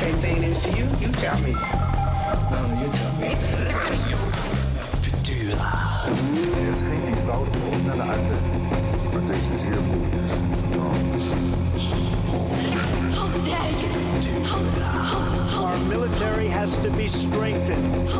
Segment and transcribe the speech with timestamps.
[0.00, 0.86] same thing is to you?
[0.98, 1.52] You tell me.
[1.52, 3.36] No, no, you tell me.
[6.60, 8.38] Er is geen eenvoudige of snelle uitweg
[9.14, 10.16] uit deze zeer moeilijke
[15.58, 18.10] Our military has to be strengthened.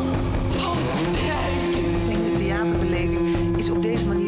[1.81, 4.20] Ik denk de theaterbeleving is op deze manier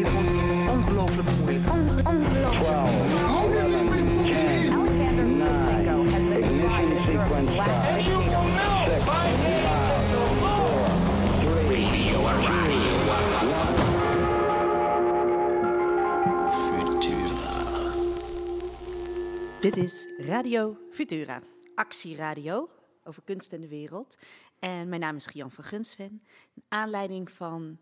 [19.74, 21.42] Dit is Radio Futura,
[21.74, 22.68] actieradio
[23.04, 24.18] over kunst en de wereld.
[24.58, 26.22] En mijn naam is Gian van Gunsven.
[26.68, 27.78] Aanleiding van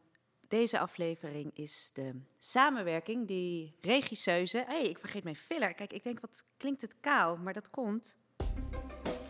[0.49, 4.65] deze aflevering is de samenwerking die regisseuse...
[4.67, 5.75] Hey, ik vergeet mijn filler.
[5.75, 8.17] Kijk, ik denk, wat klinkt het kaal, maar dat komt...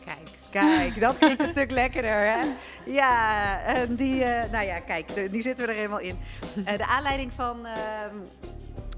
[0.04, 2.54] Kijk, kijk, dat klinkt een stuk lekkerder, hè?
[2.86, 6.18] Ja, en die, eh, nou ja, kijk, nu zitten we er helemaal in.
[6.64, 8.16] Eh, de aanleiding van ehm,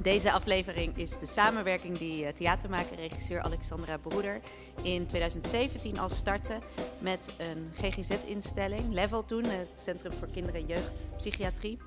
[0.05, 4.41] deze aflevering is de samenwerking die eh, theatermaker regisseur Alexandra Broeder
[4.83, 6.58] in 2017 al startte
[6.98, 11.78] met een GGZ-instelling, Level toen, het Centrum voor Kinderen en Jeugdpsychiatrie.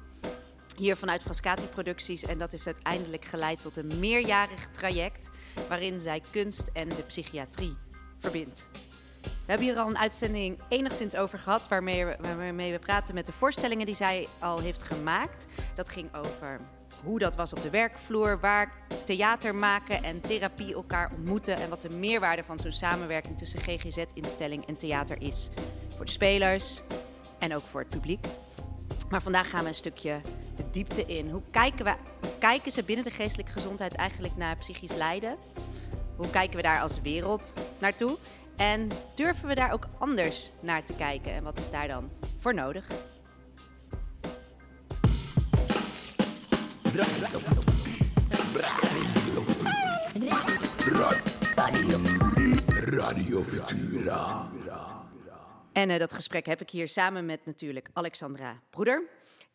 [0.78, 5.30] Hier vanuit Frascati Producties en dat heeft uiteindelijk geleid tot een meerjarig traject
[5.68, 7.76] waarin zij kunst en de psychiatrie
[8.20, 8.70] verbindt.
[9.22, 13.32] We hebben hier al een uitzending enigszins over gehad, waarmee waarmee we praten met de
[13.32, 15.46] voorstellingen die zij al heeft gemaakt.
[15.76, 16.60] Dat ging over
[17.08, 18.72] hoe dat was op de werkvloer, waar
[19.04, 24.66] theater maken en therapie elkaar ontmoeten en wat de meerwaarde van zo'n samenwerking tussen GGZ-instelling
[24.66, 25.50] en theater is.
[25.96, 26.82] Voor de spelers
[27.40, 28.26] en ook voor het publiek.
[29.10, 30.22] Maar vandaag gaan we een stukje
[30.56, 31.30] de diepte in.
[31.30, 31.96] Hoe kijken, we,
[32.40, 35.36] kijken ze binnen de geestelijke gezondheid eigenlijk naar psychisch lijden?
[36.16, 38.18] Hoe kijken we daar als wereld naartoe?
[38.56, 41.32] En durven we daar ook anders naar te kijken?
[41.32, 42.86] En wat is daar dan voor nodig?
[52.84, 54.50] Radio Futura.
[55.74, 59.08] En eh, dat gesprek heb ik hier samen met natuurlijk Alexandra Broeder.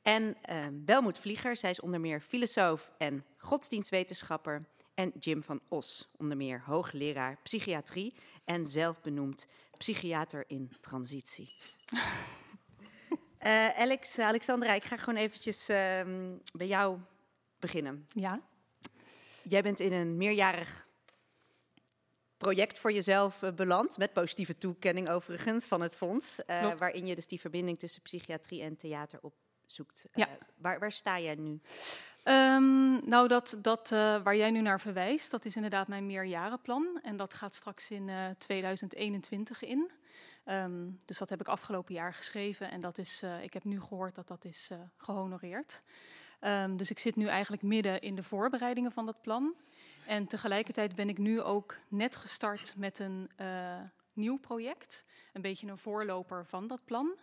[0.03, 4.65] En eh Belmoed Vlieger, zij is onder meer filosoof en godsdienstwetenschapper.
[4.95, 8.15] En Jim van Os, onder meer hoogleraar psychiatrie
[8.45, 9.47] en zelfbenoemd
[9.79, 11.55] psychiater in transitie.
[13.43, 16.99] Eh, Alex, Alexandra, ik ga gewoon eventjes ehm, bij jou
[17.63, 18.07] beginnen.
[18.09, 18.41] Ja.
[19.43, 20.89] Jij bent in een meerjarig
[22.37, 27.15] project voor jezelf eh, beland, met positieve toekenning overigens van het fonds, eh, waarin je
[27.15, 29.21] dus die verbinding tussen psychiatrie en theater
[29.63, 30.05] opzoekt.
[30.15, 30.29] Ja.
[30.29, 31.61] Eh, waar, waar sta jij nu?
[32.23, 37.01] Ehm, nou, dat, dat waar jij nu naar verwijst, dat is inderdaad mijn meerjarenplan.
[37.03, 39.91] En dat gaat straks in eh, 2021 in.
[40.45, 42.71] Ehm, dus dat heb ik afgelopen jaar geschreven.
[42.71, 45.83] En dat is, ik heb nu gehoord dat dat is eh, gehonoreerd.
[46.43, 49.55] Ehm, dus ik zit nu eigenlijk midden in de voorbereidingen van dat plan.
[50.07, 53.81] En tegelijkertijd ben ik nu ook net gestart met een eh,
[54.13, 55.05] nieuw project.
[55.33, 57.17] Een beetje een voorloper van dat plan.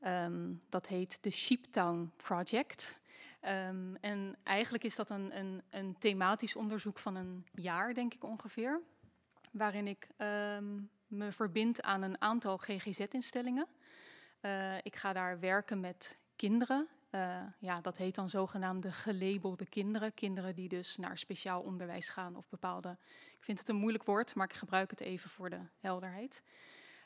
[0.00, 2.98] Ehm, dat heet de Sheeptown Project.
[3.40, 8.24] Ehm, en eigenlijk is dat een, een, een thematisch onderzoek van een jaar, denk ik
[8.24, 8.80] ongeveer.
[9.50, 10.08] Waarin ik
[11.06, 13.66] me verbind aan een aantal GGZ-instellingen.
[14.40, 16.88] Eh, ik ga daar werken met kinderen.
[17.12, 20.14] Eh, ja, dat heet dan zogenaamde gelabelde kinderen.
[20.14, 22.96] Kinderen die dus naar speciaal onderwijs gaan of bepaalde.
[23.38, 26.42] Ik vind het een moeilijk woord, maar ik gebruik het even voor de helderheid.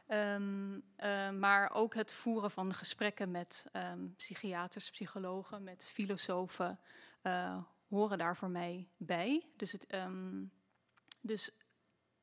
[0.07, 6.79] Ehm, eh, maar ook het voeren van gesprekken met ehm, psychiaters, psychologen, met filosofen
[7.23, 9.47] eh, horen daar voor mij bij.
[9.57, 10.45] Dus, het, ehm,
[11.21, 11.51] dus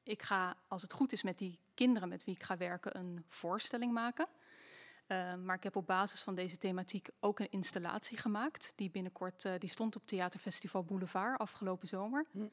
[0.03, 3.25] ik ga, als het goed is met die kinderen met wie ik ga werken, een
[3.27, 4.27] voorstelling maken.
[5.07, 8.73] Uh, maar ik heb op basis van deze thematiek ook een installatie gemaakt.
[8.75, 12.25] Die binnenkort, uh, die stond op Theaterfestival Boulevard afgelopen zomer.
[12.31, 12.47] Hm.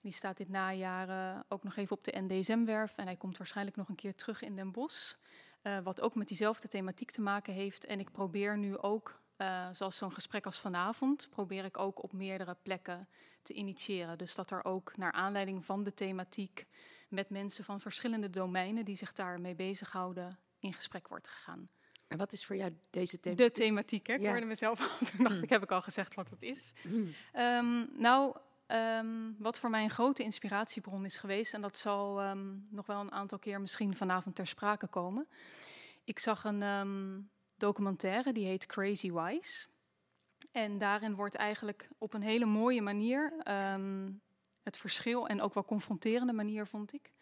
[0.00, 2.96] Die staat dit najaar uh, ook nog even op de NDSM-werf.
[2.96, 5.14] En hij komt waarschijnlijk nog een keer terug in Den Bosch.
[5.62, 7.84] Uh, wat ook met diezelfde thematiek te maken heeft.
[7.84, 12.12] En ik probeer nu ook, uh, zoals zo'n gesprek als vanavond, probeer ik ook op
[12.12, 13.08] meerdere plekken
[13.42, 14.18] te initiëren.
[14.18, 16.66] Dus dat er ook naar aanleiding van de thematiek
[17.08, 21.68] met mensen van verschillende domeinen die zich daarmee bezighouden in gesprek wordt gegaan.
[22.10, 23.46] En wat is voor jou deze thematiek?
[23.46, 24.14] De thematiek, hè?
[24.14, 24.30] Ik ja.
[24.30, 25.06] hoorde mezelf al.
[25.10, 26.72] Toen dacht ik, heb ik al gezegd wat het is.
[27.34, 28.36] um, nou,
[28.66, 31.54] um, wat voor mij een grote inspiratiebron is geweest...
[31.54, 35.28] en dat zal um, nog wel een aantal keer misschien vanavond ter sprake komen.
[36.04, 39.66] Ik zag een documentaire, die heet Crazy Wise.
[40.52, 43.32] En daarin wordt eigenlijk op een hele mooie manier...
[44.62, 47.12] het verschil, en ook wel confronterende manier, vond ik...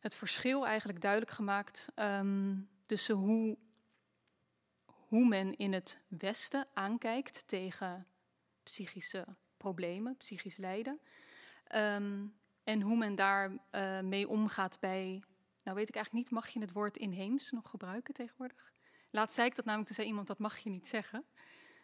[0.00, 2.54] het verschil eigenlijk duidelijk gemaakt ehm,
[2.86, 3.56] tussen hoe,
[5.08, 8.06] hoe men in het Westen aankijkt tegen
[8.62, 9.26] psychische
[9.56, 11.00] problemen, psychisch lijden.
[11.64, 12.26] Ehm,
[12.64, 15.22] en hoe men daarmee uh, mee omgaat bij,
[15.62, 18.72] nou weet ik eigenlijk niet, mag je het woord inheems nog gebruiken tegenwoordig?
[19.10, 21.24] Laat zei ik dat namelijk, toen zei iemand, dat mag je niet zeggen.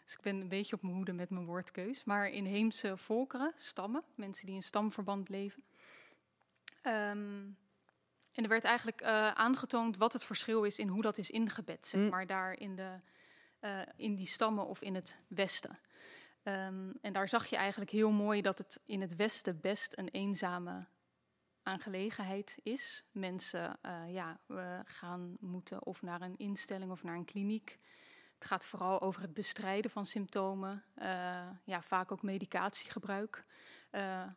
[0.04, 2.04] Dus ik ben een beetje op mijn hoede met mijn woordkeus.
[2.04, 5.64] Maar inheemse volkeren, stammen, mensen die in stamverband leven.
[6.82, 7.56] Um,
[8.32, 11.86] en er werd eigenlijk uh, aangetoond wat het verschil is in hoe dat is ingebed,
[11.86, 13.00] zeg maar, daar in, de,
[13.64, 15.78] uh, in die stammen of in het Westen.
[16.43, 20.08] Um, en daar zag je eigenlijk heel mooi dat het in het Westen best een
[20.08, 20.87] eenzame
[21.62, 23.05] aangelegenheid is.
[23.12, 24.38] Mensen uh, ja,
[24.84, 27.78] gaan moeten of naar een instelling of naar een kliniek.
[28.34, 33.44] Het gaat vooral over het bestrijden van symptomen, uh, ja, vaak ook medicatiegebruik.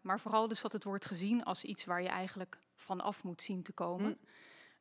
[0.02, 3.42] Maar vooral dus dat het wordt gezien als iets waar je eigenlijk van af moet
[3.42, 4.08] zien te komen.
[4.08, 4.28] Mm.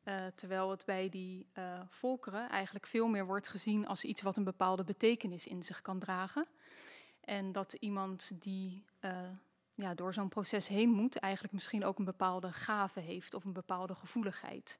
[0.07, 1.47] Uh, terwijl het bij die
[1.89, 5.99] volkeren eigenlijk veel meer wordt gezien als iets wat een bepaalde betekenis in zich kan
[5.99, 6.47] dragen.
[7.21, 8.85] En dat iemand die
[9.75, 13.53] ja, door zo'n proces heen moet, eigenlijk misschien ook een bepaalde gave heeft of een
[13.53, 14.79] bepaalde gevoeligheid.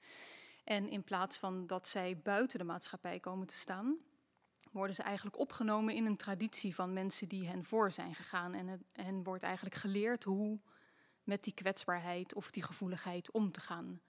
[0.64, 3.98] En in plaats van dat zij buiten de maatschappij komen te staan,
[4.72, 8.54] worden ze eigenlijk opgenomen in een traditie van mensen die hen voor zijn gegaan.
[8.54, 10.60] En het, hen wordt eigenlijk geleerd hoe
[11.24, 14.02] met die kwetsbaarheid of die gevoeligheid om te gaan.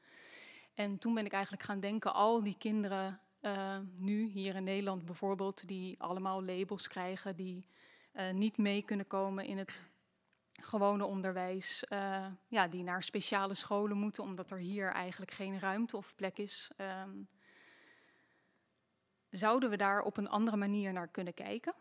[0.79, 5.05] En toen ben ik eigenlijk gaan denken, al die kinderen uh, nu hier in Nederland
[5.05, 7.67] bijvoorbeeld, die allemaal labels krijgen, die
[8.13, 9.85] uh, niet mee kunnen komen in het
[10.53, 15.97] gewone onderwijs, uh, ja, die naar speciale scholen moeten, omdat er hier eigenlijk geen ruimte
[15.97, 16.71] of plek is.
[16.77, 17.29] Um,
[19.31, 21.75] zouden we daar op een andere manier naar kunnen kijken?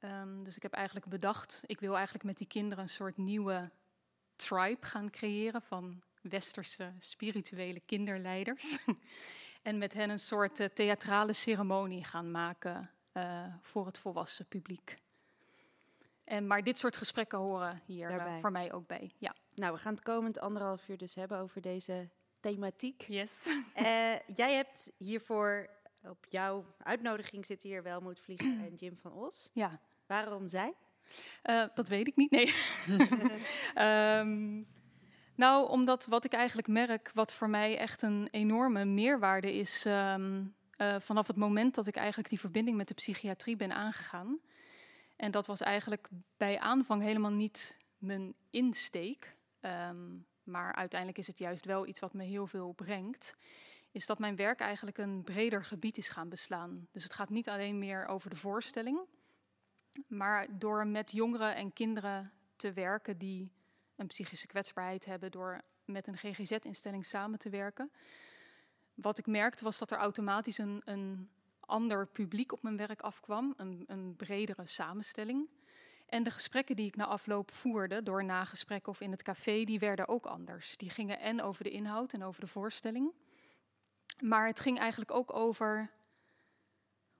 [0.00, 3.70] Um, dus ik heb eigenlijk bedacht, ik wil eigenlijk met die kinderen een soort nieuwe
[4.34, 8.78] tribe gaan creëren van westerse spirituele kinderleiders.
[9.62, 14.96] en met hen een soort uh, theatrale ceremonie gaan maken uh, voor het volwassen publiek.
[16.24, 19.12] En, maar dit soort gesprekken horen hier uh, voor mij ook bij.
[19.18, 19.34] Ja.
[19.54, 22.08] Nou, we gaan het komend anderhalf uur dus hebben over deze
[22.40, 23.04] thematiek.
[23.08, 23.42] Yes.
[24.42, 25.68] jij hebt hiervoor
[26.02, 29.50] op jouw uitnodiging zitten hier Welmoed Vlieger en Jim van Os.
[29.52, 29.80] Ja.
[30.06, 30.74] Waarom zij?
[31.44, 32.54] Uh, dat weet ik niet, nee.
[34.18, 34.66] um,
[35.36, 39.84] nou, omdat wat ik eigenlijk merk, wat voor mij echt een enorme meerwaarde is...
[39.84, 44.38] Um, uh, vanaf het moment dat ik eigenlijk die verbinding met de psychiatrie ben aangegaan.
[45.16, 49.36] En dat was eigenlijk bij aanvang helemaal niet mijn insteek.
[49.60, 53.36] Um, maar uiteindelijk is het juist wel iets wat me heel veel brengt
[53.96, 56.88] is dat mijn werk eigenlijk een breder gebied is gaan beslaan.
[56.92, 59.00] Dus het gaat niet alleen meer over de voorstelling,
[60.06, 63.50] maar door met jongeren en kinderen te werken die
[63.96, 67.92] een psychische kwetsbaarheid hebben, door met een GGZ-instelling samen te werken.
[68.94, 73.54] Wat ik merkte was dat er automatisch een, een ander publiek op mijn werk afkwam,
[73.56, 75.48] een, een bredere samenstelling.
[76.06, 79.78] En de gesprekken die ik na afloop voerde, door nagesprekken of in het café, die
[79.78, 80.76] werden ook anders.
[80.76, 83.12] Die gingen en over de inhoud en over de voorstelling.
[84.20, 85.90] Maar het ging eigenlijk ook over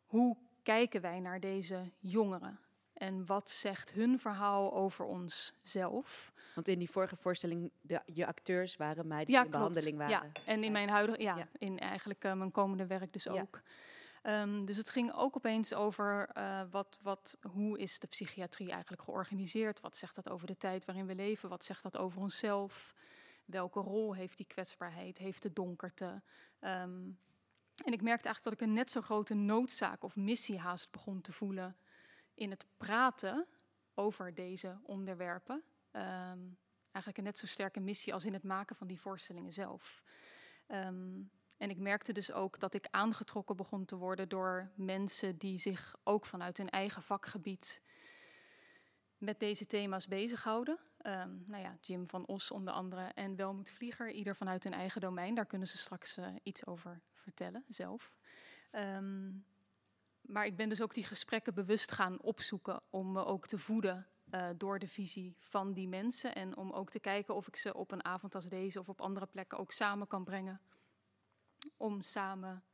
[0.05, 2.66] hoe kijken wij naar deze jongeren?
[2.97, 6.33] En wat zegt hun verhaal over onszelf?
[6.55, 9.57] Want in die vorige voorstelling, de, je acteurs waren mij die in klopt.
[9.57, 10.31] behandeling waren.
[10.33, 11.49] Ja, en in mijn huidige, ja, ja.
[11.59, 13.63] in eigenlijk uh, mijn komende werk dus ook.
[14.23, 14.43] Ja.
[14.43, 19.03] Um, dus het ging ook opeens over uh, wat, wat, hoe is de psychiatrie eigenlijk
[19.03, 19.81] georganiseerd?
[19.81, 21.49] Wat zegt dat over de tijd waarin we leven?
[21.49, 22.95] Wat zegt dat over onszelf?
[23.45, 25.19] Welke rol heeft die kwetsbaarheid?
[25.19, 26.23] Heeft de donkerte?
[26.61, 27.19] Um,
[27.85, 31.21] en ik merkte eigenlijk dat ik een net zo grote noodzaak of missie haast begon
[31.21, 31.77] te voelen
[32.37, 33.47] in het praten
[33.95, 35.63] over deze onderwerpen.
[35.93, 36.59] Um,
[36.91, 40.03] eigenlijk een net zo sterke missie als in het maken van die voorstellingen zelf.
[40.69, 45.59] Um, en ik merkte dus ook dat ik aangetrokken begon te worden door mensen die
[45.59, 47.83] zich ook vanuit hun eigen vakgebied
[49.19, 50.79] met deze thema's bezighouden.
[51.03, 55.01] Um, nou ja, Jim van Os onder andere en Welmoed Vlieger, ieder vanuit hun eigen
[55.01, 55.35] domein.
[55.35, 58.15] Daar kunnen ze straks uh, iets over vertellen zelf.
[58.73, 59.45] Um,
[60.29, 64.07] maar ik ben dus ook die gesprekken bewust gaan opzoeken om me ook te voeden
[64.35, 66.35] uh, door de visie van die mensen.
[66.35, 69.01] En om ook te kijken of ik ze op een avond als deze of op
[69.01, 70.61] andere plekken ook samen kan brengen.
[71.77, 72.65] Om samen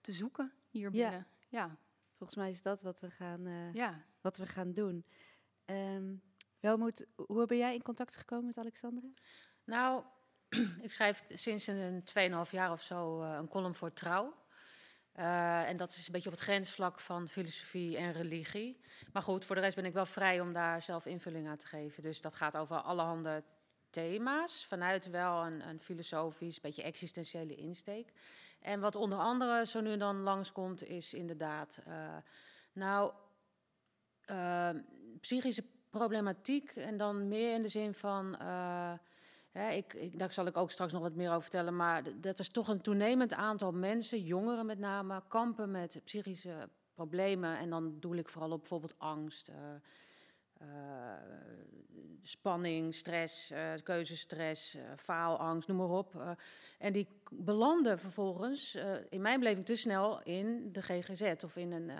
[0.00, 1.26] te zoeken hier binnen.
[1.48, 1.58] Ja.
[1.66, 1.76] ja.
[2.14, 4.04] Volgens mij is dat wat we gaan, uh, ja.
[4.20, 5.04] wat we gaan doen.
[5.64, 6.22] Um,
[6.60, 9.08] Welmoed, hoe ben jij in contact gekomen met Alexandra?
[9.64, 10.04] Nou,
[10.86, 12.02] ik schrijf sinds een
[12.46, 14.34] 2,5 jaar of zo uh, een column voor Trouw.
[15.18, 18.80] Uh, en dat is een beetje op het grensvlak van filosofie en religie.
[19.12, 21.66] Maar goed, voor de rest ben ik wel vrij om daar zelf invulling aan te
[21.66, 22.02] geven.
[22.02, 23.42] Dus dat gaat over allerhande
[23.90, 28.12] thema's vanuit wel een, een filosofisch, beetje existentiële insteek.
[28.60, 32.16] En wat onder andere zo nu en dan langskomt, is inderdaad, uh,
[32.72, 33.12] nou,
[34.26, 34.70] uh,
[35.20, 38.36] psychische problematiek en dan meer in de zin van.
[39.52, 41.76] Hè, ik, ik, daar zal ik ook straks nog wat meer over vertellen.
[41.76, 47.58] Maar dat is toch een toenemend aantal mensen, jongeren met name, kampen met psychische problemen.
[47.58, 49.48] En dan doe ik vooral op bijvoorbeeld angst.
[49.48, 49.56] Uh,
[50.62, 50.68] uh,
[52.22, 56.36] spanning, stress, uh, keuzestress, faalangst, noem maar op.
[56.78, 58.78] en die belanden vervolgens,
[59.08, 61.90] in mijn beleving, te snel in de GGZ of in een,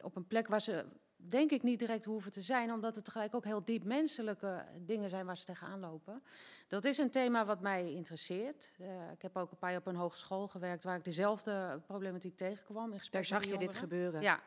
[0.00, 0.84] op een plek waar ze,
[1.28, 5.10] denk ik, niet direct hoeven te zijn, omdat het tegelijk ook heel diep menselijke dingen
[5.10, 6.22] zijn waar ze tegenaan lopen.
[6.68, 8.72] Dat is een thema wat mij interesseert.
[9.12, 12.94] ik heb ook een paar jaar op een hogeschool gewerkt waar ik dezelfde problematiek tegenkwam.
[13.10, 14.22] Daar zag je dit gebeuren?
[14.22, 14.40] Ja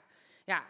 [0.45, 0.63] ja,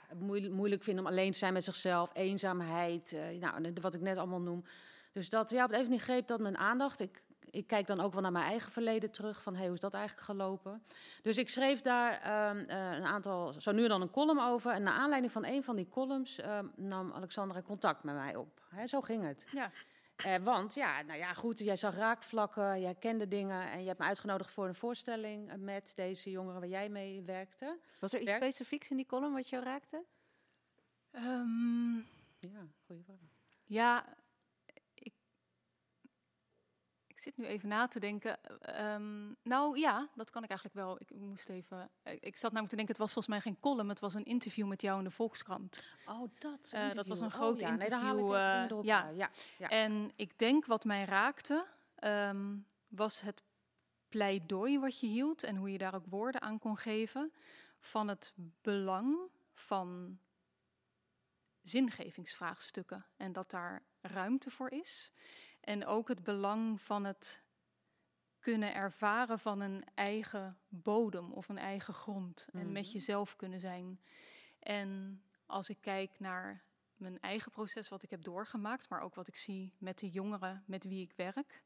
[0.49, 4.41] moeilijk vinden om alleen te zijn met zichzelf, eenzaamheid, uh, nou, wat ik net allemaal
[4.41, 4.63] noem.
[5.11, 6.99] Dus dat, ja, op even niet greep dat mijn aandacht.
[6.99, 9.79] Ik, ik kijk dan ook wel naar mijn eigen verleden terug, van hey, hoe is
[9.79, 10.83] dat eigenlijk gelopen?
[11.21, 14.71] Dus ik schreef daar uh, een aantal, zo nu en dan een column over.
[14.71, 18.61] En naar aanleiding van een van die columns uh, nam Alexandra contact met mij op.
[18.69, 19.45] Hè, zo ging het.
[19.51, 19.71] Ja.
[20.25, 23.99] Uh, want ja, nou ja, goed, jij zag raakvlakken, jij kende dingen en je hebt
[23.99, 27.79] me uitgenodigd voor een voorstelling met deze jongeren waar jij mee werkte.
[27.99, 28.41] Was er iets Werk?
[28.41, 30.03] specifieks in die column wat jou raakte?
[31.11, 32.07] Um,
[32.39, 33.17] ja, goede vraag.
[33.65, 34.05] Ja,
[34.93, 35.13] ik
[37.21, 38.39] zit nu even na te denken.
[38.93, 40.99] Um, nou ja, dat kan ik eigenlijk wel.
[40.99, 41.89] Ik moest even.
[42.03, 44.67] Ik zat namelijk te denken, het was volgens mij geen column, het was een interview
[44.67, 45.83] met jou in de Volkskrant.
[46.05, 46.71] Oh, dat.
[46.75, 47.67] Uh, dat was een groot oh, ja.
[47.67, 48.31] interview.
[48.31, 49.09] Nee, uh, ja.
[49.09, 49.29] ja.
[49.57, 51.65] Ja, En ik denk wat mij raakte,
[52.03, 53.43] um, was het
[54.09, 57.31] pleidooi wat je hield en hoe je daar ook woorden aan kon geven
[57.79, 59.17] van het belang
[59.53, 60.19] van
[61.61, 65.11] zingevingsvraagstukken en dat daar ruimte voor is.
[65.61, 67.43] En ook het belang van het
[68.39, 72.47] kunnen ervaren van een eigen bodem of een eigen grond.
[72.51, 72.91] En met mhm.
[72.91, 74.01] jezelf kunnen zijn.
[74.59, 76.63] En als ik kijk naar
[76.95, 80.63] mijn eigen proces, wat ik heb doorgemaakt, maar ook wat ik zie met de jongeren
[80.65, 81.63] met wie ik werk,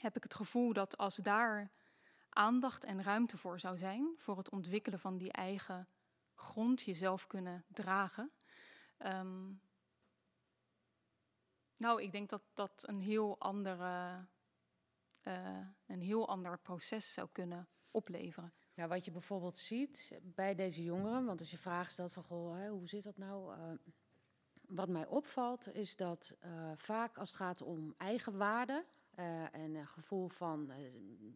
[0.00, 1.70] heb ik het gevoel dat als daar
[2.28, 5.88] aandacht en ruimte voor zou zijn, voor het ontwikkelen van die eigen
[6.34, 8.30] grond, jezelf kunnen dragen,
[8.98, 9.60] um,
[11.80, 14.26] nou, ik denk dat dat een heel, andere,
[15.22, 18.52] uh, een heel ander proces zou kunnen opleveren.
[18.74, 22.68] Ja, wat je bijvoorbeeld ziet bij deze jongeren, want als je vraagt stelt van goh,
[22.68, 23.56] hoe zit dat nou?
[23.56, 23.72] Uh,
[24.60, 28.84] wat mij opvalt is dat uh, vaak als het gaat om eigenwaarde,
[29.18, 30.76] uh, en een gevoel van uh,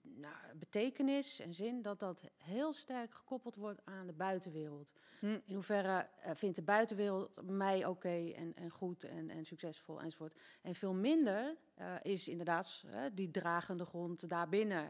[0.02, 4.92] nou, betekenis en zin, dat dat heel sterk gekoppeld wordt aan de buitenwereld.
[5.18, 5.38] Hm.
[5.44, 10.00] In hoeverre uh, vindt de buitenwereld mij oké okay en, en, goed en, en, succesvol
[10.00, 10.34] enzovoort.
[10.62, 11.56] En veel minder
[12.02, 14.88] is inderdaad die dragende grond daarbinnen.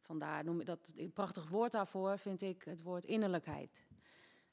[0.00, 3.86] vandaar noem ik dat een prachtig woord daarvoor, vind ik het woord innerlijkheid.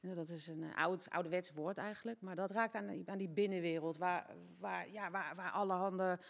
[0.01, 4.35] Dat is een oud, ouderwets woord eigenlijk, maar dat raakt aan, aan die binnenwereld, waar,
[4.59, 6.25] waar, ja, waar, waar allerhande uh,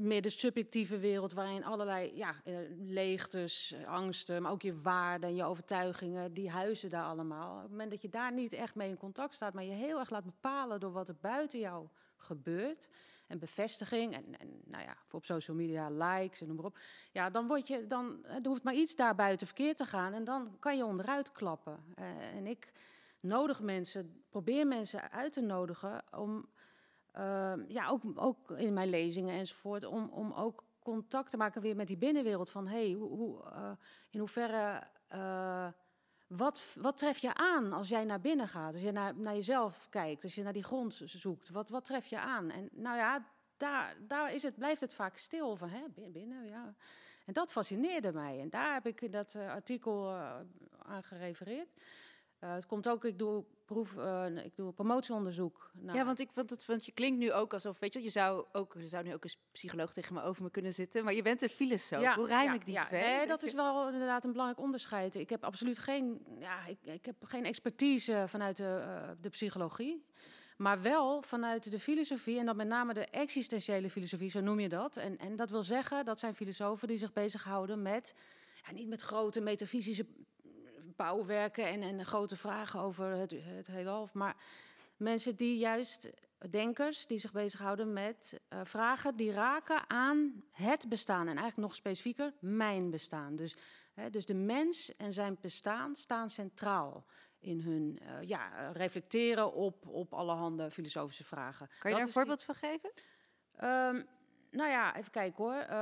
[0.00, 5.34] meer de subjectieve wereld waarin allerlei ja, uh, leegtes, angsten, maar ook je waarden en
[5.34, 7.56] je overtuigingen, die huizen daar allemaal.
[7.56, 9.98] Op het moment dat je daar niet echt mee in contact staat, maar je heel
[9.98, 12.88] erg laat bepalen door wat er buiten jou gebeurt
[13.26, 16.78] en bevestiging en, en nou ja, op social media likes en noem maar op.
[17.12, 20.24] Ja, dan word je, dan er hoeft maar iets daar buiten verkeerd te gaan en
[20.24, 21.84] dan kan je onderuit klappen.
[21.98, 22.72] Uh, en ik
[23.20, 26.48] nodig mensen, probeer mensen uit te nodigen om
[27.18, 31.76] uh, ja, ook, ook in mijn lezingen enzovoort, om, om ook contact te maken weer
[31.76, 32.50] met die binnenwereld.
[32.50, 33.70] Van hey, hoe, hoe, uh,
[34.10, 34.82] in hoeverre,
[35.14, 35.68] uh,
[36.26, 38.74] wat, wat tref je aan als jij naar binnen gaat?
[38.74, 42.06] Als je naar, naar jezelf kijkt, als je naar die grond zoekt, wat, wat tref
[42.06, 42.50] je aan?
[42.50, 43.24] En nou ja,
[43.56, 46.74] daar, daar is het, blijft het vaak stil van, hè, binnen, ja.
[47.24, 48.40] En dat fascineerde mij.
[48.40, 50.10] En daar heb ik in dat artikel
[50.78, 51.68] aan gerefereerd.
[52.38, 55.70] Het komt ook, ik doe, proef, uh, ik doe promotieonderzoek.
[55.72, 58.10] Nou, ja, want, ik, want, het, want je klinkt nu ook alsof, weet je, je
[58.10, 61.14] zou, ook, je zou nu ook een psycholoog tegen me over me kunnen zitten, maar
[61.14, 62.00] je bent een filosoof.
[62.00, 63.02] Ja, Hoe rijm ja, ik die ja, twee?
[63.02, 65.14] Nee, dat is wel inderdaad een belangrijk onderscheid.
[65.14, 70.04] Ik heb absoluut geen, ja, ik, ik heb geen expertise vanuit de, uh, de psychologie.
[70.56, 74.68] Maar wel vanuit de filosofie, en dan met name de existentiële filosofie, zo noem je
[74.68, 74.96] dat.
[74.96, 78.14] En, en dat wil zeggen, dat zijn filosofen die zich bezighouden met,
[78.66, 80.06] ja, niet met grote metafysische
[80.96, 84.08] bouwwerken en, en grote vragen over het, het heelal.
[84.12, 84.36] Maar
[84.96, 86.10] mensen die juist,
[86.50, 91.20] denkers, die zich bezighouden met uh, vragen die raken aan het bestaan.
[91.20, 93.36] En eigenlijk nog specifieker, mijn bestaan.
[93.36, 93.56] Dus,
[93.94, 97.04] hè, dus de mens en zijn bestaan staan centraal
[97.38, 101.68] in hun uh, ja, reflecteren op, op allerhande filosofische vragen.
[101.78, 102.90] Kan je daar een voorbeeld van geven?
[103.62, 104.06] Um,
[104.50, 105.78] nou ja, even kijken hoor.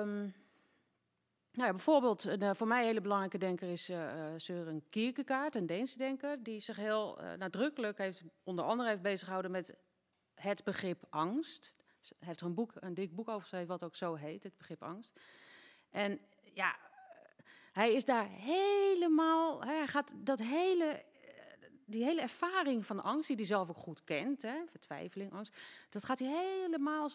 [0.00, 0.32] Um,
[1.54, 5.54] nou ja, bijvoorbeeld, een uh, voor mij een hele belangrijke denker is uh, Søren Kierkegaard,
[5.54, 9.76] een Deense denker, die zich heel nadrukkelijk heeft, onder andere heeft bezighouden met
[10.34, 11.74] het begrip angst.
[12.18, 14.56] Hij heeft er een, boek, een dik boek over geschreven, wat ook zo heet, het
[14.56, 15.20] begrip angst.
[15.90, 16.20] En
[16.54, 16.76] ja,
[17.72, 21.04] hij is daar helemaal, hij gaat dat hele
[21.86, 25.56] die hele ervaring van angst, die hij zelf ook goed kent, hè, vertwijfeling, angst,
[25.90, 27.10] dat gaat hij helemaal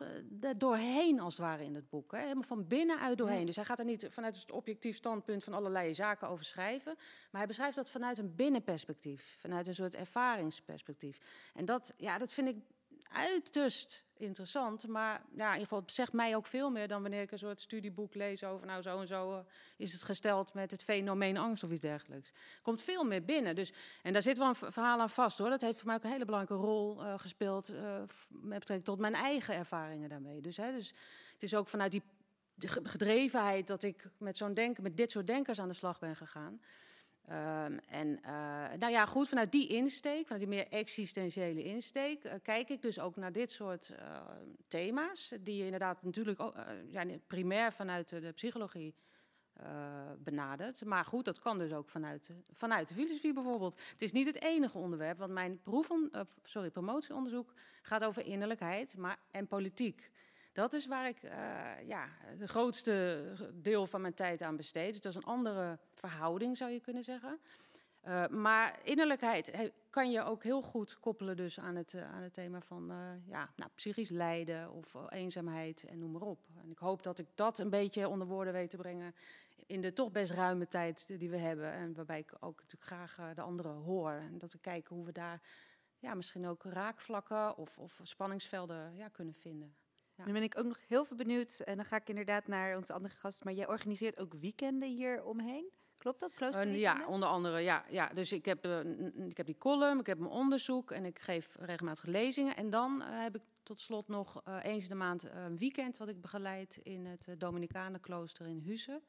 [0.58, 2.12] doorheen als het ware in het boek.
[2.12, 3.46] Hè, helemaal van binnenuit doorheen.
[3.46, 7.42] Dus hij gaat er niet vanuit het objectief standpunt van allerlei zaken over schrijven, maar
[7.42, 11.20] hij beschrijft dat vanuit een binnenperspectief, vanuit een soort ervaringsperspectief.
[11.54, 12.58] En dat, ja, dat vind ik
[13.10, 14.88] uiterst interessant.
[14.88, 17.38] Maar ja, in ieder geval, het zegt mij ook veel meer dan wanneer ik een
[17.38, 19.40] soort studieboek lees over, nou zo en zo uh,
[19.78, 22.32] is het gesteld met het fenomeen angst of iets dergelijks.
[22.62, 23.56] Komt veel meer binnen.
[23.56, 23.74] Dus,
[24.04, 25.50] en daar zit wel een verhaal aan vast hoor.
[25.50, 27.98] Dat heeft voor mij ook een hele belangrijke rol uh, gespeeld uh,
[28.28, 30.42] met betrekking tot mijn eigen ervaringen daarmee.
[30.42, 30.94] Dus, hè, dus
[31.34, 32.04] het is ook vanuit die
[32.68, 36.62] gedrevenheid dat ik met zo'n denken, met dit soort denkers aan de slag ben gegaan.
[37.32, 42.32] Um, en uh, nou ja, goed, vanuit die insteek, vanuit die meer existentiële insteek, uh,
[42.42, 44.22] kijk ik dus ook naar dit soort uh,
[44.68, 46.56] thema's, die je inderdaad natuurlijk ook,
[46.88, 48.96] ja, primair vanuit de psychologie
[50.18, 50.86] benadert.
[50.86, 53.80] Maar goed, dat kan dus ook vanuit, vanuit de filosofie bijvoorbeeld.
[53.92, 55.62] Het is niet het enige onderwerp, want mijn
[56.44, 60.12] sorry, promotieonderzoek gaat over innerlijkheid maar, en politiek.
[60.60, 61.32] Dat is waar ik uh,
[61.88, 63.24] ja, de grootste
[63.54, 64.92] deel van mijn tijd aan besteed.
[64.92, 67.40] Dus dat is een andere verhouding, zou je kunnen zeggen.
[68.08, 72.34] Uh, maar innerlijkheid kan je ook heel goed koppelen dus aan het, uh, aan het
[72.34, 72.92] thema van
[73.26, 76.40] ja, nou, psychisch lijden of eenzaamheid en noem maar op.
[76.64, 79.16] En ik hoop dat ik dat een beetje onder woorden weet te brengen
[79.66, 81.72] in de toch best ruime tijd die we hebben.
[81.72, 84.12] En waarbij ik ook natuurlijk graag de anderen hoor.
[84.12, 85.42] En dat we kijken hoe we daar
[86.00, 89.79] ja, misschien ook raakvlakken of, of spanningsvelden ja, kunnen vinden.
[90.20, 90.26] Ja.
[90.26, 91.60] Nu ben ik ook nog heel veel benieuwd.
[91.60, 93.44] En dan ga ik inderdaad naar onze andere gast.
[93.44, 95.70] Maar jij organiseert ook weekenden hier omheen.
[95.98, 96.34] Klopt dat?
[96.34, 97.60] Klooster uh, ja, onder andere.
[97.60, 98.10] Ja, ja.
[98.14, 98.80] Dus ik heb, uh,
[99.28, 102.56] ik heb die column, ik heb mijn onderzoek en ik geef regelmatig lezingen.
[102.56, 106.08] En dan uh, heb ik tot slot nog eens in de maand een weekend wat
[106.08, 109.04] ik begeleid in het Dominicanenklooster in Huizen.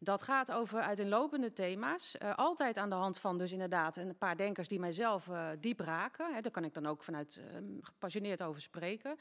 [0.00, 2.14] Dat gaat over uiteenlopende thema's.
[2.22, 5.80] Uh, altijd aan de hand van dus inderdaad een paar denkers die mijzelf uh, diep
[5.80, 6.34] raken.
[6.34, 7.44] Hè, daar kan ik dan ook vanuit uh,
[7.80, 9.16] gepassioneerd over spreken.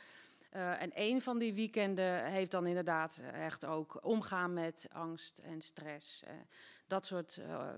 [0.55, 5.61] Uh, en een van die weekenden heeft dan inderdaad echt ook omgaan met angst en
[5.61, 6.23] stress.
[6.23, 6.29] Uh,
[6.87, 7.69] dat soort uh,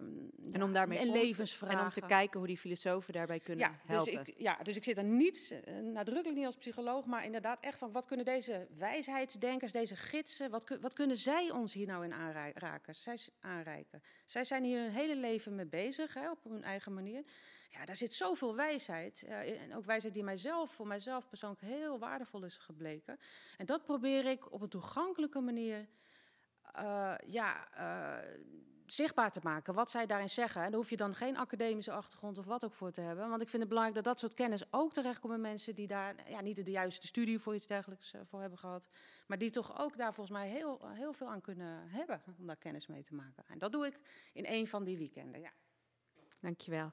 [0.52, 1.78] en om daarmee en levensvragen.
[1.78, 4.14] En om te kijken hoe die filosofen daarbij kunnen ja, helpen.
[4.14, 7.78] Dus ik, ja, dus ik zit er niet nadrukkelijk niet als psycholoog, maar inderdaad echt
[7.78, 12.14] van wat kunnen deze wijsheidsdenkers, deze gidsen, wat, wat kunnen zij ons hier nou in
[12.14, 12.96] aanraken?
[12.96, 14.04] Zij, aanreiken?
[14.26, 17.24] Zij zijn hier hun hele leven mee bezig, hè, op hun eigen manier.
[17.72, 19.24] Ja, daar zit zoveel wijsheid.
[19.28, 23.20] Uh, en ook wijsheid die mijzelf, voor mijzelf persoonlijk heel waardevol is gebleken.
[23.58, 25.88] En dat probeer ik op een toegankelijke manier
[26.76, 28.32] uh, ja, uh,
[28.86, 29.74] zichtbaar te maken.
[29.74, 30.62] Wat zij daarin zeggen.
[30.62, 33.30] En daar hoef je dan geen academische achtergrond of wat ook voor te hebben.
[33.30, 36.30] Want ik vind het belangrijk dat dat soort kennis ook terechtkomt bij mensen die daar
[36.30, 38.90] ja, niet de juiste studie voor iets dergelijks voor hebben gehad.
[39.28, 42.58] Maar die toch ook daar volgens mij heel, heel veel aan kunnen hebben om daar
[42.58, 43.44] kennis mee te maken.
[43.48, 44.00] En dat doe ik
[44.34, 45.42] in een van die weekenden.
[45.42, 45.52] Ja.
[46.40, 46.92] Dankjewel.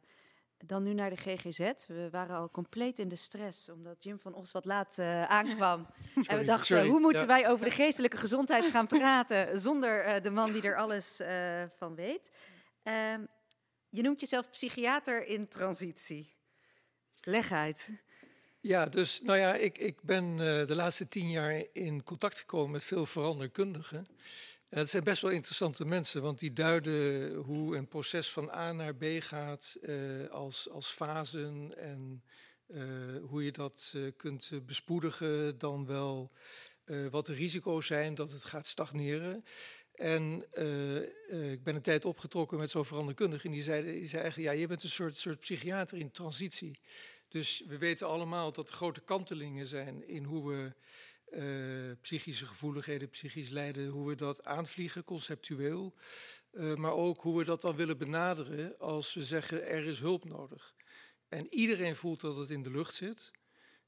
[0.65, 1.87] Dan nu naar de GGZ.
[1.87, 5.87] We waren al compleet in de stress, omdat Jim van Os wat laat uh, aankwam.
[6.15, 6.89] Sorry, en we dachten, sorry.
[6.89, 7.27] hoe moeten ja.
[7.27, 11.63] wij over de geestelijke gezondheid gaan praten zonder uh, de man die er alles uh,
[11.77, 12.31] van weet?
[12.83, 13.21] Ehm,
[13.89, 16.35] je noemt jezelf psychiater in transitie.
[17.21, 17.89] Leg uit.
[18.61, 22.85] Ja, dus nou ja, ik, ik ben de laatste tien jaar in contact gekomen met
[22.85, 24.07] veel veranderkundigen.
[24.77, 28.73] En dat zijn best wel interessante mensen, want die duiden hoe een proces van A
[28.73, 32.23] naar B gaat uh, als, als fasen en
[32.67, 32.85] uh,
[33.23, 36.33] hoe je dat uh, kunt bespoedigen, dan wel
[37.11, 39.45] wat de risico's zijn dat het gaat stagneren.
[39.95, 40.47] En
[41.53, 44.61] ik ben een tijd opgetrokken met zo'n veranderkundige en die zei, die zei eigenlijk, ja,
[44.61, 46.81] je bent een soort, soort psychiater in transitie.
[47.29, 50.73] Dus we weten allemaal dat er grote kantelingen zijn in hoe we
[51.31, 55.95] uh, psychische gevoeligheden, psychisch lijden, hoe we dat aanvliegen conceptueel.
[56.53, 60.25] Uh, maar ook hoe we dat dan willen benaderen als we zeggen er is hulp
[60.25, 60.75] nodig.
[61.29, 63.31] En iedereen voelt dat het in de lucht zit.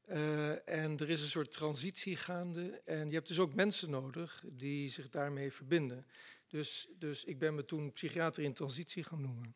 [0.06, 2.80] Uh, en er is een soort transitie gaande.
[2.84, 6.06] En je hebt dus ook mensen nodig die zich daarmee verbinden.
[6.46, 9.54] Dus, dus ik ben me toen psychiater in transitie gaan noemen.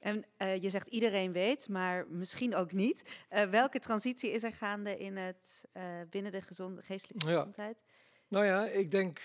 [0.00, 3.02] En uh, je zegt iedereen weet, maar misschien ook niet.
[3.32, 7.82] Uh, welke transitie is er gaande in het, uh, binnen de gezonde, geestelijke gezondheid?
[7.86, 7.88] Ja.
[8.28, 9.20] Nou ja, ik denk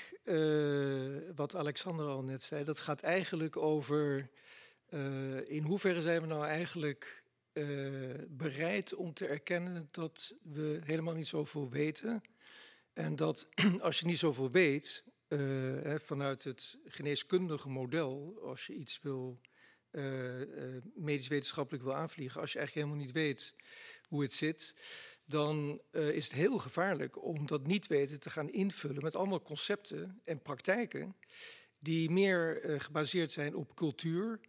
[1.36, 4.30] wat Alexander al net zei, dat gaat eigenlijk over
[5.46, 7.24] in hoeverre zijn we nou eigenlijk
[8.28, 12.22] bereid om te erkennen dat we helemaal niet zoveel weten?
[12.94, 13.48] En dat
[13.82, 19.40] als je niet zoveel weet, hè, vanuit het geneeskundige model, als je iets wil,
[20.96, 23.56] medisch-wetenschappelijk wil aanvliegen, als je eigenlijk helemaal niet weet
[24.08, 24.76] hoe het zit,
[25.26, 29.42] dan uh, is het heel gevaarlijk om dat niet weten te gaan invullen met allemaal
[29.42, 31.16] concepten en praktijken
[31.80, 34.40] die meer gebaseerd zijn op cultuur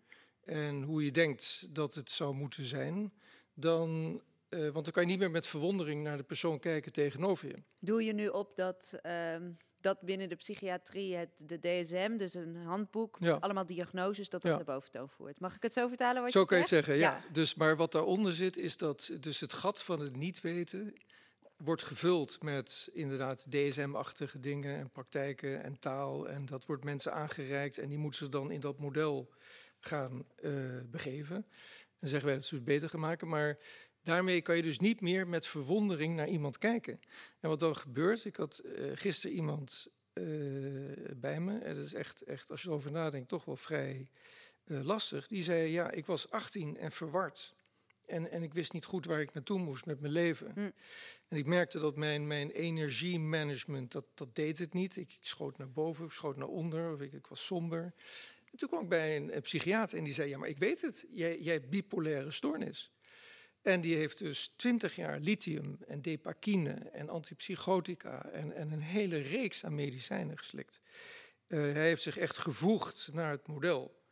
[0.45, 3.13] en hoe je denkt dat het zou moeten zijn,
[3.55, 7.63] dan, want dan kan je niet meer met verwondering naar de persoon kijken tegenover je.
[7.79, 9.51] Doe je nu op dat ehm,
[9.87, 13.35] dat binnen de psychiatrie het, de DSM, dus een handboek, ja.
[13.35, 14.59] allemaal diagnoses, dat dat ja.
[14.59, 15.41] de boventoon voert.
[15.41, 17.01] Mag ik het zo vertalen wat zo je kan je het zeggen, ja.
[17.01, 17.33] ja.
[17.33, 20.95] Dus, maar wat daaronder zit, is dat dus het gat van het niet weten
[21.57, 26.29] wordt gevuld met inderdaad DSM-achtige dingen en praktijken en taal.
[26.29, 29.31] En dat wordt mensen aangereikt en die moeten ze dan in dat model
[29.81, 31.47] gaan uh, begeven.
[31.99, 33.29] En zeggen wij dat ze het beter gaan maken.
[33.29, 33.59] Maar
[34.07, 37.01] Daarmee kan je dus niet meer met verwondering naar iemand kijken.
[37.41, 40.25] En wat dan gebeurt, ik had uh, gisteren iemand uh,
[41.17, 44.11] bij me, en dat is echt, echt, als je erover nadenkt, toch wel vrij
[44.65, 45.27] uh, lastig.
[45.27, 47.55] Die zei, ja, ik was 18 en verward.
[48.05, 50.53] En, en ik wist niet goed waar ik naartoe moest met mijn leven.
[50.53, 50.71] Hm.
[51.29, 54.97] En ik merkte dat mijn, mijn energiemanagement, dat, dat deed het niet.
[54.97, 57.95] Ik, ik schoot naar boven, of schoot naar onder, of ik, ik was somber.
[58.51, 60.83] En toen kwam ik bij een, een, psychiater en die zei, ja, maar ik weet
[60.83, 61.07] het.
[61.11, 62.91] Jij, jij hebt bipolaire stoornis.
[63.67, 69.19] En die heeft dus twintig jaar lithium en depakine en antipsychotica en, en een hele
[69.19, 70.81] reeks aan medicijnen geslikt.
[71.49, 74.03] Uh, hij heeft zich echt gevoegd naar het model.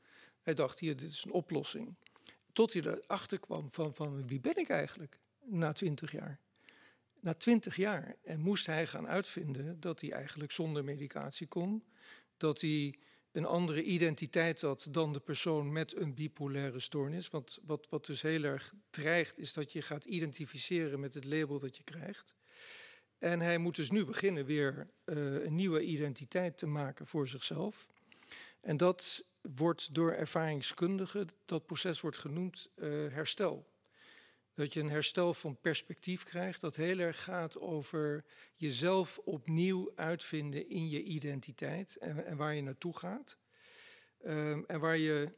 [0.43, 1.95] Hij dacht, hier, dit is een oplossing.
[2.53, 6.41] Tot hij erachter kwam van, van wie ben ik eigenlijk na twintig jaar?
[7.21, 8.17] Na twintig jaar.
[8.23, 11.85] En moest hij gaan uitvinden dat hij eigenlijk zonder medicatie kon.
[12.37, 12.99] Dat hij
[13.35, 17.31] een andere identiteit had dan de persoon met een bipolaire stoornis.
[17.31, 21.59] Want wat, wat dus heel erg dreigt, is dat je gaat identificeren met het label
[21.59, 22.35] dat je krijgt.
[23.19, 27.89] En hij moet dus nu beginnen weer uh, een nieuwe identiteit te maken voor zichzelf.
[28.61, 33.67] En dat wordt door ervaringskundigen, dat proces wordt genoemd uh, herstel.
[34.55, 40.69] Dat je een herstel van perspectief krijgt, dat heel erg gaat over jezelf opnieuw uitvinden
[40.69, 43.39] in je identiteit en, waar je naartoe gaat.
[44.27, 45.33] Um, en waar je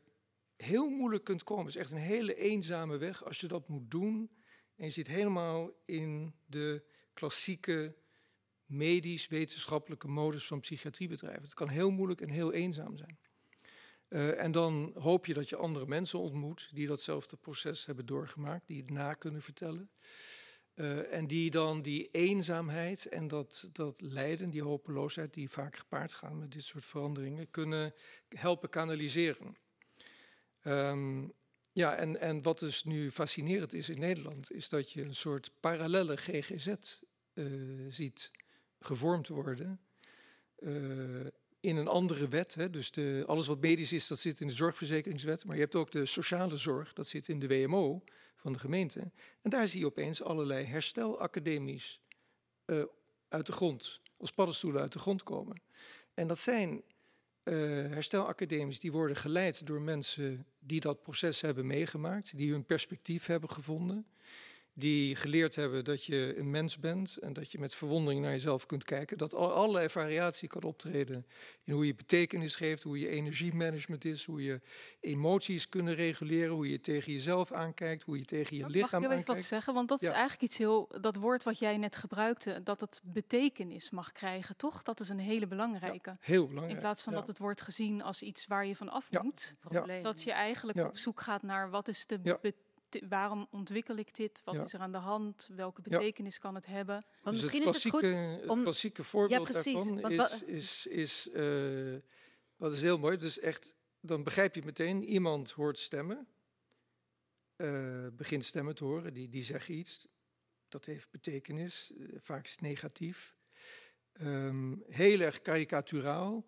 [0.56, 1.64] heel moeilijk kunt komen.
[1.64, 4.30] Het is echt een hele eenzame weg als je dat moet doen.
[4.76, 7.96] En je zit helemaal in de klassieke
[8.64, 11.42] medisch-wetenschappelijke modus van psychiatriebedrijven.
[11.42, 13.18] Het kan heel moeilijk en heel eenzaam zijn.
[14.08, 18.66] Uh, en dan hoop je dat je andere mensen ontmoet die datzelfde proces hebben doorgemaakt,
[18.66, 19.90] die het na kunnen vertellen.
[20.74, 26.14] Uh, en die dan die eenzaamheid en dat, dat lijden, die hopeloosheid die vaak gepaard
[26.14, 27.94] gaan met dit soort veranderingen, kunnen
[28.28, 29.56] helpen kanaliseren.
[30.64, 31.32] Um,
[31.72, 35.50] ja, en, en wat dus nu fascinerend is in Nederland, is dat je een soort
[35.60, 36.74] parallele GGZ
[37.34, 38.30] uh, ziet
[38.80, 39.80] gevormd worden.
[41.60, 42.54] In een andere wet.
[42.54, 42.70] Hè.
[42.70, 45.44] Dus de, alles wat medisch is, dat zit in de zorgverzekeringswet.
[45.44, 48.02] Maar je hebt ook de sociale zorg, dat zit in de WMO
[48.36, 49.10] van de gemeente.
[49.42, 52.00] En daar zie je opeens allerlei herstelacademies
[52.66, 52.82] uh,
[53.28, 55.62] uit de grond, als paddenstoelen uit de grond komen.
[56.14, 56.82] En dat zijn
[57.44, 57.54] uh,
[57.92, 63.50] herstelacademies die worden geleid door mensen die dat proces hebben meegemaakt, die hun perspectief hebben
[63.50, 64.06] gevonden
[64.78, 68.66] die geleerd hebben dat je een mens bent en dat je met verwondering naar jezelf
[68.66, 69.18] kunt kijken.
[69.18, 71.26] Dat allerlei variatie kan optreden
[71.64, 74.60] in hoe je betekenis geeft, hoe je energiemanagement is, hoe je
[75.00, 79.10] emoties kunnen reguleren, hoe je tegen jezelf aankijkt, hoe je tegen je Mag lichaam Mag
[79.12, 79.74] ik even wat zeggen?
[79.74, 80.08] Want dat Ja.
[80.08, 84.56] is eigenlijk iets heel, dat woord wat jij net gebruikte, dat het betekenis mag krijgen,
[84.56, 84.82] toch?
[84.82, 86.16] Dat is een hele belangrijke.
[86.20, 86.74] Heel belangrijk.
[86.76, 87.18] In plaats van ja.
[87.18, 89.22] dat het wordt gezien als iets waar je van af Ja.
[89.22, 89.52] moet.
[89.60, 90.02] Probleem.
[90.02, 90.86] Dat je eigenlijk Ja.
[90.86, 92.38] op zoek gaat naar wat is de Ja.
[93.08, 94.40] Waarom ontwikkel ik dit?
[94.44, 94.64] Wat Ja.
[94.64, 95.48] is er aan de hand?
[95.52, 95.90] Welke Ja.
[95.98, 96.94] betekenis kan het hebben?
[96.94, 100.86] Want Dus misschien het is het goed het om- klassieke voorbeeld precies, daarvan is, is,
[100.86, 101.96] is eh,
[102.56, 103.16] wat is heel mooi.
[103.16, 106.28] Dus echt, dan begrijp je meteen, iemand hoort stemmen,
[107.56, 110.06] eh, begint stemmen te horen, die, die zeggen iets.
[110.68, 113.36] Dat heeft betekenis, eh, vaak is het negatief.
[114.12, 116.46] Ehm, heel erg karikaturaal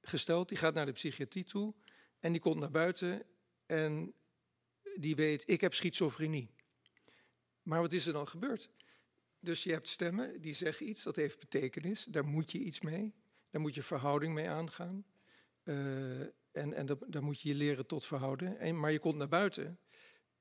[0.00, 0.48] gesteld.
[0.48, 1.74] Die gaat naar de psychiatrie toe
[2.18, 3.22] en die komt naar buiten
[3.66, 4.14] en
[4.98, 6.50] die weet, ik heb schizofrenie.
[7.62, 8.70] Maar wat is er dan gebeurd?
[9.40, 12.04] Dus je hebt stemmen die zeggen iets, dat heeft betekenis.
[12.04, 13.14] Daar moet je iets mee.
[13.50, 15.04] Daar moet je verhouding mee aangaan.
[15.62, 18.58] Eh, en en dat- daar moet je je leren tot verhouden.
[18.58, 19.78] En, maar je komt naar buiten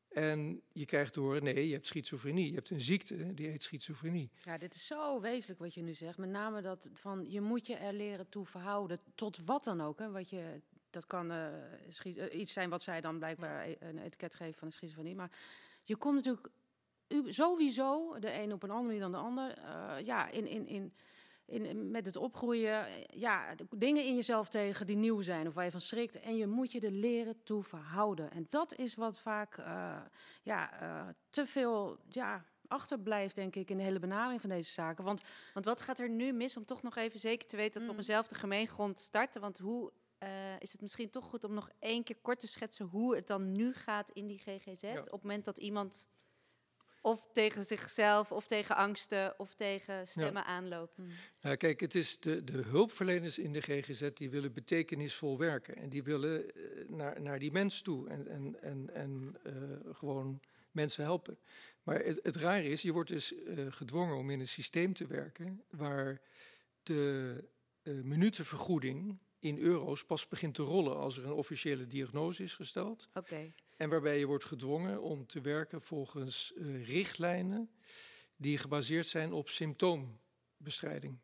[0.09, 2.47] en je krijgt te horen: nee, je hebt schizofrenie.
[2.49, 4.31] Je hebt een ziekte die heet schizofrenie.
[4.41, 6.17] Ja, dit is zo wezenlijk wat je nu zegt.
[6.17, 8.99] Met name dat van je moet je er leren toe verhouden.
[9.15, 9.99] Tot wat dan ook.
[9.99, 11.47] Hè, wat je dat kan eh,
[12.03, 15.15] eh, iets zijn wat zij dan blijkbaar e- een etiket geven van een schizofrenie.
[15.15, 15.31] Maar
[15.83, 16.47] je komt natuurlijk
[17.25, 20.93] sowieso, de een op een andere manier dan de ander, eh, ja, in, in, in,
[21.45, 25.71] in, met het opgroeien, ja, dingen in jezelf tegen die nieuw zijn of waar je
[25.71, 26.19] van schrikt.
[26.19, 28.31] En je moet je er leren toe verhouden.
[28.31, 29.57] En dat is wat vaak
[30.43, 30.69] ja,
[31.29, 35.03] te veel ja, achterblijft, denk ik, in de hele benadering van deze zaken.
[35.03, 35.21] Want
[35.53, 37.87] Want wat gaat er nu mis om toch nog even zeker te weten dat we
[37.87, 37.99] op Mm.
[37.99, 39.41] eenzelfde gemeengrond starten?
[39.41, 42.85] Want hoe eh, is het misschien toch goed om nog één keer kort te schetsen
[42.85, 44.81] hoe het dan nu gaat in die GGZ?
[44.81, 44.99] Ja.
[44.99, 46.07] Op het moment dat iemand
[47.01, 50.97] of tegen zichzelf, of tegen angsten, of tegen stemmen aanloopt.
[51.41, 55.75] Nou, kijk, het is de, de hulpverleners in de GGZ die willen betekenisvol werken.
[55.75, 60.39] En die willen eh, naar, naar die mens toe en, en, en, en eh, gewoon
[60.71, 61.39] mensen helpen.
[61.83, 65.07] Maar het, het rare is, je wordt dus eh, gedwongen om in een systeem te
[65.07, 66.21] werken waar
[66.83, 67.43] de
[67.81, 73.09] eh, minutenvergoeding in euro's pas begint te rollen als er een officiële diagnose is gesteld.
[73.13, 73.53] Oké.
[73.77, 77.69] En waarbij je wordt gedwongen om te werken volgens eh, richtlijnen
[78.35, 81.19] die gebaseerd zijn op symptoombestrijding.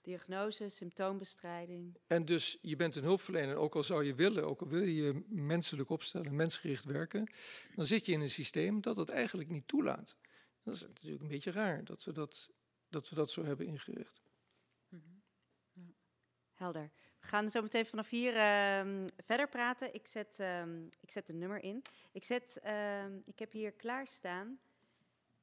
[0.00, 1.98] Diagnose, symptoombestrijding.
[2.06, 5.24] En dus je bent een hulpverlener, ook al zou je willen, ook al wil je
[5.28, 7.32] menselijk opstellen, mensgericht werken,
[7.74, 10.16] dan zit je in een systeem dat dat eigenlijk niet toelaat.
[10.62, 12.50] Dat is natuurlijk een beetje raar dat we dat,
[12.88, 14.22] dat, we dat zo hebben ingericht.
[16.52, 16.90] Helder.
[17.22, 19.94] We gaan zo meteen vanaf hier ehm, verder praten.
[19.94, 21.82] Ik zet, ehm, ik zet een nummer in.
[22.12, 24.58] Ik, zet, ehm, ik heb hier klaarstaan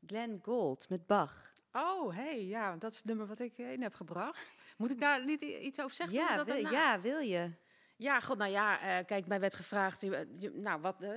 [0.06, 1.54] Glenn Gould met Bach.
[1.74, 4.40] Oh, hey, ja, dat is het nummer wat ik in heb gebracht.
[4.78, 6.16] Moet ik daar niet iets over zeggen?
[6.16, 7.52] Ja, Dat wil, ja, wil je?
[7.96, 10.06] Ja, god, nou ja, eh, kijk, mij werd gevraagd,
[10.54, 11.12] nou, wat, eh,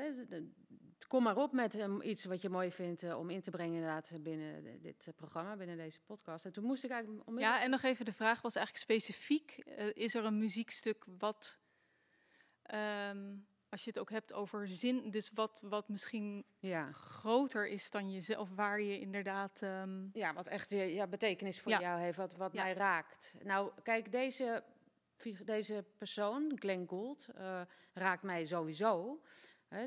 [1.12, 3.74] kom maar op met eh, iets wat je mooi vindt eh, om in te brengen
[3.74, 6.44] inderdaad binnen de- dit eh, programma, binnen deze podcast.
[6.44, 7.58] En toen moest ik eigenlijk onmiddellijk...
[7.60, 11.58] Ja, en nog even de vraag was eigenlijk specifiek: eh, is er een muziekstuk wat,
[12.62, 13.34] ehm,
[13.68, 16.92] als je het ook hebt over zin, dus wat, wat misschien Ja.
[16.92, 19.62] groter is dan jezelf, waar je inderdaad.
[19.62, 21.80] ehm, Ja, wat echt eh, ja, betekenis voor Ja.
[21.80, 22.62] jou heeft, wat, wat Ja.
[22.62, 23.34] mij raakt.
[23.42, 24.62] Nou, kijk, deze,
[25.44, 27.60] deze persoon, Glenn Gould, eh,
[27.92, 29.20] raakt mij sowieso.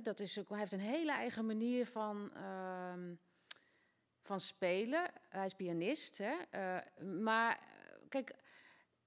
[0.04, 3.13] Dat is ook, hij heeft een hele eigen manier van, ehm,
[4.21, 5.12] van spelen.
[5.30, 7.60] Hij is pianist, hè, eh, maar eh,
[8.10, 8.36] kijk...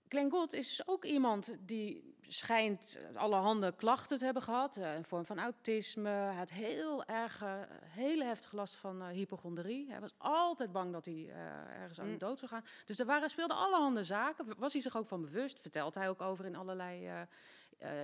[0.08, 4.76] Glenn Gould is ook iemand die schijnt allerhande klachten te hebben gehad.
[4.76, 6.08] eh, een vorm van autisme.
[6.08, 7.44] Hij had heel erg,
[7.84, 9.90] hele heftig last van hypochondrie.
[9.90, 11.28] Hij was altijd bang dat hij
[11.70, 12.18] ergens aan de Mm.
[12.18, 12.64] dood zou gaan.
[12.86, 14.58] Dus er waren, speelden allerhande zaken.
[14.58, 15.60] Was hij zich ook van bewust.
[15.60, 17.26] Vertelt hij ook over in allerlei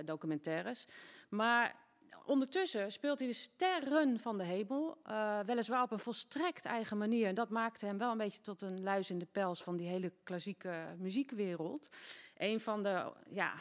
[0.05, 0.87] documentaires.
[1.29, 1.75] Maar
[2.25, 4.97] ondertussen speelt hij de sterren van de hemel.
[5.03, 7.27] eh, weliswaar op een volstrekt eigen manier.
[7.27, 9.87] En dat maakte hem wel een beetje tot een luis in de pels van die
[9.87, 11.89] hele klassieke muziekwereld.
[12.37, 13.53] Een van de ja,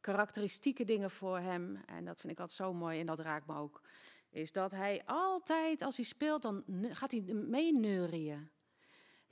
[0.00, 3.54] karakteristieke dingen voor hem, en dat vind ik altijd zo mooi en dat raakt me
[3.56, 3.82] ook,
[4.30, 8.50] is dat hij altijd als hij speelt, dan gaat hij meeneurien.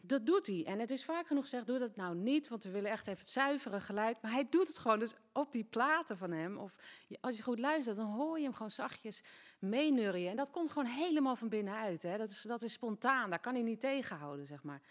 [0.06, 0.64] Dat doet hij.
[0.66, 3.20] En het is vaak genoeg gezegd, doe dat nou niet, want we willen echt even
[3.20, 4.22] het zuivere geluid.
[4.22, 4.98] Maar hij doet het gewoon.
[4.98, 6.76] Dus op die platen van hem, of
[7.20, 9.22] als je goed luistert, dan hoor je hem gewoon zachtjes
[9.58, 10.28] meeneurien.
[10.28, 12.02] En dat komt gewoon helemaal van binnenuit.
[12.02, 12.18] Hè.
[12.18, 14.82] Dat, is, dat is spontaan, daar kan hij niet tegenhouden, zeg maar.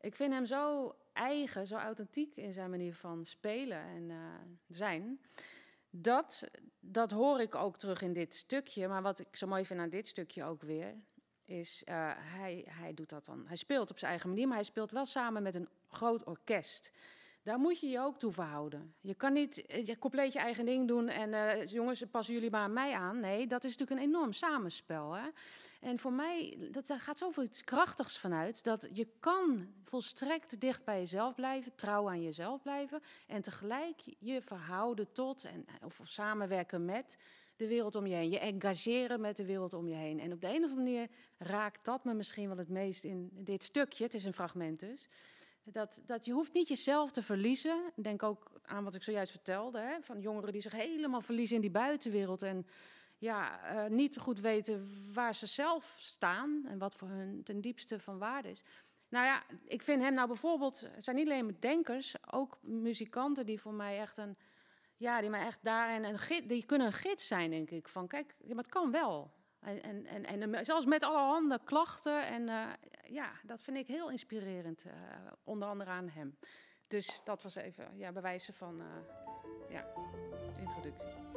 [0.00, 4.16] Ik vind hem zo eigen, zo authentiek in zijn manier van spelen en eh,
[4.68, 5.20] zijn.
[5.90, 8.88] Dat, dat hoor ik ook terug in dit stukje.
[8.88, 10.94] Maar wat ik zo mooi vind aan dit stukje ook weer,
[11.48, 13.44] is uh, hij, hij doet dat dan.
[13.46, 16.90] Hij speelt op zijn eigen manier, maar hij speelt wel samen met een groot orkest.
[17.48, 18.94] Daar moet je je ook toe verhouden.
[19.00, 22.60] Je kan niet je compleet je eigen ding doen en uh, jongens, passen jullie maar
[22.60, 23.20] aan mij aan.
[23.20, 25.12] Nee, dat is natuurlijk een enorm samenspel.
[25.12, 25.28] Hè?
[25.80, 28.64] En voor mij, dat, daar gaat zoveel iets krachtigs vanuit.
[28.64, 33.02] Dat je kan volstrekt dicht bij jezelf blijven, trouw aan jezelf blijven.
[33.26, 37.18] En tegelijk je verhouden tot, en, of samenwerken met
[37.56, 38.30] de wereld om je heen.
[38.30, 40.20] Je engageren met de wereld om je heen.
[40.20, 41.08] En op de een of andere manier
[41.38, 44.04] raakt dat me misschien wel het meest in dit stukje.
[44.04, 45.08] Het is een fragment dus.
[45.62, 47.92] Dat, dat je hoeft niet jezelf te verliezen.
[47.94, 49.78] Denk ook aan wat ik zojuist vertelde.
[49.78, 52.42] Hè, van jongeren die zich helemaal verliezen in die buitenwereld.
[52.42, 52.66] En
[53.18, 56.64] ja, uh, niet goed weten waar ze zelf staan.
[56.66, 58.64] En wat voor hun ten diepste van waarde is.
[59.08, 60.80] Nou ja, ik vind hem nou bijvoorbeeld...
[60.80, 64.36] Het zijn niet alleen denkers, ook muzikanten die voor mij echt een...
[64.96, 66.04] Ja, die mij echt daarin...
[66.04, 67.88] Een die kunnen een gids zijn, denk ik.
[67.88, 69.30] Van kijk, maar het kan wel.
[69.60, 72.26] En, en, en, en zelfs met allerhande klachten.
[72.26, 72.66] En uh,
[73.04, 74.92] ja, dat vind ik heel inspirerend, uh,
[75.44, 76.38] onder andere aan hem.
[76.86, 78.82] Dus dat was even ja, bewijzen van
[79.68, 79.86] ja,
[80.60, 81.27] introductie.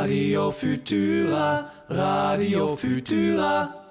[0.00, 3.84] Radio Futura, Radio Futura.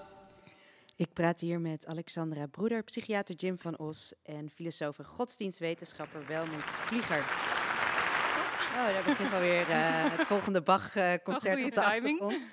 [0.95, 6.63] Ik praat hier met Alexandra Broeder, psychiater Jim van Os en filosoof en godsdienstwetenschapper Welmoed
[6.63, 7.19] Vlieger.
[7.19, 12.22] Oh, daar begint alweer uh, het volgende Bach-concert Oh, op de timing.
[12.22, 12.43] achtergrond.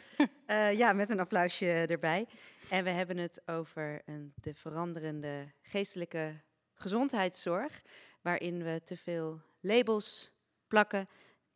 [0.46, 2.26] Eh, ja, met een applausje erbij.
[2.70, 6.40] En we hebben het over een, de veranderende geestelijke
[6.74, 7.82] gezondheidszorg,
[8.22, 10.30] waarin we te veel labels
[10.68, 11.06] plakken,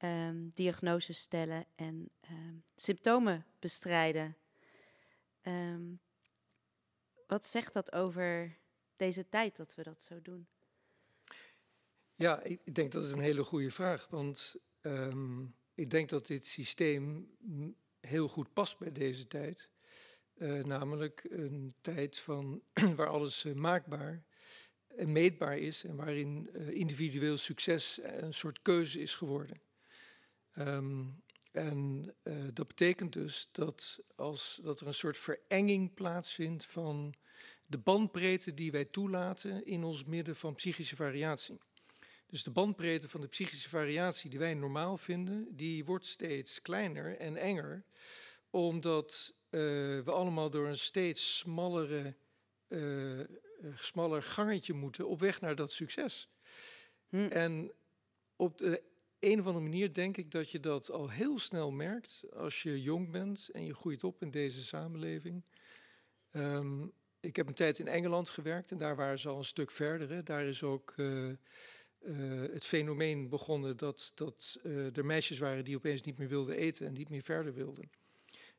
[0.01, 4.37] ehm, diagnoses stellen en ehm, symptomen bestrijden.
[5.41, 5.83] Ehm,
[7.27, 8.57] wat zegt dat over
[8.97, 10.47] deze tijd dat we dat zo doen?
[12.15, 14.07] Ja, ik denk dat is een hele goede vraag.
[14.11, 14.57] Want
[15.75, 17.31] ik denk dat dit systeem
[18.01, 19.71] heel goed past bij deze tijd.
[20.41, 22.63] Eh, namelijk een tijd van
[22.97, 24.25] waar alles eh, maakbaar
[24.87, 29.61] en meetbaar is en waarin eh, individueel succes een soort keuze is geworden.
[30.55, 31.05] Ehm,
[31.53, 37.15] en eh, dat betekent dus dat, als, dat er een soort verenging plaatsvindt van
[37.67, 41.59] de bandbreedte die wij toelaten in ons midden van psychische variatie.
[42.27, 47.17] Dus de bandbreedte van de psychische variatie die wij normaal vinden, die wordt steeds kleiner
[47.17, 47.85] en enger,
[48.51, 52.15] omdat eh, we allemaal door een steeds smallere,
[52.69, 53.21] eh,
[53.75, 56.29] smaller gangetje moeten op weg naar dat succes.
[57.09, 57.27] Hm.
[57.27, 57.73] En
[58.37, 58.83] op de
[59.21, 62.83] een of andere manier denk ik dat je dat al heel snel merkt als je
[62.83, 65.43] jong bent en je groeit op in deze samenleving.
[66.31, 66.87] Ehm,
[67.21, 70.11] ik heb een tijd in Engeland gewerkt en daar waren ze al een stuk verder.
[70.11, 70.23] Hè.
[70.23, 71.37] Daar is ook eh, eh,
[72.53, 76.87] het fenomeen begonnen dat, dat eh, er meisjes waren die opeens niet meer wilden eten
[76.87, 77.91] en niet meer verder wilden.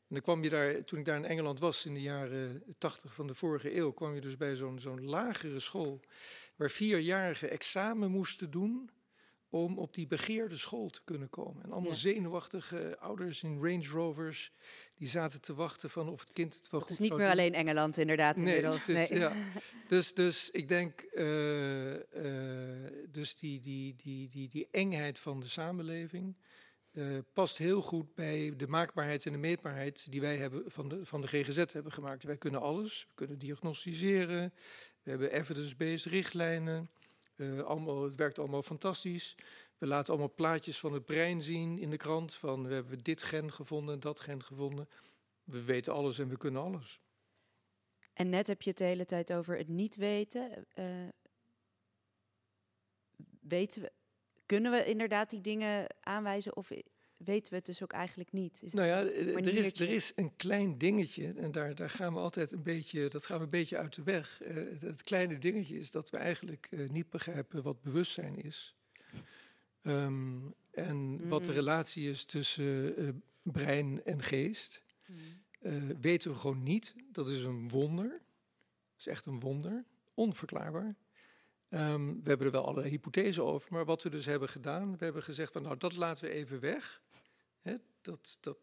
[0.07, 3.14] En dan kwam je daar, toen ik daar in Engeland was in de jaren 80
[3.14, 5.99] van de vorige eeuw, kwam je dus bij zo'n zo'n lagere school
[6.55, 8.89] waar vierjarigen examen moesten doen
[9.52, 11.64] om op die begeerde school te kunnen komen.
[11.64, 11.97] En allemaal Ja.
[11.97, 14.52] zenuwachtige ouders in Range Rovers
[14.95, 17.28] die zaten te wachten van of het kind het wel Het goed is niet meer
[17.28, 17.32] doen.
[17.38, 18.36] alleen Engeland, inderdaad.
[18.36, 18.86] Nee, inmiddels.
[18.86, 19.20] dus, nee.
[19.20, 19.34] ja.
[19.88, 25.47] dus, dus ik denk, eh, eh, dus die, die, die, die, die engheid van de
[25.47, 26.36] samenleving
[26.91, 31.06] eh, past heel goed bij de maakbaarheid en de meetbaarheid die wij hebben van de,
[31.06, 32.24] van de GGZ hebben gemaakt.
[32.24, 34.54] Wij kunnen alles, we kunnen diagnosticeren,
[35.04, 36.89] we hebben evidence-based richtlijnen,
[37.36, 39.36] eh, allemaal, het werkt allemaal fantastisch.
[39.77, 43.21] We laten allemaal plaatjes van het brein zien in de krant, van we hebben dit
[43.21, 44.89] gen gevonden en dat gen gevonden.
[45.43, 47.01] We weten alles en we kunnen alles.
[48.13, 50.65] En net heb je het de hele tijd over het niet weten.
[50.73, 51.07] Eh,
[53.39, 53.91] weten we,
[54.45, 56.71] kunnen we inderdaad die dingen aanwijzen of
[57.26, 58.61] weten we het dus ook eigenlijk niet?
[58.63, 62.13] Is Nou ja, eh, er is, er is een klein dingetje en daar, daar gaan
[62.13, 64.41] we altijd een beetje, dat gaan we een beetje uit de weg.
[64.41, 68.76] Eh, het, kleine dingetje is dat we eigenlijk eh, niet begrijpen wat bewustzijn is.
[69.82, 70.38] Ehm,
[70.72, 71.55] en wat de Mm.
[71.55, 74.84] relatie is tussen brein en geest,
[75.61, 76.01] Mm.
[76.01, 76.95] weten we gewoon niet.
[77.11, 78.09] Dat is een wonder.
[78.09, 79.86] Dat is echt een wonder.
[80.13, 80.95] Onverklaarbaar.
[81.72, 85.03] Ehm, we hebben er wel allerlei hypothesen over, maar wat we dus hebben gedaan, we
[85.03, 87.01] hebben gezegd van nou dat laten we even weg.
[88.01, 88.57] Dat, dat,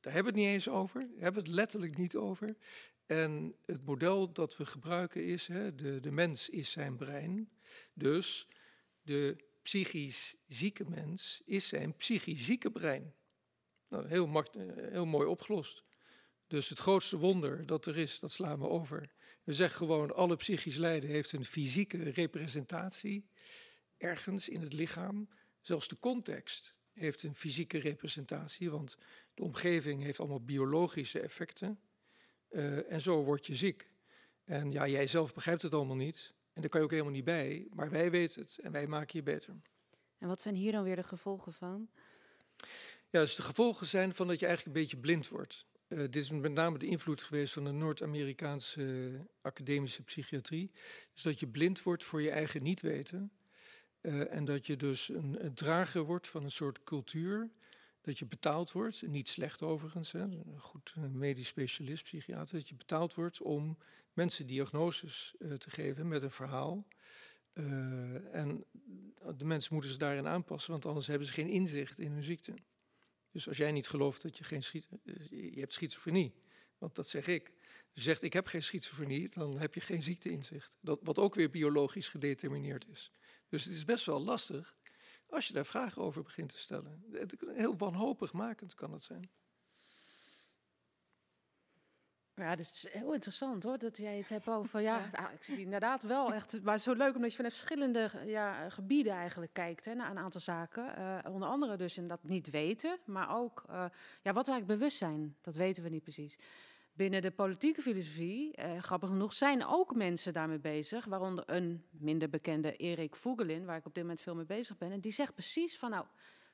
[0.00, 2.56] daar hebben we het niet eens over, daar hebben we het letterlijk niet over.
[3.06, 7.50] En het model dat we gebruiken is, de, de mens is zijn brein.
[7.92, 8.48] Dus
[9.02, 13.14] de psychisch zieke mens is zijn psychisch zieke brein.
[13.88, 14.44] Nou, heel,
[14.90, 15.84] heel mooi opgelost.
[16.46, 19.12] Dus het grootste wonder dat er is, dat slaan we over.
[19.44, 23.28] We zeggen gewoon, alle psychisch lijden heeft een fysieke representatie
[23.96, 25.28] ergens in het lichaam.
[25.60, 28.96] Zelfs de context heeft een fysieke representatie, want
[29.34, 31.80] de omgeving heeft allemaal biologische effecten.
[32.48, 33.90] Eh, en zo word je ziek.
[34.44, 36.34] En ja, jij zelf begrijpt het allemaal niet.
[36.52, 37.66] En daar kan je ook helemaal niet bij.
[37.70, 39.54] Maar wij weten het en wij maken je beter.
[40.18, 41.88] En wat zijn hier dan weer de gevolgen van?
[43.10, 45.66] Ja, dus de gevolgen zijn van dat je eigenlijk een beetje blind wordt.
[45.88, 50.70] Eh, dit is met name de invloed geweest van de Noord-Amerikaanse academische psychiatrie.
[51.12, 53.32] Dus dat je blind wordt voor je eigen niet weten.
[54.00, 57.50] Eh, en dat je dus een, drager wordt van een soort cultuur.
[58.00, 62.58] Dat je betaald wordt, niet slecht overigens, hè, een goed eh, medisch specialist, psychiater.
[62.58, 63.78] Dat je betaald wordt om
[64.12, 66.86] mensen diagnoses eh, te geven met een verhaal.
[68.32, 68.64] En
[69.36, 72.54] de mensen moeten zich daarin aanpassen, want anders hebben ze geen inzicht in hun ziekte.
[73.30, 74.88] Dus als jij niet gelooft dat je geen schiet,
[75.30, 76.34] je hebt schizofrenie,
[76.78, 77.52] want dat zeg ik.
[77.92, 80.76] Je zegt ik heb geen schizofrenie, dan heb je geen ziekteinzicht.
[80.80, 83.12] Dat, wat ook weer biologisch gedetermineerd is.
[83.50, 84.76] Dus het is best wel lastig
[85.28, 87.04] als je daar vragen over begint te stellen.
[87.12, 89.30] Het- Heel wanhopig makend kan het zijn.
[92.34, 95.58] Ja, dat is heel interessant hoor, dat jij het hebt over, ja, Nou, ik zie
[95.58, 99.94] inderdaad wel echt, maar zo leuk omdat je vanuit verschillende ja, gebieden eigenlijk kijkt hè,
[99.94, 100.94] naar een aantal zaken.
[100.98, 103.74] Uh, onder andere dus in dat niet weten, maar ook, uh,
[104.22, 105.36] ja, wat is eigenlijk bewustzijn?
[105.40, 106.38] Dat weten we niet precies.
[107.00, 111.04] Binnen de politieke filosofie, eh, grappig genoeg, zijn ook mensen daarmee bezig.
[111.04, 114.92] Waaronder een minder bekende Erik Vogelin, waar ik op dit moment veel mee bezig ben.
[114.92, 116.04] En die zegt precies van, nou,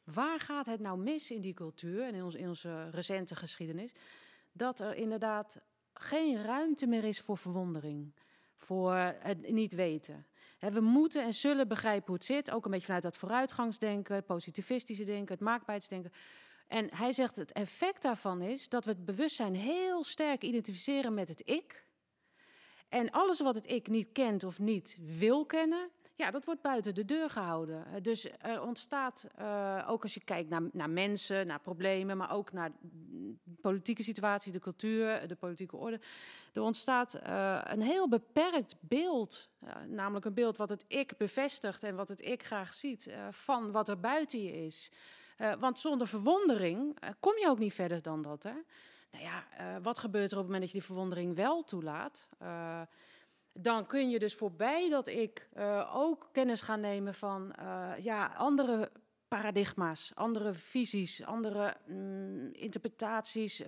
[0.04, 3.92] waar gaat het nou mis in die cultuur en in, ons, in onze recente geschiedenis?
[4.52, 5.58] Dat er inderdaad
[5.92, 8.14] geen ruimte meer is voor verwondering,
[8.56, 10.26] voor het niet weten.
[10.58, 15.04] we moeten en zullen begrijpen hoe het zit, ook een beetje vanuit dat vooruitgangsdenken, positivistische
[15.04, 16.12] denken, het maakbaarheidsdenken.
[16.66, 21.28] En hij zegt het effect daarvan is dat we het bewustzijn heel sterk identificeren met
[21.28, 21.84] het ik.
[22.88, 26.94] En alles wat het ik niet kent of niet wil kennen, ja, dat wordt buiten
[26.94, 28.02] de deur gehouden.
[28.02, 32.52] Dus er ontstaat, uh, ook als je kijkt naar, naar mensen, naar problemen, maar ook
[32.52, 32.72] naar
[33.42, 36.00] de politieke situatie, de cultuur, de politieke orde.
[36.52, 37.18] Er ontstaat
[37.64, 39.48] een heel beperkt beeld,
[39.86, 43.88] namelijk een beeld wat het ik bevestigt en wat het ik graag ziet, van wat
[43.88, 44.90] er buiten je is.
[45.38, 48.42] Uh, want zonder verwondering uh, kom je ook niet verder dan dat.
[48.42, 48.52] Hè?
[49.10, 52.28] Nou ja, uh, wat gebeurt er op het moment dat je die verwondering wel toelaat?
[53.58, 55.48] dan kun je dus voorbij dat ik
[55.92, 57.54] ook kennis gaan nemen van
[57.98, 58.90] ja, andere
[59.28, 63.62] paradigma's, andere visies, andere mm, interpretaties.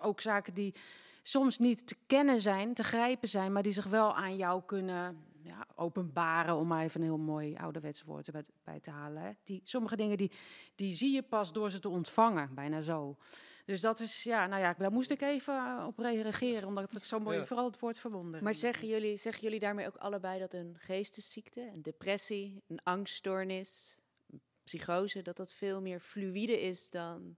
[0.00, 0.74] ook zaken die
[1.22, 5.31] soms niet te kennen zijn, te grijpen zijn, maar die zich wel aan jou kunnen
[5.42, 9.22] ja, openbaren, om maar even een heel mooi ouderwets woord bij, bij te halen.
[9.22, 9.30] Hè.
[9.44, 10.32] Die, sommige dingen die,
[10.74, 13.16] die zie je pas door ze te ontvangen, bijna zo.
[13.64, 17.04] Dus dat is, ja, nou ja, daar moest ik even eh, op reageren, omdat ik
[17.04, 17.46] zo mooi, ja.
[17.46, 18.42] vooral het woord verwonder.
[18.42, 23.98] Maar zeggen jullie, zeggen jullie daarmee ook allebei dat een geestesziekte, een depressie, een angststoornis,
[24.30, 27.36] een psychose, dat dat veel meer fluïde is dan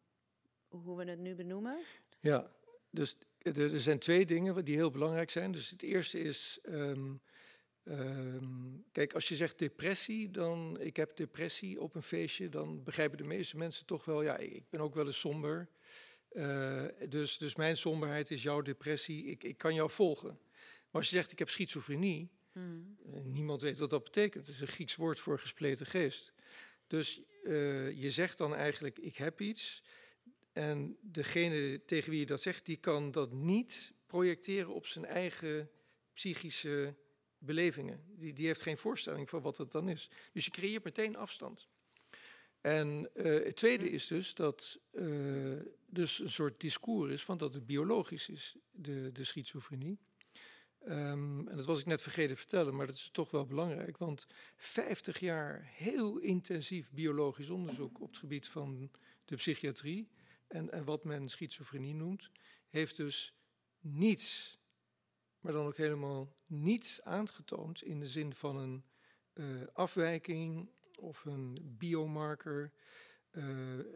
[0.68, 1.78] hoe we het nu benoemen?
[2.20, 2.50] Ja,
[2.90, 5.52] dus er zijn twee dingen die heel belangrijk zijn.
[5.52, 7.22] Dus het eerste is, um,
[7.84, 13.18] um, kijk, als je zegt depressie, dan ik heb depressie op een feestje, dan begrijpen
[13.18, 15.68] de meeste mensen toch wel, ja, ik ben ook wel eens somber.
[16.32, 20.28] Uh, dus, dus mijn somberheid is jouw depressie, ik, ik kan jou volgen.
[20.28, 22.96] Maar als je zegt, ik heb schizofrenie, hmm.
[23.24, 24.46] niemand weet wat dat betekent.
[24.46, 26.32] Het is een Grieks woord voor gespleten geest.
[26.86, 29.82] Dus uh, je zegt dan eigenlijk, ik heb iets.
[30.52, 35.70] En degene tegen wie je dat zegt, die kan dat niet projecteren op zijn eigen
[36.12, 36.94] psychische
[37.44, 38.04] belevingen.
[38.16, 40.10] Die, die heeft geen voorstelling van wat het dan is.
[40.32, 41.68] Dus je creëert meteen afstand.
[42.60, 47.54] En uh, het tweede is dus dat uh, dus een soort discours is van dat
[47.54, 49.98] het biologisch is, de, de schizofrenie.
[50.88, 53.98] Um, en dat was ik net vergeten te vertellen, maar dat is toch wel belangrijk.
[53.98, 54.26] Want
[54.56, 58.90] 50 jaar heel intensief biologisch onderzoek op het gebied van
[59.24, 60.08] de psychiatrie
[60.46, 62.30] en, en wat men schizofrenie noemt,
[62.68, 63.34] heeft dus
[63.80, 64.53] niets,
[65.44, 68.84] maar dan ook helemaal niets aangetoond in de zin van een
[69.34, 70.70] uh, afwijking
[71.00, 72.72] of een biomarker,
[73.32, 73.44] uh,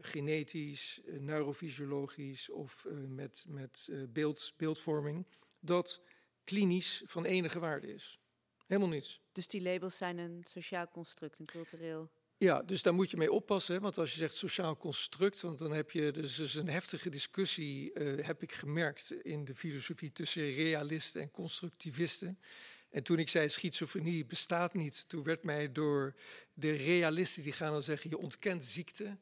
[0.00, 5.26] genetisch, uh, neurofysiologisch of met, met beeld, beeldvorming,
[5.60, 6.02] dat
[6.44, 8.20] klinisch van enige waarde is.
[8.66, 9.20] Helemaal niets.
[9.32, 13.32] Dus die labels zijn een sociaal construct, een cultureel ja, dus daar moet je mee
[13.32, 13.80] oppassen.
[13.80, 17.92] Want als je zegt sociaal construct, want dan heb je dus, dus een heftige discussie,
[17.94, 22.38] uh, heb ik gemerkt in de filosofie tussen realisten en constructivisten.
[22.90, 26.14] En toen ik zei schizofrenie bestaat niet, toen werd mij door
[26.54, 29.04] de realisten die gaan dan zeggen je ontkent ziekte.
[29.04, 29.18] En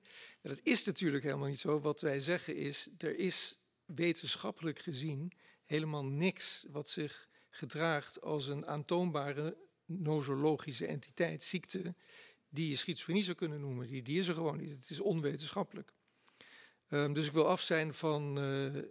[0.50, 1.80] dat is natuurlijk helemaal niet zo.
[1.80, 5.32] Wat wij zeggen is, er is wetenschappelijk gezien
[5.64, 11.94] helemaal niks wat zich gedraagt als een aantoonbare nosologische entiteit, ziekte,
[12.57, 13.86] die je schizofrenie zou kunnen noemen.
[13.86, 14.70] Die, die is er gewoon niet.
[14.70, 15.92] Het is onwetenschappelijk.
[16.88, 18.82] Um, dus ik wil af zijn van uh,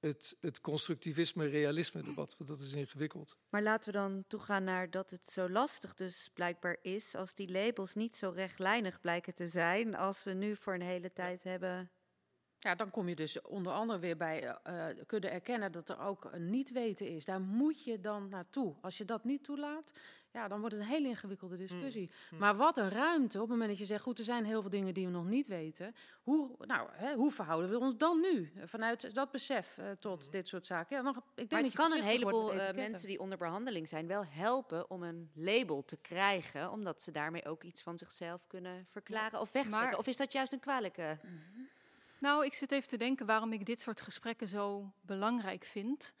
[0.00, 3.36] het, het constructivisme-realisme-debat, want dat is ingewikkeld.
[3.48, 7.50] Maar laten we dan toegaan naar dat het zo lastig dus blijkbaar is als die
[7.50, 11.90] labels niet zo rechtlijnig blijken te zijn als we nu voor een hele tijd hebben
[12.58, 16.28] ja, dan kom je dus onder andere weer bij uh, kunnen erkennen dat er ook
[16.32, 17.24] een niet weten is.
[17.24, 18.74] Daar moet je dan naartoe.
[18.80, 19.92] Als je dat niet toelaat,
[20.32, 22.10] ja, dan wordt het een hele ingewikkelde discussie.
[22.30, 22.38] Mm.
[22.38, 24.70] Maar wat een ruimte op het moment dat je zegt, goed, er zijn heel veel
[24.70, 25.94] dingen die we nog niet weten.
[26.22, 30.30] Hoe, nou, hè, hoe verhouden we ons dan nu vanuit dat besef uh, tot mm.
[30.30, 30.96] dit soort zaken?
[30.96, 34.06] Ja, nog, ik denk maar het kan een heleboel uh, mensen die onder behandeling zijn
[34.06, 38.86] wel helpen om een label te krijgen, omdat ze daarmee ook iets van zichzelf kunnen
[38.88, 39.82] verklaren ja, of wegzetten.
[39.82, 41.18] Maar, of is dat juist een kwalijke?
[41.22, 41.68] Mm -hmm.
[42.18, 46.14] Nou, ik zit even te denken waarom ik dit soort gesprekken zo belangrijk vind.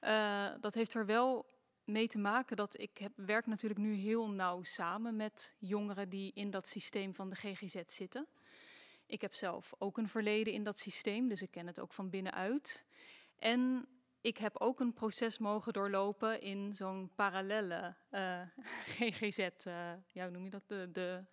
[0.00, 1.46] Uh, dat heeft er wel
[1.84, 6.32] mee te maken dat ik heb, werk natuurlijk nu heel nauw samen met jongeren die
[6.34, 8.26] in dat systeem van de GGZ zitten.
[9.06, 12.10] Ik heb zelf ook een verleden in dat systeem, dus ik ken het ook van
[12.10, 12.84] binnenuit.
[13.38, 13.86] En
[14.20, 18.40] ik heb ook een proces mogen doorlopen in zo'n parallelle uh,
[18.98, 20.68] GGZ, uh, ja, hoe noem je dat?
[20.68, 21.24] De, de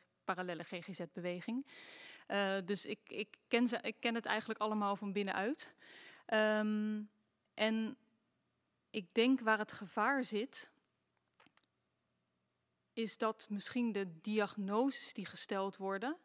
[0.63, 1.65] GGZ-beweging.
[2.31, 5.75] Uh, dus ik, ik, ken ze, ik ken het eigenlijk allemaal van binnenuit.
[6.27, 7.09] Um,
[7.53, 7.97] en
[8.89, 10.71] ik denk waar het gevaar zit,
[12.93, 16.17] is dat misschien de diagnoses die gesteld worden,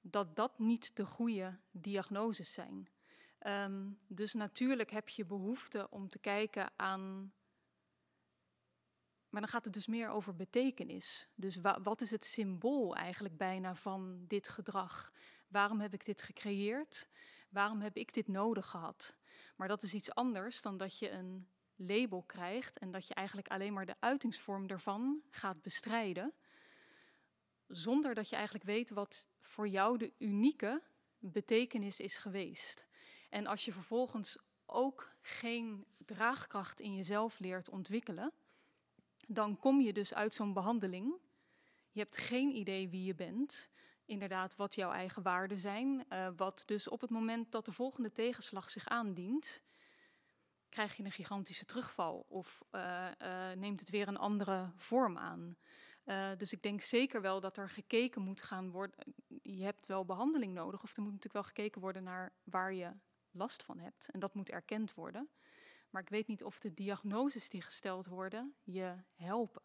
[0.00, 2.88] dat dat niet de goede diagnoses zijn.
[3.46, 7.32] Um, dus natuurlijk heb je behoefte om te kijken aan.
[9.34, 11.28] Maar dan gaat het dus meer over betekenis.
[11.34, 15.12] Dus wa wat is het symbool eigenlijk bijna van dit gedrag?
[15.48, 17.08] Waarom heb ik dit gecreëerd?
[17.50, 19.16] Waarom heb ik dit nodig gehad?
[19.56, 23.48] Maar dat is iets anders dan dat je een label krijgt en dat je eigenlijk
[23.48, 26.32] alleen maar de uitingsvorm ervan gaat bestrijden,
[27.66, 30.82] zonder dat je eigenlijk weet wat voor jou de unieke
[31.18, 32.86] betekenis is geweest.
[33.30, 38.32] En als je vervolgens ook geen draagkracht in jezelf leert ontwikkelen,
[39.28, 41.14] dan kom je dus uit zo'n behandeling.
[41.90, 43.70] Je hebt geen idee wie je bent,
[44.04, 48.12] inderdaad wat jouw eigen waarden zijn, uh, wat dus op het moment dat de volgende
[48.12, 49.62] tegenslag zich aandient,
[50.68, 55.56] krijg je een gigantische terugval of uh, uh, neemt het weer een andere vorm aan.
[56.36, 59.14] Dus ik denk zeker wel dat er gekeken moet gaan worden.
[59.42, 62.90] Je hebt wel behandeling nodig, of er moet natuurlijk wel gekeken worden naar waar je
[63.30, 64.08] last van hebt.
[64.08, 65.28] En dat moet erkend worden.
[65.94, 69.62] Maar ik weet niet of de diagnoses die gesteld worden je helpen.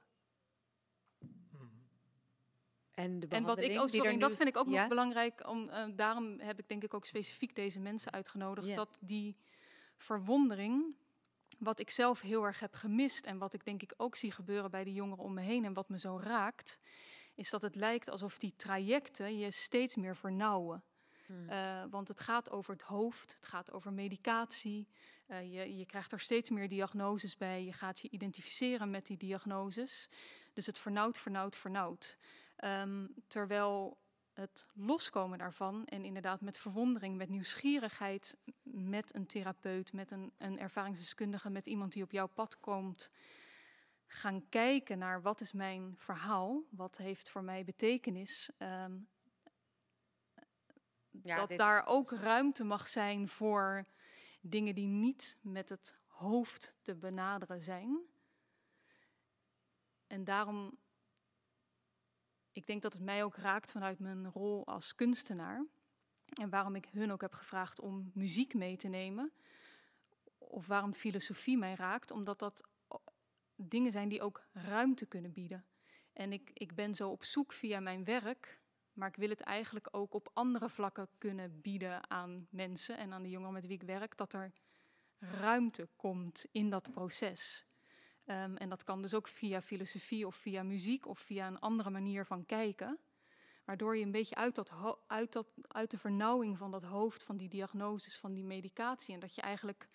[2.92, 4.80] En, de en wat ik, oh, sorry, dat vind ik ook ja?
[4.80, 5.48] nog belangrijk.
[5.48, 8.68] Om, uh, daarom heb ik denk ik ook specifiek deze mensen uitgenodigd.
[8.68, 8.76] Ja.
[8.76, 9.38] Dat die
[9.98, 10.96] verwondering,
[11.58, 14.72] wat ik zelf heel erg heb gemist en wat ik denk ik ook zie gebeuren
[14.72, 16.80] bij de jongeren om me heen en wat me zo raakt,
[17.36, 20.84] is dat het lijkt alsof die trajecten je steeds meer vernauwen.
[21.30, 21.50] Hmm.
[21.50, 24.88] Uh, want het gaat over het hoofd, het gaat over medicatie.
[25.28, 27.64] Uh, je, je krijgt er steeds meer diagnoses bij.
[27.64, 30.10] Je gaat je identificeren met die diagnoses.
[30.54, 32.18] Dus het vernauwt, vernauwt, vernauwt.
[32.64, 33.98] Um, terwijl
[34.34, 40.60] het loskomen daarvan en inderdaad met verwondering, met nieuwsgierigheid, met een therapeut, met een, een
[40.60, 43.12] ervaringsdeskundige, met iemand die op jouw pad komt,
[44.06, 48.50] gaan kijken naar wat is mijn verhaal, wat heeft voor mij betekenis.
[48.58, 49.08] Um,
[51.24, 53.86] ja, dat daar ook ruimte mag zijn voor
[54.42, 58.00] dingen die niet met het hoofd te benaderen zijn.
[60.08, 60.78] En daarom
[62.52, 65.66] ik denk dat het mij ook raakt vanuit mijn rol als kunstenaar.
[66.42, 69.32] En waarom ik hun ook heb gevraagd om muziek mee te nemen.
[70.38, 72.68] Of waarom filosofie mij raakt, omdat dat
[73.56, 75.66] dingen zijn die ook ruimte kunnen bieden.
[76.14, 78.59] En ik, ik ben zo op zoek via mijn werk,
[79.00, 83.24] maar ik wil het eigenlijk ook op andere vlakken kunnen bieden aan mensen en aan
[83.24, 84.52] de jongeren met wie ik werk, dat er
[85.20, 87.66] ruimte komt in dat proces.
[88.26, 91.90] Um, en dat kan dus ook via filosofie of via muziek of via een andere
[91.90, 93.00] manier van kijken.
[93.66, 94.72] Waardoor je een beetje uit, dat
[95.08, 99.14] uit, dat, uit de vernauwing van dat hoofd, van die diagnoses, van die medicatie.
[99.14, 99.88] En dat je eigenlijk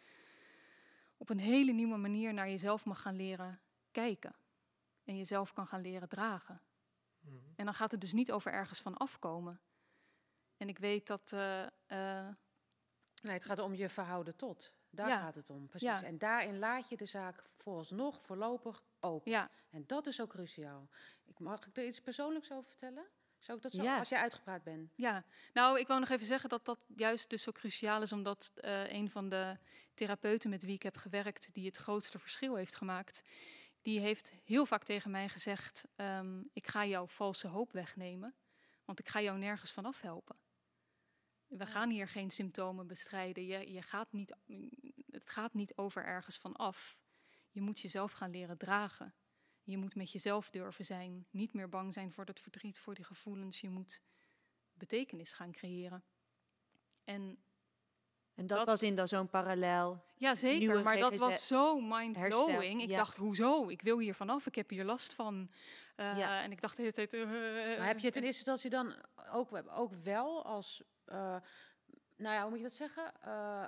[1.16, 4.34] op een hele nieuwe manier naar jezelf mag gaan leren kijken.
[5.04, 6.60] En jezelf kan gaan leren dragen.
[7.24, 7.52] Mm -hmm.
[7.56, 9.60] En dan gaat het dus niet over ergens van afkomen.
[10.56, 11.32] En ik weet dat.
[11.34, 12.28] Uh, uh,
[13.22, 14.74] nee, het gaat om je verhouden tot.
[14.90, 15.20] Daar ja.
[15.20, 15.88] gaat het om, precies.
[15.88, 16.02] Ja.
[16.02, 19.30] En daarin laat je de zaak vooralsnog voorlopig open.
[19.30, 19.50] Ja.
[19.70, 20.88] En dat is ook cruciaal.
[21.24, 23.06] Ik, mag ik er iets persoonlijks over vertellen?
[23.38, 23.98] Zou ik dat zo, ja.
[23.98, 24.92] als jij uitgepraat bent?
[24.96, 28.52] Ja, nou, ik wou nog even zeggen dat dat juist dus zo cruciaal is, omdat
[28.56, 29.58] uh, een van de
[29.94, 33.22] therapeuten met wie ik heb gewerkt, die het grootste verschil heeft gemaakt,
[33.84, 38.34] die heeft heel vaak tegen mij gezegd: um, Ik ga jouw valse hoop wegnemen,
[38.84, 40.36] want ik ga jou nergens vanaf helpen.
[41.46, 43.46] We gaan hier geen symptomen bestrijden.
[43.46, 44.36] Je, je gaat niet,
[45.10, 46.98] het gaat niet over ergens van af.
[47.50, 49.14] Je moet jezelf gaan leren dragen.
[49.62, 51.26] Je moet met jezelf durven zijn.
[51.30, 53.60] Niet meer bang zijn voor dat verdriet, voor die gevoelens.
[53.60, 54.02] Je moet
[54.72, 56.04] betekenis gaan creëren.
[57.04, 57.44] En,
[58.34, 60.04] en dat, dat was in zo'n parallel.
[60.16, 60.82] Ja, zeker.
[60.82, 62.82] Maar dat was zo mind-blowing.
[62.82, 62.96] Ik ja.
[62.96, 63.68] dacht, hoezo?
[63.68, 64.46] Ik wil hier vanaf.
[64.46, 65.50] Ik heb hier last van.
[65.96, 66.42] Uh, ja.
[66.42, 67.12] En ik dacht de hele tijd...
[67.12, 68.94] Uh, maar heb je het in eerste instantie dan
[69.32, 71.36] ook, ook wel als uh,
[72.16, 73.12] nou ja, hoe moet je dat zeggen?
[73.26, 73.64] Uh,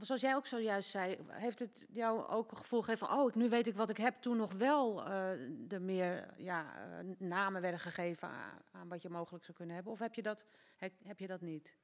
[0.00, 3.48] zoals jij ook zojuist zei, heeft het jou ook een gevoel gegeven van, oh, nu
[3.48, 6.74] weet ik wat ik heb, toen nog wel uh, de meer ja,
[7.18, 9.92] namen werden gegeven aan, aan, wat je mogelijk zou kunnen hebben?
[9.92, 11.76] Of heb je dat, heb, heb je dat niet?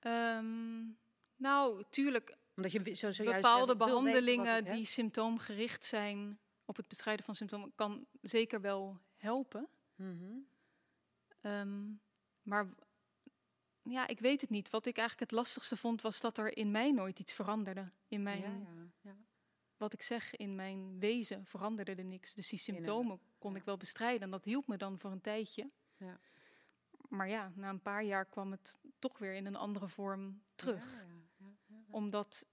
[0.00, 0.98] Um,
[1.36, 2.36] nou, tuurlijk.
[2.56, 8.06] Omdat je zo, zojuist bepaalde behandelingen die symptoomgericht zijn op het bestrijden van symptomen, kan
[8.20, 9.68] zeker wel helpen.
[9.94, 10.46] Mm -hmm.
[11.50, 12.00] um,
[12.42, 12.66] maar
[13.82, 14.70] ja, ik weet het niet.
[14.70, 17.90] Wat ik eigenlijk het lastigste vond, was dat er in mij nooit iets veranderde.
[18.08, 18.40] In mijn...
[18.40, 19.16] Ja, ja, ja.
[19.76, 22.34] wat ik zeg, in mijn wezen veranderde er niks.
[22.34, 25.70] Dus die symptomen kon ik wel bestrijden en dat hielp me dan voor een tijdje.
[25.96, 26.18] Ja.
[27.08, 31.04] Maar ja, na een paar jaar kwam het toch weer in een andere vorm terug.
[31.86, 31.92] Ja.
[31.92, 32.46] Omdat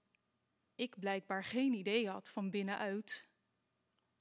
[0.74, 3.28] ik blijkbaar geen idee had van binnenuit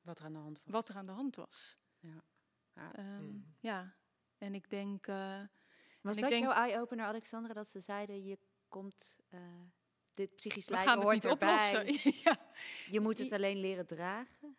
[0.02, 0.74] Wat er aan de hand was.
[0.74, 1.78] wat er aan de hand was.
[2.00, 2.24] Ja.
[2.76, 2.96] Ja.
[2.96, 3.56] Ehm, Mm.
[3.60, 3.94] Ja,
[4.38, 5.08] en ik denk...
[5.08, 5.42] eh,
[6.02, 8.38] Was dat denk- jouw eye-opener, Alexandra, dat ze zeiden, je
[8.68, 9.40] komt, eh,
[10.14, 11.80] dit psychisch we lijden hoort niet erbij.
[11.80, 12.12] oplossen.
[12.24, 12.38] ja.
[12.90, 14.58] Je moet het alleen leren dragen.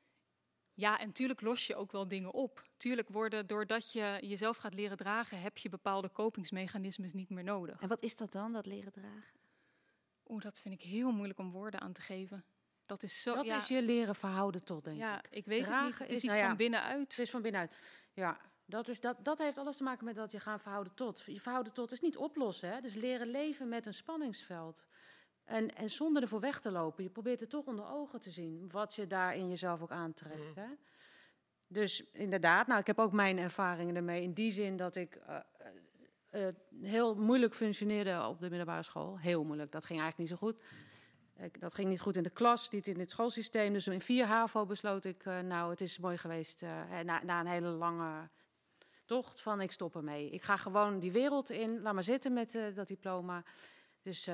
[0.76, 2.62] Ja, en tuurlijk los je ook wel dingen op.
[2.76, 7.80] Tuurlijk worden, doordat je jezelf gaat leren dragen, heb je bepaalde kopingsmechanismes niet meer nodig.
[7.80, 9.42] En wat is dat dan, dat leren dragen?
[10.28, 12.44] Oeh, dat vind ik heel moeilijk om woorden aan te geven.
[12.86, 13.34] Dat is zo.
[13.34, 15.26] Dat ja, is je leren verhouden tot, denk ja, ik.
[15.30, 15.98] ik weet het niet.
[15.98, 17.00] Het is is- iets nou ja, van binnenuit.
[17.00, 17.76] Het is van binnenuit.
[18.12, 21.22] Ja, dat, dus dat, dat heeft alles te maken met dat je gaan verhouden tot.
[21.26, 22.80] Je verhouden tot is niet oplossen, hè?
[22.80, 24.86] dus leren leven met een spanningsveld.
[25.44, 27.04] En, en zonder ervoor weg te lopen.
[27.04, 30.54] Je probeert het toch onder ogen te zien, wat je daar in jezelf ook aantreft.
[30.54, 30.66] Hè?
[31.66, 34.22] Dus inderdaad, nou, ik heb ook mijn ervaringen ermee.
[34.22, 35.36] In die zin dat ik eh,
[36.34, 36.46] eh,
[36.82, 39.18] heel moeilijk functioneerde op de middelbare school.
[39.18, 40.62] Heel moeilijk, dat ging eigenlijk niet zo goed.
[41.58, 43.72] Dat ging niet goed in de klas, niet in het schoolsysteem.
[43.72, 46.62] Dus in 4 HAVO besloot ik, eh, nou, het is mooi geweest.
[46.62, 48.28] eh, na, na een hele lange
[49.04, 50.30] tocht van ik stop ermee.
[50.30, 53.44] Ik ga gewoon die wereld in, laat maar zitten met dat diploma.
[54.02, 54.28] Dus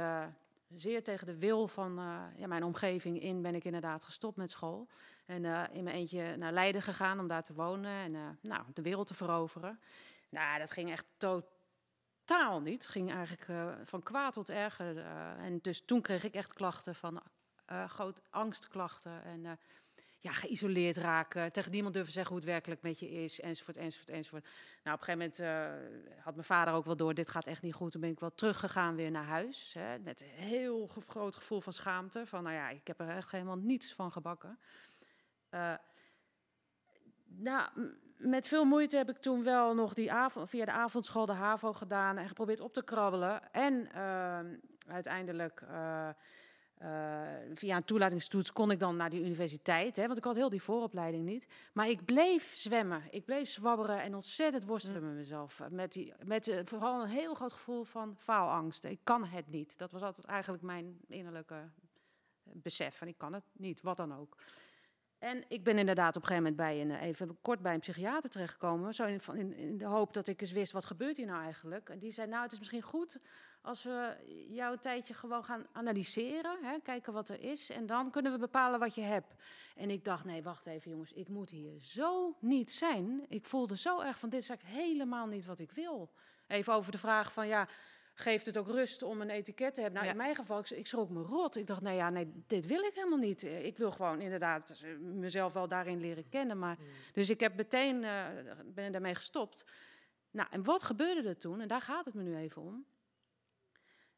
[0.74, 1.94] zeer tegen de wil van
[2.36, 4.88] ja, mijn omgeving in ben ik inderdaad gestopt met school.
[5.26, 9.06] En in mijn eentje naar Leiden gegaan om daar te wonen en nou, de wereld
[9.06, 9.80] te veroveren.
[10.28, 11.58] Nou, dat ging echt totaal
[12.60, 12.82] niet.
[12.82, 14.98] Het ging eigenlijk eh, van kwaad tot erger.
[14.98, 17.22] eh, en dus toen kreeg ik echt klachten van
[17.66, 19.58] eh groot angstklachten en
[20.18, 24.10] ja, geïsoleerd raken, tegen niemand durven zeggen hoe het werkelijk met je is, enzovoort, enzovoort,
[24.10, 24.44] enzovoort.
[24.82, 27.74] Nou, op een gegeven moment had mijn vader ook wel door, dit gaat echt niet
[27.74, 27.90] goed.
[27.92, 31.72] Toen ben ik wel teruggegaan weer naar huis, hè, met een heel groot gevoel van
[31.72, 34.58] schaamte, van nou ja, ik heb er echt helemaal niets van gebakken.
[35.48, 35.74] Eh,
[37.24, 37.70] nou,
[38.20, 41.72] met veel moeite heb ik toen wel nog die avond, via de avondschool de HAVO
[41.72, 43.52] gedaan en geprobeerd op te krabbelen.
[43.52, 44.56] En ehm,
[44.86, 46.08] uiteindelijk eh,
[46.80, 47.20] eh,
[47.54, 50.62] via een toelatingstoets kon ik dan naar die universiteit, hè, want ik had heel die
[50.62, 51.46] vooropleiding niet.
[51.72, 55.60] Maar ik bleef zwemmen, ik bleef zwabberen en ontzettend worstelen met mezelf.
[55.70, 58.84] Met, die, met eh, vooral een heel groot gevoel van faalangst.
[58.84, 59.78] Ik kan het niet.
[59.78, 62.96] Dat was altijd eigenlijk mijn innerlijke eh, besef.
[62.96, 64.36] Van ik kan het niet, wat dan ook.
[65.20, 67.80] En ik ben inderdaad op een gegeven moment bij een, eh, even kort bij een
[67.80, 68.94] psychiater terechtgekomen.
[68.94, 71.88] Zo in, in de hoop dat ik eens wist, wat gebeurt hier nou eigenlijk?
[71.88, 73.18] En die zei, nou, het is misschien goed
[73.62, 74.16] als we
[74.50, 76.58] jou een tijdje gewoon gaan analyseren.
[76.62, 77.70] Hè, kijken wat er is.
[77.70, 79.34] En dan kunnen we bepalen wat je hebt.
[79.76, 81.12] En ik dacht, nee, wacht even jongens.
[81.12, 83.24] Ik moet hier zo niet zijn.
[83.28, 86.10] Ik voelde zo erg van, dit is eigenlijk helemaal niet wat ik wil.
[86.46, 87.68] Even over de vraag van, ja,
[88.20, 90.00] geeft het ook rust om een etiket te hebben?
[90.02, 90.12] Nou, Ja.
[90.20, 91.56] in mijn geval, ik, ik schrok me rot.
[91.56, 93.42] Ik dacht, nou ja, nee, dit wil ik helemaal niet.
[93.42, 96.58] Eh, Ik wil gewoon inderdaad eh, mezelf wel daarin leren kennen.
[96.58, 96.78] Maar,
[97.12, 98.26] Dus ik heb meteen, eh,
[98.64, 99.64] ben daarmee gestopt.
[100.30, 101.60] Nou, en wat gebeurde er toen?
[101.60, 102.84] En daar gaat het me nu even om.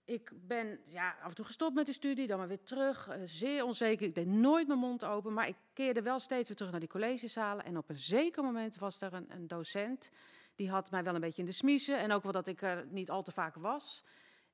[0.05, 3.09] Ik ben ja, af en toe gestopt met de studie, dan maar weer terug.
[3.25, 4.07] zeer onzeker.
[4.07, 6.89] Ik deed nooit mijn mond open, maar ik keerde wel steeds weer terug naar die
[6.89, 7.65] collegezalen.
[7.65, 10.11] En op een zeker moment was er een, een docent.
[10.55, 11.99] Die had mij wel een beetje in de smiezen.
[11.99, 14.05] En ook wel dat ik er niet al te vaak was.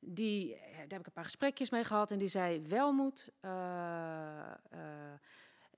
[0.00, 2.10] Die, eh, daar heb ik een paar gesprekjes mee gehad.
[2.10, 5.12] En die zei: Welmoed, eh, eh,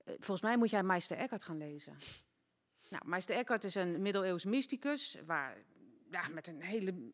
[0.05, 1.95] eh, volgens mij moet jij Meister Eckhart gaan lezen.
[2.89, 5.17] Nou, Meister Eckhart is een middeleeuws mysticus.
[5.25, 5.57] Waar,
[6.09, 7.11] ja, met een hele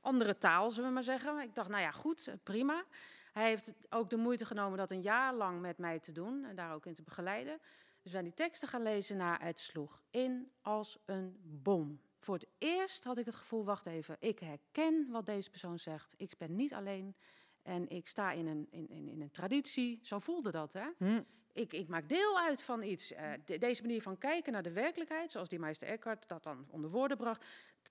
[0.00, 1.40] andere taal, zullen we maar zeggen.
[1.40, 2.84] Ik dacht, nou ja, goed, prima.
[3.32, 6.56] Hij heeft ook de moeite genomen dat een jaar lang met mij te doen en
[6.56, 7.58] daar ook in te begeleiden.
[7.58, 9.16] Dus we zijn die teksten gaan lezen.
[9.16, 12.00] Nou, het sloeg in als een bom.
[12.22, 16.14] Voor het eerst had ik het gevoel, wacht even, ik herken wat deze persoon zegt.
[16.16, 17.14] Ik ben niet alleen
[17.62, 19.98] en ik sta in een, in, in, in een traditie.
[20.02, 20.86] Zo voelde dat, hè?
[20.98, 21.22] Hm.
[21.52, 23.12] Ik, ik maak deel uit van iets.
[23.12, 26.66] Eh, de- deze manier van kijken naar de werkelijkheid, zoals die meester Eckhart dat dan
[26.70, 27.44] onder woorden bracht.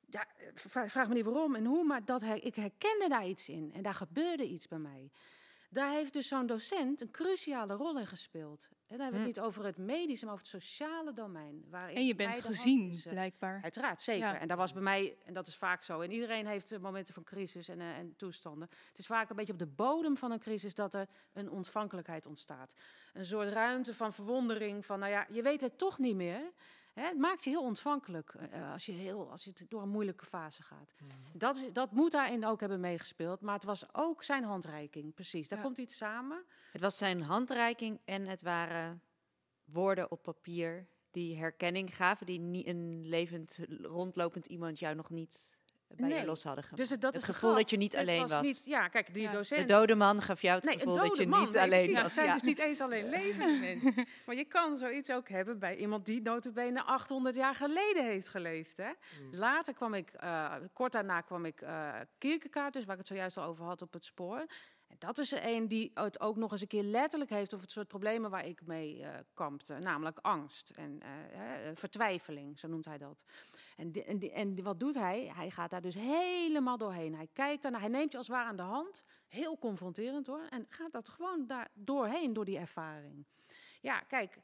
[0.09, 3.27] Ja, eh, vra- vraag me niet waarom en hoe, maar dat her, ik herkende daar
[3.27, 3.71] iets in.
[3.73, 5.11] En daar gebeurde iets bij mij.
[5.73, 8.69] Daar heeft dus zo'n docent een cruciale rol in gespeeld.
[8.71, 11.65] En dan hebben we het niet over het medische, maar over het sociale domein.
[11.69, 13.59] Waarin En je bent gezien, handjes, eh, blijkbaar.
[13.63, 14.27] Uiteraard, zeker.
[14.27, 14.39] Ja.
[14.39, 16.01] En dat was bij mij, en dat is vaak zo.
[16.01, 18.69] En iedereen heeft eh, momenten van crisis en, eh, en toestanden.
[18.87, 22.25] Het is vaak een beetje op de bodem van een crisis dat er een ontvankelijkheid
[22.25, 22.73] ontstaat.
[23.13, 26.51] Een soort ruimte van verwondering, van nou ja, je weet het toch niet meer.
[26.93, 27.03] Hè?
[27.03, 30.63] Het maakt je heel ontvankelijk eh, als, je heel, als je door een moeilijke fase
[30.63, 30.95] gaat.
[31.33, 33.41] Dat, is, dat moet daarin ook hebben meegespeeld.
[33.41, 35.47] Maar het was ook zijn handreiking, precies.
[35.47, 35.63] Daar Ja.
[35.65, 36.45] komt iets samen.
[36.71, 39.01] Het was zijn handreiking en het waren
[39.65, 45.59] woorden op papier die herkenning gaven, die niet een levend, rondlopend iemand jou nog niet
[45.95, 46.81] bij Nee, je los hadden gemaakt.
[46.81, 47.61] Dus het, dat het is de gevoel grap.
[47.61, 48.41] dat je niet Het alleen was.
[48.41, 49.31] Niet, ja, kijk, die Ja.
[49.31, 49.67] docent...
[49.67, 51.95] De dode man gaf jou het Nee, gevoel dat je man, niet nee, alleen precies.
[51.95, 52.03] Ja, was.
[52.03, 52.33] het zijn Ja.
[52.33, 54.07] dus niet eens alleen levende mensen.
[54.25, 58.77] Maar je kan zoiets ook hebben bij iemand die notabene 800 jaar geleden heeft geleefd.
[58.77, 58.89] Hè?
[59.31, 63.37] Later kwam ik, eh, kort daarna kwam ik eh Kierkegaard, dus waar ik het zojuist
[63.37, 64.45] al over had, op het spoor.
[64.91, 67.65] En dat is er een die het ook nog eens een keer letterlijk heeft over
[67.65, 69.79] het soort problemen waar ik mee eh kampte.
[69.79, 73.23] Namelijk angst en eh, vertwijfeling, zo noemt hij dat.
[73.77, 75.31] En, die, en, die, en wat doet hij?
[75.35, 77.15] Hij gaat daar dus helemaal doorheen.
[77.15, 79.03] Hij kijkt daarna, hij neemt je als het ware aan de hand.
[79.27, 80.45] Heel confronterend hoor.
[80.49, 83.25] En gaat dat gewoon daar doorheen, door die ervaring.
[83.81, 84.37] Ja, kijk,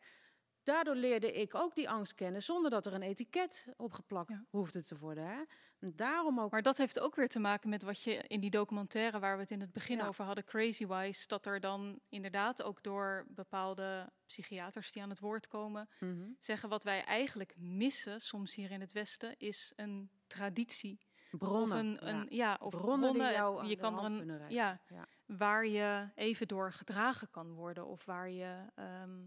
[0.64, 4.46] daardoor leerde ik ook die angst kennen zonder dat er een etiket opgeplakt Ja.
[4.50, 5.28] hoefde te worden.
[5.28, 5.42] Hè?
[5.80, 6.52] En daarom ook.
[6.52, 9.42] Maar dat heeft ook weer te maken met wat je in die documentaire waar we
[9.42, 10.08] het in het begin Ja.
[10.08, 15.20] over hadden, Crazy Wise, dat er dan inderdaad ook door bepaalde psychiaters die aan het
[15.20, 16.30] woord komen, Mhm.
[16.40, 20.98] zeggen wat wij eigenlijk missen soms hier in het Westen is een traditie.
[21.32, 21.64] bronnen.
[21.64, 22.08] of een, ja.
[22.22, 25.08] een, ja, of Bronnen die jou je kan er een, ja, Ja.
[25.26, 29.24] waar je even door gedragen kan worden of waar je ehm,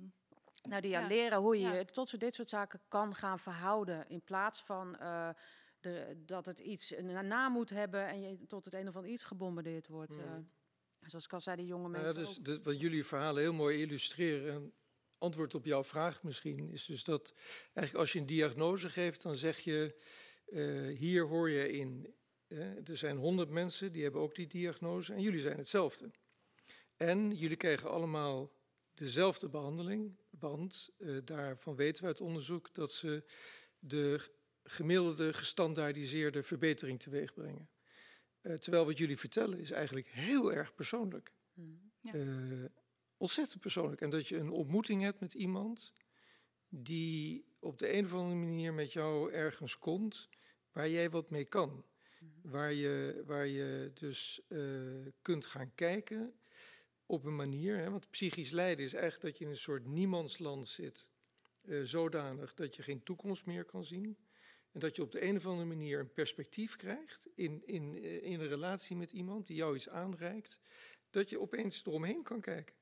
[0.62, 1.06] Nou, die Ja.
[1.06, 4.08] leren hoe je je tot zo dit soort zaken kan gaan verhouden.
[4.08, 5.28] In plaats van eh,
[5.80, 9.10] de, dat het iets een naam moet hebben en je tot het een of ander
[9.10, 10.16] iets gebombardeerd wordt.
[10.16, 10.26] Mhm.
[10.26, 10.38] eh.
[11.00, 12.22] zoals ik al zei, die jonge Nou mensen.
[12.22, 14.52] ja, dus dit- wat jullie verhalen heel mooi illustreren.
[14.54, 14.72] En
[15.18, 19.36] antwoord op jouw vraag misschien is dus dat eigenlijk als je een diagnose geeft, dan
[19.36, 19.96] zeg je
[20.46, 22.14] eh, hier hoor je in.
[22.84, 26.10] er zijn honderd mensen die hebben ook die diagnose en jullie zijn hetzelfde.
[26.96, 28.52] En jullie krijgen allemaal
[28.94, 33.24] dezelfde behandeling, want eh, daarvan weten we uit onderzoek dat ze
[33.78, 34.30] de
[34.64, 37.68] gemiddelde gestandaardiseerde verbetering teweeg brengen.
[38.40, 41.32] Eh, terwijl wat jullie vertellen is eigenlijk heel erg persoonlijk.
[41.52, 41.68] Mhm.
[42.00, 42.12] Ja.
[42.12, 42.64] Eh,
[43.16, 44.00] ontzettend persoonlijk.
[44.00, 45.94] En dat je een ontmoeting hebt met iemand
[46.68, 50.28] die op de een of andere manier met jou ergens komt
[50.72, 51.84] waar jij wat mee kan.
[52.42, 54.60] Waar je, waar je dus eh,
[55.22, 56.34] kunt gaan kijken
[57.06, 57.76] op een manier.
[57.76, 61.08] Hè, want psychisch lijden is eigenlijk dat je in een soort niemandsland zit.
[61.82, 64.16] zodanig dat je geen toekomst meer kan zien.
[64.72, 68.22] En dat je op de een of andere manier een perspectief krijgt in, in, eh,
[68.22, 70.60] in een relatie met iemand die jou iets aanreikt.
[71.10, 72.74] Dat je opeens eromheen kan kijken.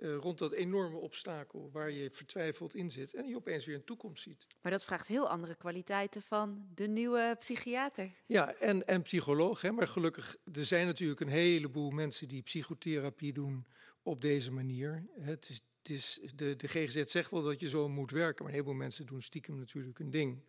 [0.00, 3.14] Eh, rond dat enorme obstakel waar je vertwijfeld in zit.
[3.14, 4.46] En je opeens weer een toekomst ziet.
[4.62, 8.12] Maar dat vraagt heel andere kwaliteiten van de nieuwe psychiater.
[8.26, 9.60] Ja, en, en psycholoog.
[9.60, 13.66] Hè, maar gelukkig, er zijn natuurlijk een heleboel mensen die psychotherapie doen
[14.02, 15.06] op deze manier.
[15.20, 18.52] Het is, het is, de, de GGZ zegt wel dat je zo moet werken, maar
[18.52, 20.42] een heleboel mensen doen stiekem natuurlijk een ding.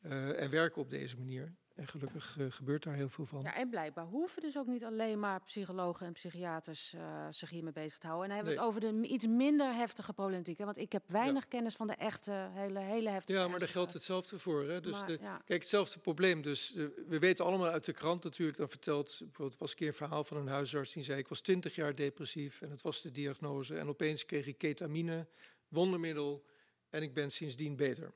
[0.00, 1.54] Eh, en werken op deze manier.
[1.74, 3.42] En gelukkig eh, gebeurt daar heel veel van.
[3.42, 7.72] Ja, en blijkbaar hoeven dus ook niet alleen maar psychologen en psychiaters eh, zich hiermee
[7.72, 8.30] bezig te houden.
[8.30, 10.58] En dan hebben we het over de iets minder heftige problematiek.
[10.58, 10.64] Hè?
[10.64, 13.38] Want ik heb weinig kennis van de echte, hele, hele heftige.
[13.38, 14.68] Ja, maar daar geldt hetzelfde voor.
[14.68, 14.80] Hè?
[14.80, 15.42] Dus Maar, de, ja.
[15.44, 16.42] Kijk, hetzelfde probleem.
[16.42, 16.72] Dus
[17.06, 20.24] we weten allemaal uit de krant natuurlijk, dan vertelt, bijvoorbeeld was een keer een verhaal
[20.24, 23.78] van een huisarts die zei, ik was 20 jaar depressief en het was de diagnose.
[23.78, 25.26] En opeens kreeg ik ketamine,
[25.68, 26.44] wondermiddel,
[26.90, 28.12] en ik ben sindsdien beter.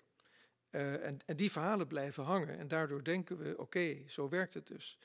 [0.75, 4.67] Eh, en, en die verhalen blijven hangen en daardoor denken we, oké, zo werkt het
[4.67, 4.99] dus.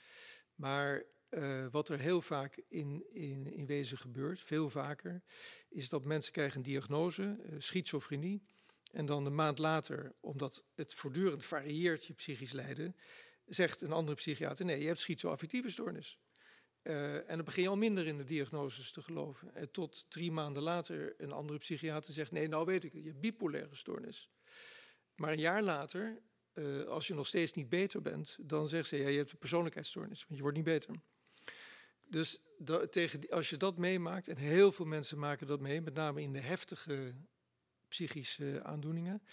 [0.56, 5.22] Maar eh, wat er heel vaak in, in, in wezen gebeurt, veel vaker,
[5.70, 8.44] is dat mensen krijgen een diagnose, eh, schizofrenie.
[8.92, 12.96] En dan een maand later, omdat het voortdurend varieert, je psychisch lijden,
[13.46, 16.20] zegt een andere psychiater: nee, je hebt schizoaffectieve stoornis.
[16.82, 19.56] En dan begin je al minder in de diagnoses te geloven.
[19.56, 23.10] En tot drie maanden later een andere psychiater zegt: nee, nou weet ik het, je
[23.10, 24.30] hebt bipolaire stoornis.
[25.20, 26.22] Maar een jaar later,
[26.54, 29.38] eh, als je nog steeds niet beter bent, dan zegt ze: ja, je hebt een
[29.38, 30.96] persoonlijkheidsstoornis, want je wordt niet beter.
[32.08, 32.40] Dus
[32.90, 36.34] tegen als je dat meemaakt, en heel veel mensen maken dat mee, met name in
[36.34, 37.16] de heftige
[37.88, 39.24] psychische aandoeningen,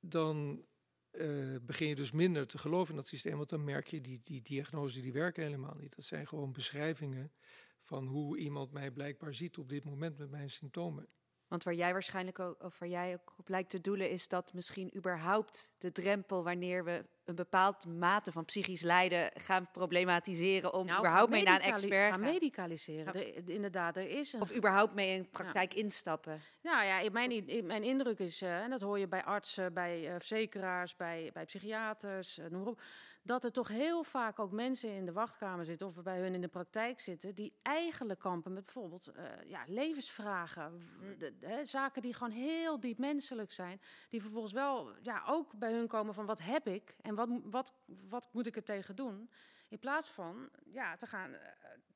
[0.00, 0.64] dan
[1.10, 3.36] eh, begin je dus minder te geloven in dat systeem.
[3.36, 5.96] Want dan merk je, die, die diagnoses die werken helemaal niet.
[5.96, 7.32] Dat zijn gewoon beschrijvingen
[7.80, 11.08] van hoe iemand mij blijkbaar ziet op dit moment met mijn symptomen.
[11.52, 14.52] Want waar jij waarschijnlijk ook, of waar jij ook op lijkt te doelen, is dat
[14.52, 20.86] misschien überhaupt de drempel wanneer we een bepaald mate van psychisch lijden gaan problematiseren om
[20.86, 22.32] Nou, überhaupt gaan mee naar een expert gaan gaan.
[22.32, 23.14] medicaliseren.
[23.14, 26.40] Er- inderdaad, er is een Of überhaupt mee in praktijk instappen.
[26.62, 30.12] Nou ja, mijn, mijn indruk is, eh, en dat hoor je bij artsen, bij eh,
[30.12, 32.80] verzekeraars, bij, bij psychiaters, eh, noem maar op,
[33.22, 36.40] dat er toch heel vaak ook mensen in de wachtkamer zitten of bij hun in
[36.40, 41.64] de praktijk zitten, die eigenlijk kampen met bijvoorbeeld eh, ja, levensvragen, w- de- de- hè,
[41.64, 46.14] zaken die gewoon heel diep menselijk zijn, die vervolgens wel ja, ook bij hun komen
[46.14, 47.72] van wat heb ik en wat, wat,
[48.08, 49.30] wat moet ik er tegen doen,
[49.68, 51.48] in plaats van ja, te gaan eh,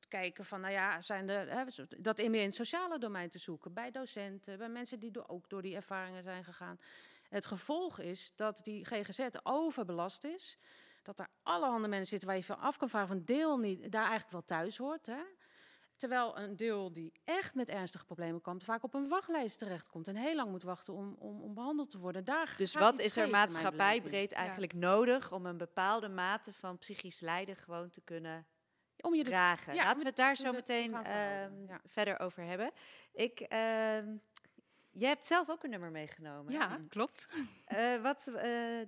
[0.07, 1.63] kijken van, nou ja, zijn er, hè,
[1.97, 5.27] dat in meer in het sociale domein te zoeken, bij docenten, bij mensen die door,
[5.27, 6.79] ook door die ervaringen zijn gegaan.
[7.29, 10.57] Het gevolg is dat die GGZ overbelast is,
[11.07, 14.01] dat er allerhande mensen zitten waar je van af kan vragen van deel niet, daar
[14.01, 15.05] eigenlijk wel thuis hoort.
[15.05, 15.19] Hè?
[15.95, 20.15] Terwijl een deel die echt met ernstige problemen komt, vaak op een wachtlijst terechtkomt en
[20.15, 22.23] heel lang moet wachten om, om, om behandeld te worden.
[22.23, 27.55] Daar Dus wat is er maatschappijbreed eigenlijk nodig om een bepaalde mate van psychisch lijden
[27.55, 28.45] gewoon te kunnen
[29.01, 29.73] Om je de- dragen?
[29.73, 31.81] ja, Laten we het daar zo meteen ehm, ja.
[31.85, 32.71] verder over hebben.
[33.13, 34.15] Ik, ehm,
[34.97, 36.53] jij hebt zelf ook een nummer meegenomen.
[36.53, 37.29] Ja, klopt.
[37.65, 38.33] Eh, wat, eh,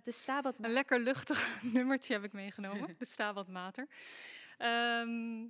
[0.04, 2.96] de Stabat Een lekker luchtig nummertje heb ik meegenomen.
[3.00, 3.88] de Stabat Mater.
[4.58, 5.46] Ehm,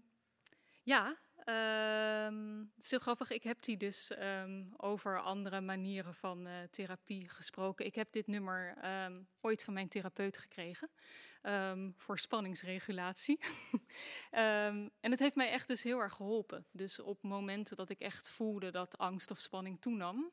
[0.83, 3.31] ja, ehm, het is heel grappig.
[3.31, 7.85] Ik heb die dus ehm, over andere manieren van eh, therapie gesproken.
[7.85, 8.77] Ik heb dit nummer
[9.41, 10.89] ooit van mijn therapeut gekregen.
[11.97, 13.39] voor spanningsregulatie.
[15.01, 16.65] En het heeft mij echt dus heel erg geholpen.
[16.71, 20.31] Dus op momenten dat ik echt voelde dat angst of spanning toenam,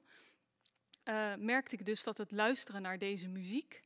[1.06, 3.80] eh, merkte ik dus dat het luisteren naar deze muziek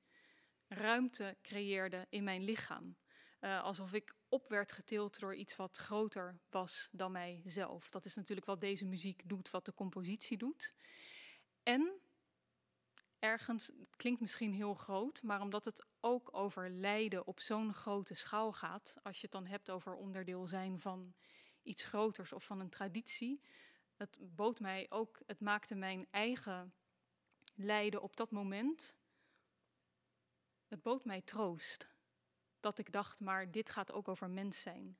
[0.68, 2.96] ruimte creëerde in mijn lichaam.
[3.38, 7.90] Eh, alsof ik op werd getild door iets wat groter was dan mijzelf.
[7.90, 10.74] Dat is natuurlijk wat deze muziek doet, wat de compositie doet.
[11.62, 12.00] En
[13.18, 18.14] ergens, het klinkt misschien heel groot, maar omdat het ook over lijden op zo'n grote
[18.14, 21.14] schaal gaat, als je het dan hebt over onderdeel zijn van
[21.62, 23.40] iets groters of van een traditie,
[23.96, 26.74] het bood mij ook, het maakte mijn eigen
[27.60, 28.96] lijden op dat moment,
[30.66, 31.88] het bood mij troost.
[32.60, 34.98] Dat ik dacht, maar dit gaat ook over mens zijn.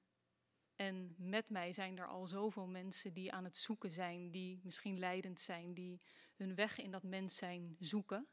[0.75, 4.99] En met mij zijn er al zoveel mensen die aan het zoeken zijn, die misschien
[4.99, 6.01] leidend zijn, die
[6.37, 8.29] hun weg in dat mens zijn zoeken.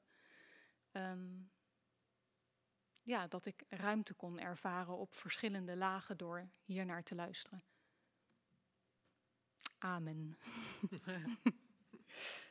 [0.91, 1.41] Ehm,
[3.01, 7.63] ja, dat ik ruimte kon ervaren op verschillende lagen door hier naar te luisteren.
[9.77, 10.37] Amen.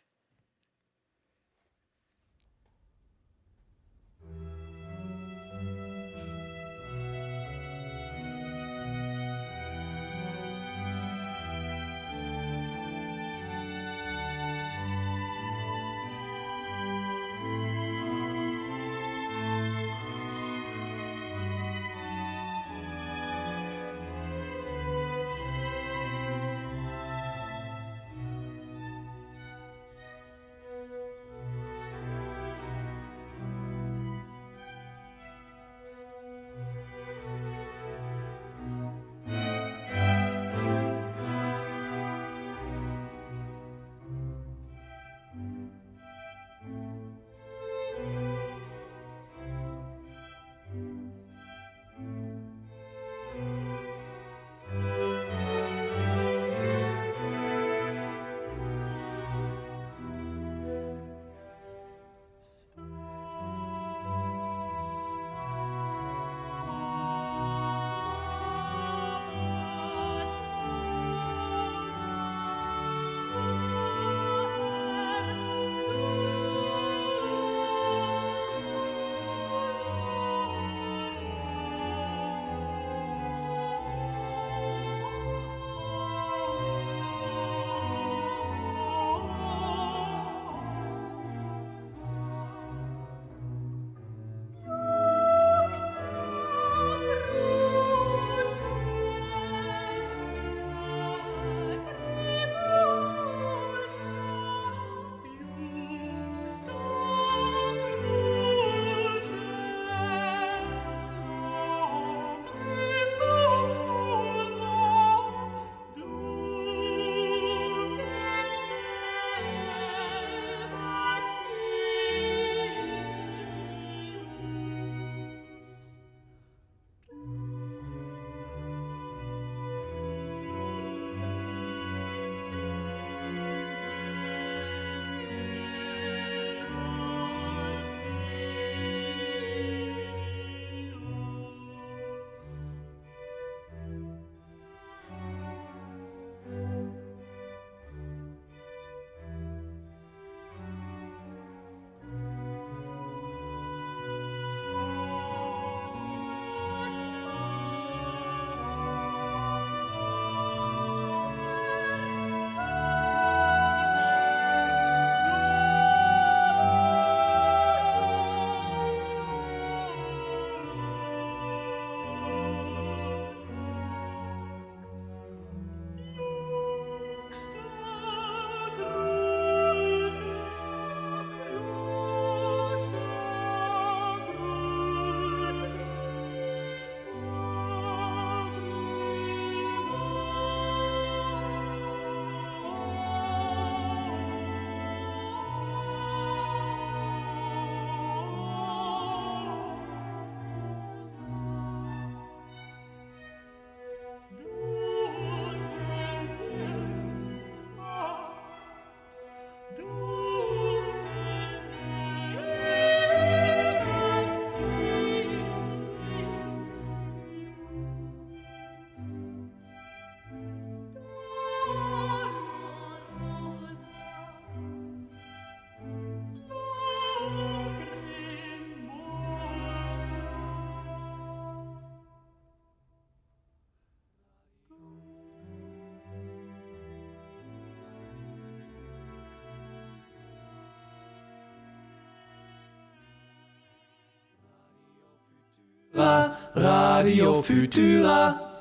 [246.52, 248.54] Radio Futura.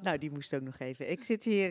[0.00, 1.10] Nou, die moest ook nog even.
[1.10, 1.70] Ik zit hier,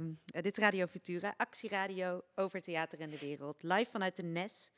[0.00, 4.70] uh, dit is Radio Futura, actieradio over theater en de wereld, live vanuit de NES.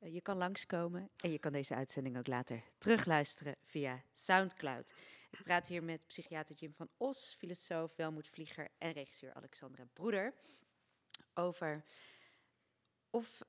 [0.00, 4.92] Uh, je kan langskomen en je kan deze uitzending ook later terugluisteren via Soundcloud.
[5.30, 10.34] Ik praat hier met psychiater Jim van Os, filosoof Welmoed Vlieger en regisseur Alexandra Broeder
[11.34, 11.84] over
[13.10, 13.42] of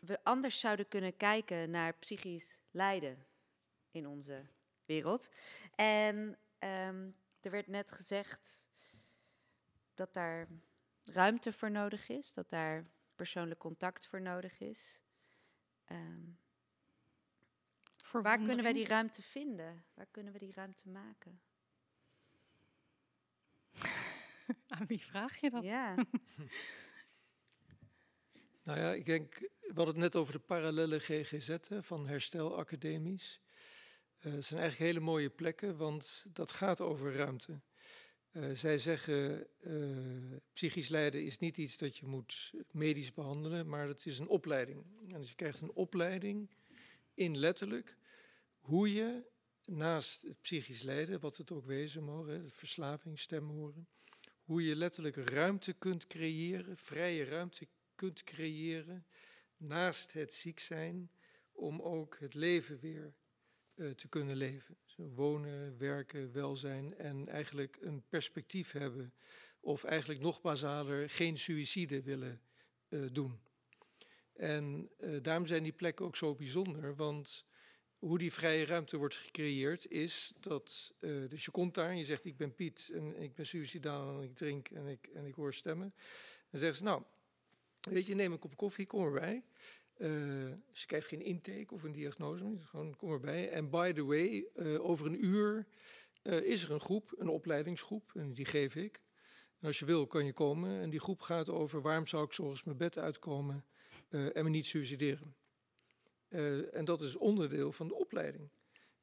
[0.00, 3.26] we anders zouden kunnen kijken naar psychisch lijden
[3.90, 4.46] in onze
[4.88, 5.28] wereld.
[5.74, 6.16] En
[6.58, 8.62] um, er werd net gezegd
[9.94, 10.48] dat daar
[11.04, 15.02] ruimte voor nodig is, dat daar persoonlijk contact voor nodig is.
[15.90, 16.38] Um,
[17.96, 19.84] voor waar kunnen wij die ruimte vinden?
[19.94, 21.40] Waar kunnen we die ruimte maken?
[24.78, 25.62] Aan wie vraag je dat?
[25.62, 25.94] Ja.
[28.66, 33.40] nou ja, ik denk, we hadden het net over de parallele GGZ hè, van herstelacademies.
[34.18, 37.60] Uh, het zijn eigenlijk hele mooie plekken, want dat gaat over ruimte.
[38.32, 43.88] Uh, zij zeggen, uh, psychisch lijden is niet iets dat je moet medisch behandelen, maar
[43.88, 44.84] het is een opleiding.
[45.08, 46.50] En dus je krijgt een opleiding
[47.14, 47.96] in letterlijk
[48.58, 49.26] hoe je
[49.64, 53.88] naast het psychisch lijden, wat het ook wezen mogen, de verslaving, stem horen,
[54.42, 59.06] hoe je letterlijk ruimte kunt creëren, vrije ruimte kunt creëren
[59.56, 61.10] naast het ziek zijn,
[61.52, 63.14] om ook het leven weer
[63.96, 64.76] te kunnen leven.
[64.96, 69.12] Wonen, werken, welzijn en eigenlijk een perspectief hebben.
[69.60, 72.40] Of eigenlijk nog basaler, geen suïcide willen
[72.88, 73.38] uh, doen.
[74.32, 77.44] En uh, daarom zijn die plekken ook zo bijzonder, want
[77.98, 82.24] hoe die vrije ruimte wordt gecreëerd is dat, dus je komt daar en je zegt
[82.24, 85.54] ik ben Piet en ik ben suicidaal en ik drink en ik, en ik hoor
[85.54, 85.94] stemmen.
[86.50, 87.02] Dan zeggen ze nou,
[87.80, 89.44] weet je, neem een kop koffie, kom erbij.
[89.98, 93.50] Dus je krijgt geen intake of een diagnose, gewoon kom erbij.
[93.50, 95.66] En by the way, uh, over een uur
[96.22, 99.02] is er een groep, een opleidingsgroep, en die geef ik.
[99.60, 100.80] En als je wil, kan je komen.
[100.80, 103.64] En die groep gaat over waarom zou ik zoals mijn bed uitkomen
[104.08, 105.36] en me niet suicideren.
[106.72, 108.50] En dat is onderdeel van de opleiding.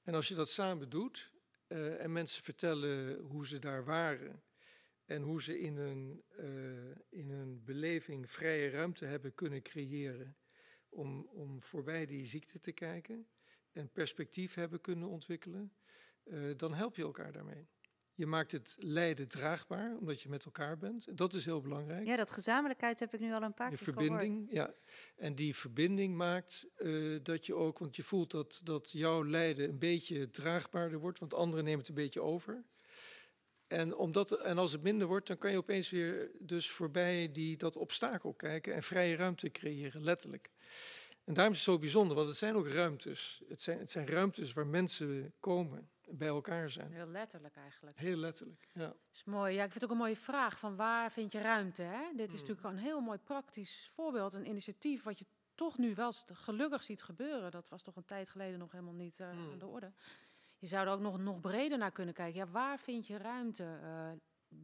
[0.04, 1.34] En als je dat samen doet
[1.68, 4.44] en mensen vertellen hoe ze daar waren
[5.06, 6.24] en hoe ze in een,
[7.10, 10.36] in een beleving vrije ruimte hebben kunnen creëren
[10.96, 13.28] om, om voorbij die ziekte te kijken
[13.72, 15.74] en perspectief hebben kunnen ontwikkelen,
[16.58, 17.68] dan help je elkaar daarmee.
[18.16, 21.18] Je maakt het lijden draagbaar, omdat je met elkaar bent.
[21.18, 22.06] Dat is heel belangrijk.
[22.06, 24.52] Ja, dat gezamenlijkheid heb ik nu al een paar de keer verbinding, gehoord.
[24.52, 24.74] ja.
[25.16, 29.70] En die verbinding maakt uh, dat je ook, want je voelt dat, dat jouw lijden
[29.70, 32.66] een beetje draagbaarder wordt, want anderen nemen het een beetje over.
[33.68, 37.58] En, omdat, en als het minder wordt, dan kan je opeens weer dus voorbij die,
[37.58, 40.52] dat obstakel kijken en vrije ruimte creëren, letterlijk.
[41.26, 43.42] En daarom is het zo bijzonder, want het zijn ook ruimtes.
[43.48, 46.92] Het zijn, het zijn ruimtes waar mensen komen bij elkaar zijn.
[46.92, 48.00] Heel letterlijk eigenlijk.
[48.00, 48.88] Heel letterlijk, ja.
[48.88, 49.54] Dat is mooi.
[49.54, 51.82] Ja, ik vind het ook een mooie vraag van waar vind je ruimte?
[51.82, 52.04] Hè?
[52.16, 52.48] Dit is mm.
[52.48, 57.04] natuurlijk een heel mooi praktisch voorbeeld, een initiatief wat je toch nu wel gelukkig ziet
[57.04, 57.52] gebeuren.
[57.52, 59.52] Dat was toch een tijd geleden nog helemaal niet uh, mm.
[59.52, 59.92] aan de orde.
[60.58, 62.40] Je zou er ook nog, nog breder naar kunnen kijken.
[62.40, 63.80] Ja, waar vind je ruimte?
[63.84, 64.12] Uh,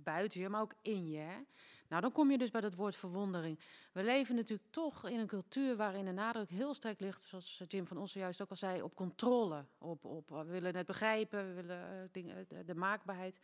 [0.03, 1.17] buiten je, maar ook in je.
[1.17, 1.37] Hè?
[1.87, 3.59] Nou, dan kom je dus bij dat woord verwondering.
[3.91, 7.87] We leven natuurlijk toch in een cultuur waarin de nadruk heel sterk ligt, zoals Jim
[7.87, 9.65] van ons juist ook al zei, op controle.
[9.77, 13.39] Op, op, we willen het begrijpen, we willen dingen, de, de, maakbaarheid.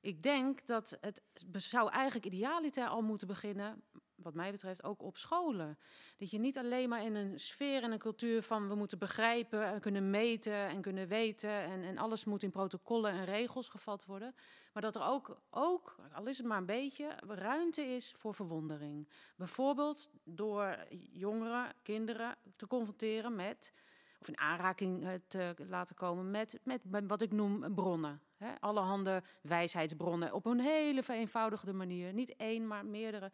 [0.00, 1.22] Ik denk dat het
[1.52, 3.82] zou eigenlijk idealiter al moeten beginnen,
[4.24, 5.78] wat mij betreft, ook op scholen.
[6.16, 9.64] Dat je niet alleen maar in een sfeer en een cultuur van we moeten begrijpen
[9.64, 14.04] en kunnen meten en kunnen weten en, en alles moet in protocollen en regels gevat
[14.04, 14.34] worden.
[14.72, 19.08] Maar dat er ook, ook, al is het maar een beetje, ruimte is voor verwondering.
[19.36, 20.76] Bijvoorbeeld door
[21.12, 23.72] jongeren, kinderen te confronteren met,
[24.20, 28.20] of in aanraking te laten komen met, met, wat ik noem bronnen.
[28.36, 32.12] He, allerhande wijsheidsbronnen op een hele vereenvoudigde manier.
[32.12, 33.32] Niet één, maar meerdere.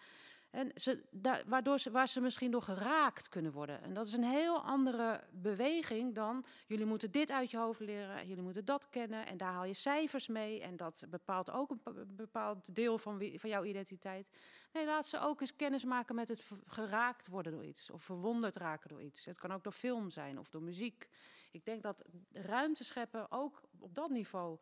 [0.51, 1.03] En ze,
[1.47, 3.83] waardoor ze, waar ze misschien door geraakt kunnen worden.
[3.83, 8.27] En dat is een heel andere beweging dan jullie moeten dit uit je hoofd leren,
[8.29, 12.17] jullie moeten dat kennen en daar haal je cijfers mee en dat bepaalt ook een
[12.17, 14.29] bepaald deel van, van jouw identiteit.
[14.73, 18.57] Nee, laat ze ook eens kennis maken met het geraakt worden door iets of verwonderd
[18.57, 19.25] raken door iets.
[19.25, 21.09] Het kan ook door film zijn of door muziek.
[21.53, 24.59] Ik denk dat ruimte scheppen ook op dat niveau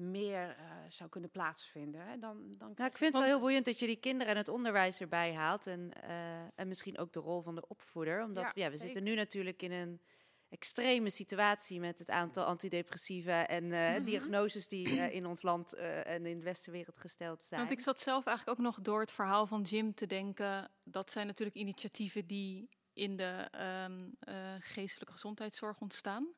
[0.00, 2.00] meer uh, zou kunnen plaatsvinden.
[2.00, 4.38] Hè, dan, dan nou, ik vind het wel heel boeiend dat je die kinderen en
[4.38, 5.66] het onderwijs erbij haalt.
[5.66, 8.22] En, uh, en misschien ook de rol van de opvoeder.
[8.22, 10.00] Omdat ja, ja we zitten nu natuurlijk in een
[10.48, 14.04] extreme situatie met het aantal antidepressiva en uh, mm -hmm.
[14.04, 17.60] diagnoses die in ons land en in de westenwereld gesteld zijn.
[17.60, 20.70] Want ik zat zelf eigenlijk ook nog door het verhaal van Jim te denken.
[20.84, 23.48] Dat zijn natuurlijk initiatieven die in de
[23.86, 24.16] um,
[24.60, 26.28] geestelijke gezondheidszorg ontstaan.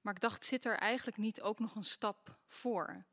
[0.00, 3.04] Maar ik dacht, zit er eigenlijk niet ook nog een stap voor?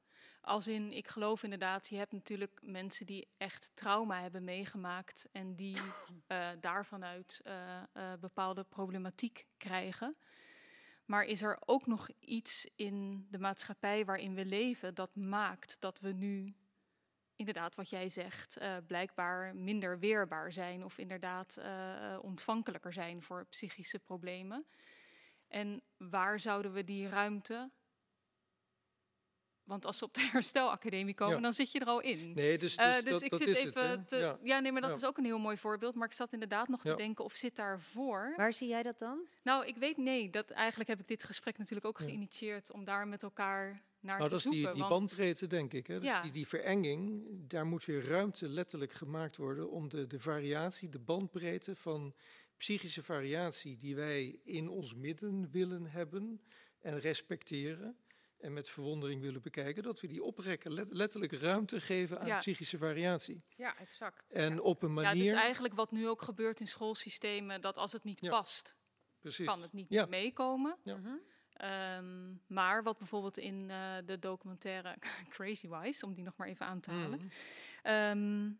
[0.42, 5.56] Als in, ik geloof inderdaad, je hebt natuurlijk mensen die echt trauma hebben meegemaakt en
[5.56, 5.78] die
[6.28, 7.54] uh, daarvanuit uh,
[7.94, 10.16] uh, bepaalde problematiek krijgen.
[11.06, 16.00] Maar is er ook nog iets in de maatschappij waarin we leven dat maakt dat
[16.00, 16.54] we nu,
[17.36, 18.58] inderdaad wat jij zegt,
[18.88, 21.62] blijkbaar minder weerbaar zijn of inderdaad
[22.22, 24.66] ontvankelijker zijn voor psychische problemen?
[25.48, 27.72] En waar zouden we die ruimte
[29.68, 31.42] want als ze op de herstelacademie komen, ja.
[31.42, 32.34] dan zit je er al in.
[32.34, 34.16] Nee, dus, uh, dus, dus dat, ik dat zit is even het, te.
[34.18, 34.40] ja.
[34.44, 34.60] Ja.
[34.60, 34.96] nee, maar dat Ja.
[34.96, 35.96] is ook een heel mooi voorbeeld.
[35.96, 38.34] Maar ik zat inderdaad nog te denken of zit daarvoor.
[38.38, 39.20] Waar zie jij dat dan?
[39.44, 40.30] Nou, ik weet nee.
[40.30, 42.06] Dat eigenlijk heb ik dit gesprek natuurlijk ook Ja.
[42.06, 43.66] geïnitieerd om daar met elkaar
[44.00, 44.74] naar Nou, te dat is zoeken.
[44.74, 45.88] die, bandbreedte, denk ik.
[45.88, 46.00] Hè?
[46.00, 46.22] Dus Ja.
[46.22, 51.00] die, die verenging, daar moet weer ruimte letterlijk gemaakt worden om de, de variatie, de
[51.00, 52.14] bandbreedte van
[52.58, 56.42] psychische variatie die wij in ons midden willen hebben
[56.80, 57.98] en respecteren
[58.38, 62.38] en met verwondering willen bekijken, dat we die oprekken, let- letterlijk ruimte geven aan Ja.
[62.38, 63.44] psychische variatie.
[63.56, 64.32] Ja, exact.
[64.32, 65.32] En op een Ja, manier...
[65.34, 68.30] dus eigenlijk wat nu ook gebeurt in schoolsystemen, dat als het niet Ja.
[68.30, 68.76] past,
[69.20, 69.46] Precies.
[69.46, 70.06] kan het niet Ja.
[70.06, 70.78] meekomen.
[70.84, 70.96] Ja.
[70.98, 71.16] Mhm.
[71.54, 74.98] Ehm, maar wat bijvoorbeeld in eh, de documentaire
[75.30, 77.28] Crazy Wise, om die nog maar even aan te halen, Mhm.
[77.82, 78.52] Ehm,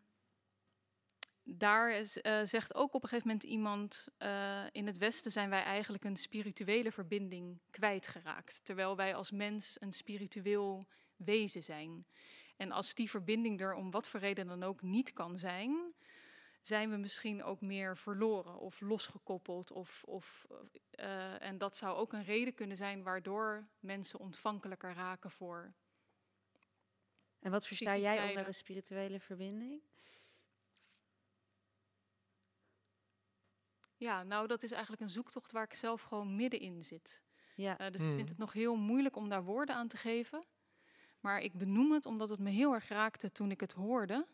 [1.50, 5.50] daar is, eh, zegt ook op een gegeven moment iemand: eh, in het Westen zijn
[5.50, 12.06] wij eigenlijk een spirituele verbinding kwijtgeraakt, terwijl wij als mens een spiritueel wezen zijn.
[12.56, 15.94] En als die verbinding er om wat voor reden dan ook niet kan zijn,
[16.62, 19.70] zijn we misschien ook meer verloren of losgekoppeld.
[19.70, 20.46] Of, of,
[20.90, 25.74] eh, en dat zou ook een reden kunnen zijn waardoor mensen ontvankelijker raken voor
[27.38, 29.80] En wat versta jij onder een spirituele verbinding?
[33.98, 37.22] Ja, nou, dat is eigenlijk een zoektocht waar ik zelf gewoon middenin zit.
[37.54, 37.78] Ja.
[37.78, 38.16] Eh, dus ik Hmm.
[38.16, 40.46] vind het nog heel moeilijk om daar woorden aan te geven.
[41.20, 44.26] Maar ik benoem het omdat het me heel erg raakte toen ik het hoorde.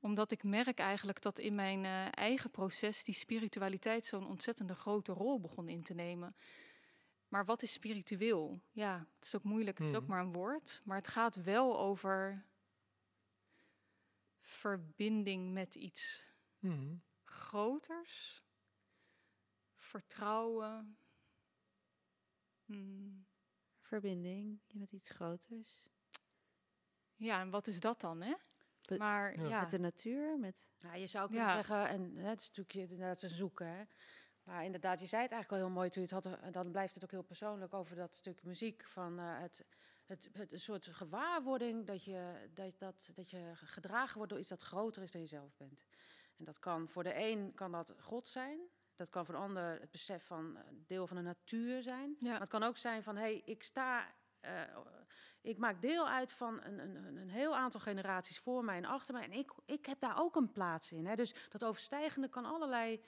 [0.00, 5.12] Omdat ik merk eigenlijk dat in mijn eh, eigen proces die spiritualiteit zo'n ontzettende grote
[5.12, 6.34] rol begon in te nemen.
[7.28, 8.60] Maar wat is spiritueel?
[8.72, 10.10] Ja, het is ook moeilijk, het is ook Hmm.
[10.10, 10.80] maar een woord.
[10.84, 12.44] Maar het gaat wel over
[14.40, 16.24] verbinding met iets
[16.58, 16.94] Mhm.
[17.56, 18.44] Groters,
[19.74, 20.98] vertrouwen.
[22.64, 23.26] Hmm.
[23.80, 25.84] Verbinding met iets groters.
[27.14, 28.34] Ja, en wat is dat dan, hè?
[28.86, 29.48] Be- Maar Ja.
[29.48, 30.66] ja, Met de natuur, met...
[30.78, 31.54] Ja, je zou kunnen Ja.
[31.54, 33.66] zeggen, en hè, het is natuurlijk inderdaad een zoeken.
[33.66, 33.84] Hè.
[34.42, 36.40] Maar inderdaad, je zei het eigenlijk al heel mooi toen je het had.
[36.40, 38.84] En dan blijft het ook heel persoonlijk over dat stuk muziek.
[38.86, 39.64] Van eh, het,
[40.04, 44.48] het, het, een soort gewaarwording dat je, dat, dat, dat je gedragen wordt door iets
[44.48, 45.86] dat groter is dan je zelf bent.
[46.38, 48.58] En dat kan voor de een kan dat God zijn.
[48.94, 52.16] Dat kan voor de ander het besef van een deel van de natuur zijn.
[52.20, 52.30] Ja.
[52.30, 54.14] Maar het kan ook zijn van, hé, hey, ik sta...
[54.40, 54.60] eh,
[55.40, 59.14] ik maak deel uit van een, een, een- heel aantal generaties voor mij en achter
[59.14, 59.24] mij.
[59.24, 61.06] En ik, ik heb daar ook een plaats in.
[61.06, 61.14] Hè.
[61.16, 63.00] Dus dat overstijgende kan allerlei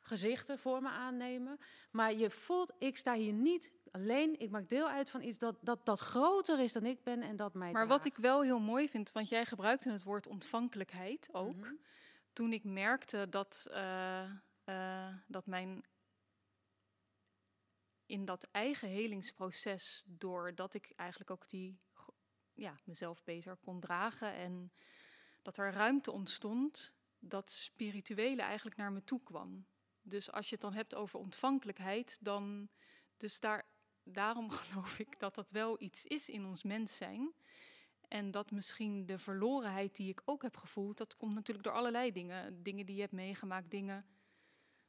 [0.00, 1.58] gezichten voor me aannemen.
[1.90, 4.40] Maar je voelt, ik sta hier niet alleen.
[4.40, 7.36] Ik maak deel uit van iets dat, dat, dat groter is dan ik ben en
[7.36, 11.28] dat mij maar wat ik wel heel mooi vind, want jij gebruikte het woord ontvankelijkheid
[11.32, 11.54] ook.
[11.56, 11.72] Mhm.
[12.34, 14.30] Toen ik merkte dat, eh,
[14.64, 15.84] eh, dat mijn
[18.06, 21.78] in dat eigen helingsproces, doordat ik eigenlijk ook die
[22.52, 24.72] ja, mezelf beter kon dragen en
[25.42, 29.66] dat er ruimte ontstond, dat spirituele eigenlijk naar me toe kwam.
[30.02, 32.68] Dus als je het dan hebt over ontvankelijkheid, dan
[33.16, 33.66] dus daar,
[34.02, 37.34] daarom geloof ik dat dat wel iets is in ons mens zijn.
[38.08, 42.12] En dat misschien de verlorenheid die ik ook heb gevoeld, dat komt natuurlijk door allerlei
[42.12, 42.62] dingen.
[42.62, 44.04] Dingen die je hebt meegemaakt, dingen.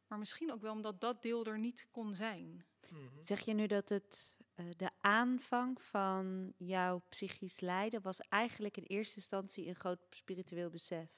[0.08, 2.66] Maar misschien ook wel omdat dat deel er niet kon zijn.
[2.90, 3.22] Mhm.
[3.22, 8.84] Zeg je nu dat het eh, de aanvang van jouw psychisch lijden was eigenlijk in
[8.84, 11.10] eerste instantie een groot spiritueel besef?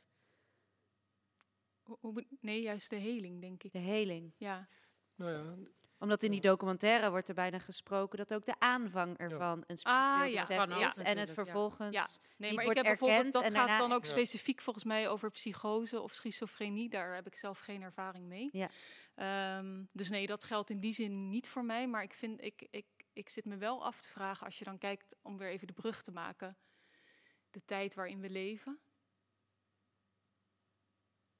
[2.39, 3.71] Nee, juist de heling, denk ik.
[3.71, 4.33] De heling.
[4.37, 4.69] Ja,
[5.15, 5.69] Nou ja,
[5.99, 10.19] Omdat in die documentaire wordt er bijna gesproken dat ook de aanvang ervan een spiritueel
[10.19, 10.45] Ah, ja.
[10.45, 10.97] Kan ook is.
[10.97, 12.01] En het vervolgens ja.
[12.01, 14.61] Nee, niet maar ik wordt heb bijvoorbeeld, erkend dat en gaat daarna- dan ook specifiek
[14.61, 16.89] volgens mij over psychose of schizofrenie.
[16.89, 18.49] Daar heb ik zelf geen ervaring mee.
[18.51, 18.69] Ja.
[19.15, 21.87] Ehm, dus nee, dat geldt in die zin niet voor mij.
[21.87, 24.77] Maar ik, vind, ik, ik, ik zit me wel af te vragen, als je dan
[24.77, 26.57] kijkt, om weer even de brug te maken,
[27.51, 28.79] de tijd waarin we leven.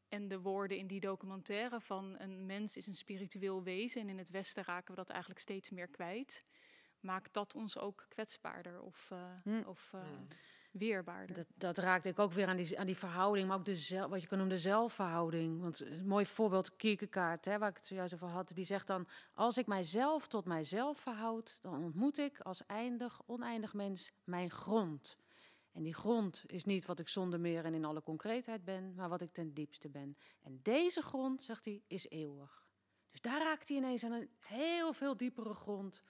[0.10, 4.02] En de woorden in die documentaire van een mens is een spiritueel wezen.
[4.02, 6.46] En in het Westen raken we dat eigenlijk steeds meer kwijt.
[7.00, 8.82] Maakt dat ons ook kwetsbaarder?
[8.82, 9.62] Of, eh, Hm.
[9.66, 10.28] of eh, Hmm.
[10.72, 11.36] weerbaarder.
[11.36, 14.10] Dat, dat raakte ik ook weer aan die, aan die verhouding, maar ook de zelf,
[14.10, 15.62] wat je kan noemen de zelfverhouding.
[15.62, 19.08] Want een mooi voorbeeld, Kierkegaard, hè, waar ik het zojuist over had, die zegt dan:
[19.34, 25.18] Als ik mijzelf tot mijzelf verhoud, dan ontmoet ik als eindig, oneindig mens mijn grond.
[25.78, 29.10] En die grond is niet wat ik zonder meer en in alle concreetheid ben, maar
[29.10, 30.18] wat ik ten diepste ben.
[30.42, 32.68] En deze grond, zegt hij, is eeuwig.
[33.12, 36.02] Dus daar raakt hij ineens aan een heel veel diepere grond.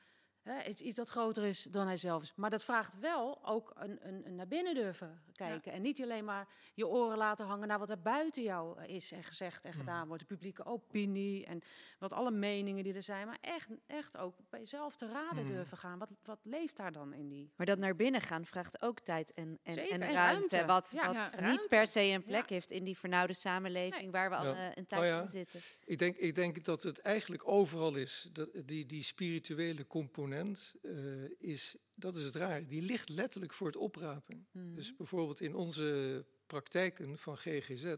[0.48, 2.34] Hè, iets, iets dat groter is dan hij zelf is.
[2.36, 5.72] Maar dat vraagt wel ook een, een, een naar binnen durven kijken.
[5.72, 9.24] En niet alleen maar je oren laten hangen naar wat er buiten jou is en
[9.24, 10.22] gezegd en gedaan wordt.
[10.28, 11.61] De publieke opinie en
[11.99, 13.28] wat alle meningen die er zijn.
[13.28, 15.52] Maar echt, echt ook bij jezelf te raden Mm.
[15.52, 15.99] durven gaan.
[15.99, 17.52] Wat, wat leeft daar dan in die...
[17.56, 20.56] Maar dat naar binnen gaan vraagt ook tijd en, en, Zeker, en en ruimte.
[20.56, 20.65] ruimte.
[20.74, 21.68] Wat, Ja, wat ja, niet ruimte.
[21.68, 24.90] per se een plek heeft in die vernauwde samenleving waar we al eh, een tijd
[25.02, 25.60] Nou ja, in zitten.
[25.86, 28.30] Ik denk, ik denk dat het eigenlijk overal is.
[28.34, 30.36] Dat, die, die spirituele component
[30.81, 34.47] eh, is, dat is het rare, die ligt letterlijk voor het oprapen.
[34.51, 34.76] Mhm.
[34.76, 37.95] Dus bijvoorbeeld in onze praktijken van GGZ,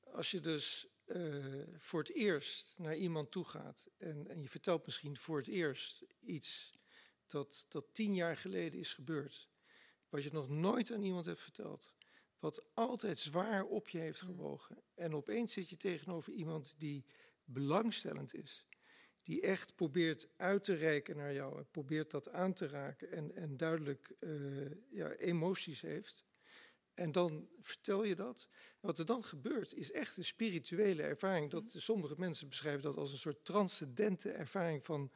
[0.00, 4.86] als je dus eh, voor het eerst naar iemand toe gaat en, en je vertelt
[4.86, 6.72] misschien voor het eerst iets
[7.26, 9.48] dat, dat tien jaar geleden is gebeurd,
[10.08, 11.94] wat je nog nooit aan iemand hebt verteld,
[12.38, 14.82] wat altijd zwaar op je heeft gewogen.
[14.94, 17.04] En opeens zit je tegenover iemand die
[17.44, 18.66] belangstellend is,
[19.24, 23.34] die echt probeert uit te reiken naar jou, en probeert dat aan te raken en,
[23.34, 24.30] en duidelijk eh,
[24.90, 26.24] ja, emoties heeft.
[26.94, 28.48] En dan vertel je dat.
[28.80, 31.50] Wat er dan gebeurt is echt een spirituele ervaring.
[31.50, 35.12] Dat, sommige mensen beschrijven dat als een soort transcendente ervaring van,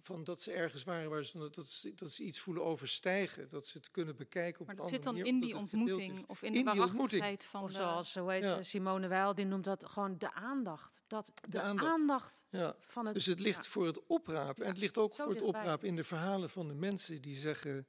[0.00, 3.48] van dat ze ergens waren waar ze dat ze, dat ze iets voelen overstijgen.
[3.48, 5.56] Dat ze het kunnen bekijken op Maar een dat andere zit dan manier, in die
[5.56, 7.22] ontmoeting of in de die ontmoeting.
[7.22, 7.76] waarachtigheid van Of de...
[7.76, 8.62] zoals zo heet, Ja.
[8.62, 11.04] Simone Weil, die noemt dat gewoon de aandacht.
[11.06, 11.88] Dat, de, aandacht.
[11.88, 12.44] aandacht.
[12.50, 12.76] Ja.
[12.80, 13.14] van het...
[13.14, 13.70] Dus het ligt ja.
[13.70, 14.64] voor het oprapen.
[14.64, 15.60] en het ligt ook zo voor het dichtbij.
[15.60, 17.86] oprapen in de verhalen van de mensen die zeggen: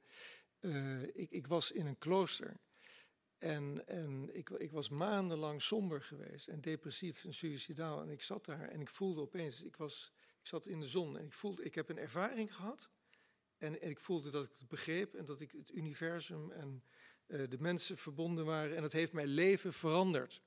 [0.60, 2.60] eh, ik, ik was in een klooster.
[3.38, 8.02] En, en ik, ik was maandenlang somber geweest en depressief en suicidaal.
[8.02, 10.12] En ik zat daar en ik voelde opeens, ik, was,
[10.42, 12.90] ik zat in de zon en ik voelde, ik heb een ervaring gehad.
[13.58, 16.84] En, en ik voelde dat ik het begreep en dat ik het universum en
[17.26, 18.76] eh, de mensen verbonden waren.
[18.76, 20.42] En dat heeft mijn leven veranderd.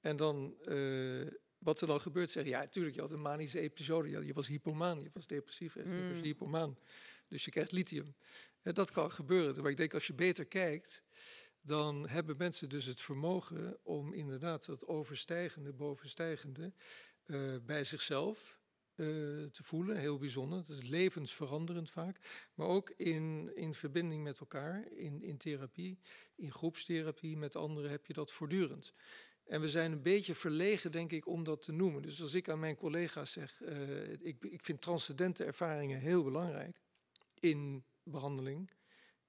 [0.00, 1.26] En dan, eh,
[1.58, 4.08] wat er dan gebeurt, zeg je, ja, natuurlijk, je had een manische episode.
[4.08, 6.22] Je, je was hypomaan, je was depressief, je was Mm.
[6.22, 6.78] hypomaan.
[7.28, 8.14] Dus je krijgt lithium.
[8.62, 9.62] En dat kan gebeuren.
[9.62, 11.02] Maar ik denk, als je beter kijkt,
[11.60, 16.72] dan hebben mensen dus het vermogen om inderdaad dat overstijgende, bovenstijgende
[17.24, 18.57] eh, bij zichzelf
[18.98, 19.06] eh,
[19.44, 19.96] te voelen.
[19.96, 20.58] Heel bijzonder.
[20.58, 22.18] Het is levensveranderend vaak.
[22.54, 25.98] Maar ook in, in verbinding met elkaar, in, in therapie,
[26.36, 28.92] in groepstherapie met anderen heb je dat voortdurend.
[29.44, 32.02] En we zijn een beetje verlegen, denk ik, om dat te noemen.
[32.02, 36.80] Dus als ik aan mijn collega's zeg, eh, ik, ik vind transcendente ervaringen heel belangrijk
[37.40, 38.70] in behandeling.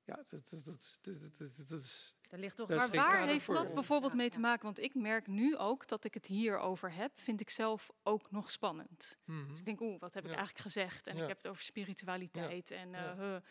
[0.09, 2.15] Ja, dat, dat, dat, dat, dat, dat is.
[2.29, 3.53] Er ligt toch daar Maar waar heeft voor.
[3.55, 4.63] dat bijvoorbeeld mee te maken?
[4.65, 8.51] Want ik merk nu ook dat ik het hierover heb, vind ik zelf ook nog
[8.51, 9.17] spannend.
[9.25, 9.49] Mhm.
[9.49, 11.07] Dus ik denk, oeh, wat heb ik eigenlijk gezegd?
[11.07, 11.21] En Ja.
[11.21, 12.71] ik heb het over spiritualiteit.
[12.71, 13.41] En, eh, Ja.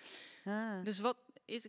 [0.45, 0.77] huh.
[0.79, 0.85] Ah.
[0.85, 1.67] Dus wat is,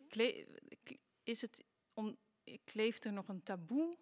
[1.23, 1.63] is het
[1.93, 2.17] om,
[2.65, 3.97] kleeft er nog een taboe?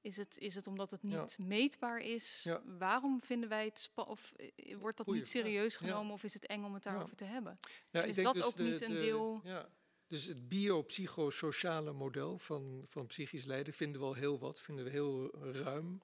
[0.00, 1.20] Is het, is het omdat het Ja.
[1.20, 2.40] niet meetbaar is?
[2.42, 2.62] Ja.
[2.78, 5.86] Waarom vinden wij het of eh, wordt dat Goeie niet serieus Ja.
[5.86, 7.58] genomen of is het eng om het daarover te hebben?
[7.60, 9.40] Ja, En ik is denk dat dus ook de- niet een de- deel?
[9.44, 9.68] Ja.
[10.10, 14.90] Dus het biopsychosociale model van, van psychisch lijden vinden we al heel wat, vinden we
[14.90, 16.02] heel ruim.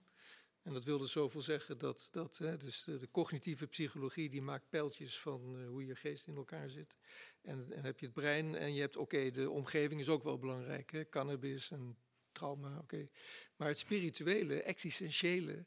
[0.63, 4.69] En dat wilde zoveel zeggen dat, dat hè, dus de, de cognitieve psychologie die maakt
[4.69, 6.99] pijltjes van eh, hoe je geest in elkaar zit.
[7.43, 10.39] En, en heb je het brein en je hebt, oké, de omgeving is ook wel
[10.39, 11.97] belangrijk, hè, cannabis en
[12.33, 13.09] trauma, oké.
[13.57, 15.67] Maar het spirituele, existentiële,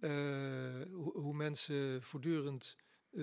[0.00, 2.76] eh, hoe, hoe mensen voortdurend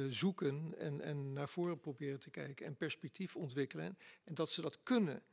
[0.09, 3.97] zoeken en, en naar voren proberen te kijken en perspectief ontwikkelen.
[4.23, 5.23] En, dat ze dat kunnen.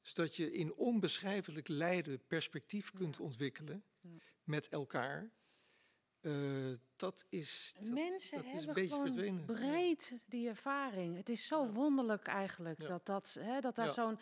[0.00, 3.84] Dus dat je in onbeschrijfelijk lijden perspectief kunt ontwikkelen
[4.44, 5.30] met elkaar.
[6.20, 9.44] Eh, dat is, dat, Mensen dat is een hebben beetje verdwenen.
[9.44, 11.16] breed die ervaring.
[11.16, 14.18] Het is zo wonderlijk eigenlijk dat, dat, hè, dat daar zo'n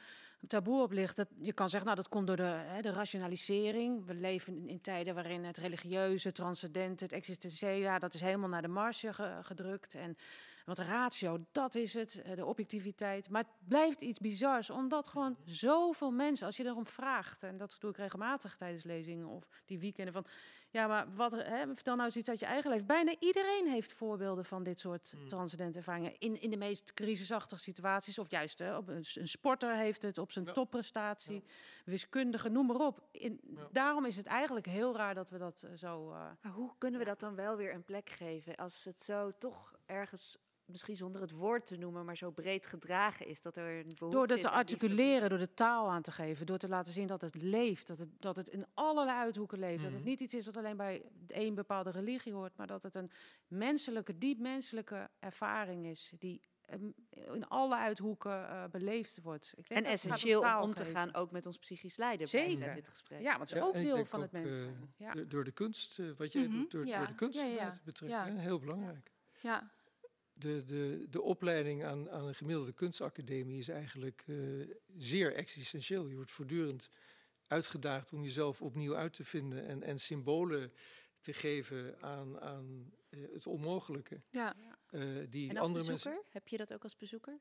[0.46, 1.16] taboe op ligt.
[1.16, 4.06] Dat, je kan zeggen, nou dat komt door de, hè, de rationalisering.
[4.06, 7.78] We leven in, tijden waarin het religieuze, transcendente, het existentiële...
[7.78, 9.94] ja, dat is helemaal naar de marge ge- gedrukt.
[9.94, 10.16] En
[10.64, 13.28] wat ratio, dat is het, eh, de objectiviteit.
[13.28, 16.46] Maar het blijft iets bizars, omdat gewoon zoveel mensen...
[16.46, 20.12] als je erom vraagt, en dat doe ik regelmatig tijdens lezingen of die weekenden...
[20.12, 20.26] van
[20.70, 22.86] ja, maar wat, hè, vertel nou eens iets uit je eigen leven.
[22.86, 26.18] Bijna iedereen heeft voorbeelden van dit soort transcendente ervaringen.
[26.18, 30.18] In, in de meest crisisachtige situaties, of juist hè, op een, een sporter heeft het
[30.18, 30.52] op zijn Ja.
[30.52, 31.44] topprestatie,
[31.84, 33.02] wiskundige, noem maar op.
[33.10, 33.40] In,
[33.72, 36.10] Daarom is het eigenlijk heel raar dat we dat eh, zo.
[36.12, 39.32] eh, Maar hoe kunnen we dat dan wel weer een plek geven als het zo
[39.38, 40.38] toch ergens
[40.70, 44.10] misschien zonder het woord te noemen, maar zo breed gedragen is dat er een behoefte
[44.16, 47.06] Door dat is te articuleren, door de taal aan te geven, door te laten zien
[47.06, 49.82] dat het leeft, dat het, dat het in allerlei uithoeken leeft.
[49.82, 50.08] Dat het Mhm.
[50.08, 53.10] niet iets is wat alleen bij één bepaalde religie hoort, maar dat het een
[53.46, 56.90] menselijke, diep menselijke ervaring is die ehm,
[57.34, 59.52] in alle uithoeken eh, beleefd wordt.
[59.56, 62.28] Ik denk En dat het gaat essentieel om te gaan ook met ons psychisch lijden
[62.28, 62.58] Zeker.
[62.58, 63.20] bij dit gesprek.
[63.20, 64.94] Ja, want het is Ja, ook deel van het ook, mens eh, zijn.
[64.96, 65.12] Ja.
[65.12, 66.98] door- Door de kunst, eh, wat jij Mhm, doet, door, ja.
[66.98, 68.18] door de kunst Ja, ja, erbij te betrekken.
[68.18, 68.32] ja.
[68.32, 69.10] hè, Heel belangrijk.
[69.40, 69.70] Ja,
[70.40, 74.36] De, de, de opleiding aan, aan een gemiddelde kunstacademie is eigenlijk eh,
[74.96, 76.08] zeer existentieel.
[76.08, 76.90] Je wordt voortdurend
[77.46, 80.72] uitgedaagd om jezelf opnieuw uit te vinden en, en symbolen
[81.20, 84.22] te geven aan, aan eh, het onmogelijke.
[84.30, 84.56] ja.
[84.90, 86.32] eh, die En als andere bezoeker, mensen.
[86.32, 87.40] heb je dat ook als bezoeker?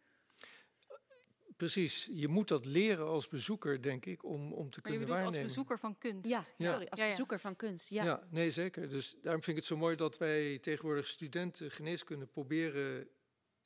[1.59, 4.99] Precies, je moet dat leren als bezoeker, denk ik, om, om te Maar je kunnen
[4.99, 5.47] bedoelt als waarnemen.
[5.47, 6.27] bezoeker van kunst?
[6.29, 6.71] Ja, Ja.
[6.71, 7.11] sorry, als Ja, ja.
[7.11, 7.89] bezoeker van kunst.
[7.89, 8.03] Ja.
[8.03, 8.27] Ja.
[8.29, 8.89] nee, zeker.
[8.89, 13.07] Dus daarom vind ik het zo mooi dat wij tegenwoordig studenten geneeskunde proberen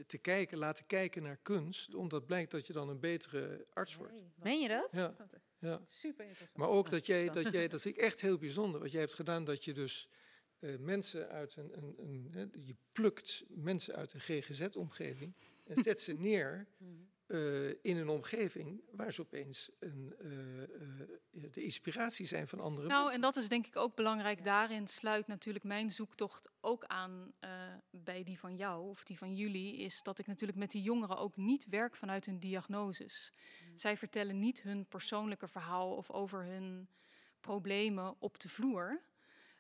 [0.08, 4.14] te kijken, laten kijken naar kunst, omdat blijkt dat je dan een betere arts wordt.
[4.14, 4.92] Nee, Meen je dat?
[4.92, 5.16] Ja,
[5.60, 5.82] ja.
[5.88, 6.58] Super interessant.
[6.58, 9.14] Maar ook dat jij, dat jij, dat vind ik echt heel bijzonder, wat jij hebt
[9.14, 10.10] gedaan, dat je dus
[10.60, 16.00] eh, mensen uit een, een, een hè, je plukt mensen uit een GGZ-omgeving en zet
[16.00, 16.68] ze neer
[17.34, 20.70] Eh, in een omgeving waar ze opeens een, eh, eh,
[21.52, 23.16] de inspiratie zijn van andere Nou, mensen.
[23.16, 24.44] en dat is denk ik ook belangrijk.
[24.44, 27.50] Daarin sluit natuurlijk mijn zoektocht ook aan eh,
[27.90, 29.78] bij die van jou of die van jullie.
[29.78, 33.34] Is dat ik natuurlijk met die jongeren ook niet werk vanuit hun diagnoses.
[33.76, 36.90] Zij vertellen niet hun persoonlijke verhaal of over hun
[37.40, 39.02] problemen op de vloer.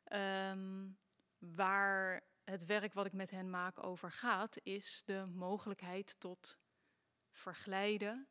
[0.03, 0.87] Ehm,
[1.37, 6.57] waar het werk wat ik met hen maak over gaat, is de mogelijkheid tot
[7.33, 8.27] verglijden.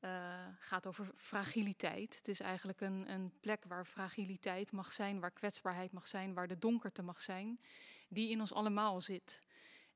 [0.00, 2.16] eh, gaat over fragiliteit.
[2.16, 6.48] Het is eigenlijk een, een plek waar fragiliteit mag zijn, waar kwetsbaarheid mag zijn, waar
[6.48, 7.60] de donkerte mag zijn,
[8.08, 9.40] die in ons allemaal zit.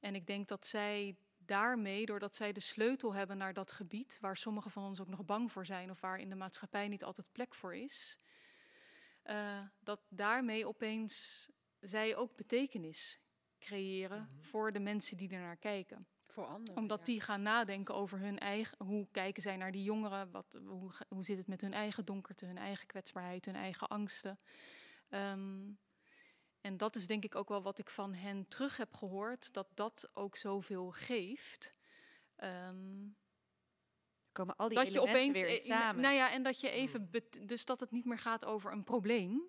[0.00, 4.36] En ik denk dat zij daarmee, doordat zij de sleutel hebben naar dat gebied, waar
[4.36, 7.32] sommigen van ons ook nog bang voor zijn of waar in de maatschappij niet altijd
[7.32, 8.18] plek voor is,
[9.22, 11.48] eh, dat daarmee opeens
[11.80, 13.20] zij ook betekenis
[13.58, 16.76] creëren voor de mensen die er naar kijken Voor anderen.
[16.76, 17.04] omdat ja.
[17.04, 21.24] die gaan nadenken over hun eigen, hoe kijken zij naar die jongeren, wat, hoe, hoe
[21.24, 24.38] zit het met hun eigen donkerte, hun eigen kwetsbaarheid, hun eigen angsten.
[25.08, 25.70] Ehm,
[26.60, 29.68] en dat is denk ik ook wel wat ik van hen terug heb gehoord, dat
[29.74, 31.78] dat ook zoveel geeft.
[32.36, 33.08] Ehm,
[34.32, 36.02] Komen al die dat je elementen opeens, weer in samen.
[36.02, 38.84] nou ja, en dat je even, bet- dus dat het niet meer gaat over een
[38.84, 39.42] probleem,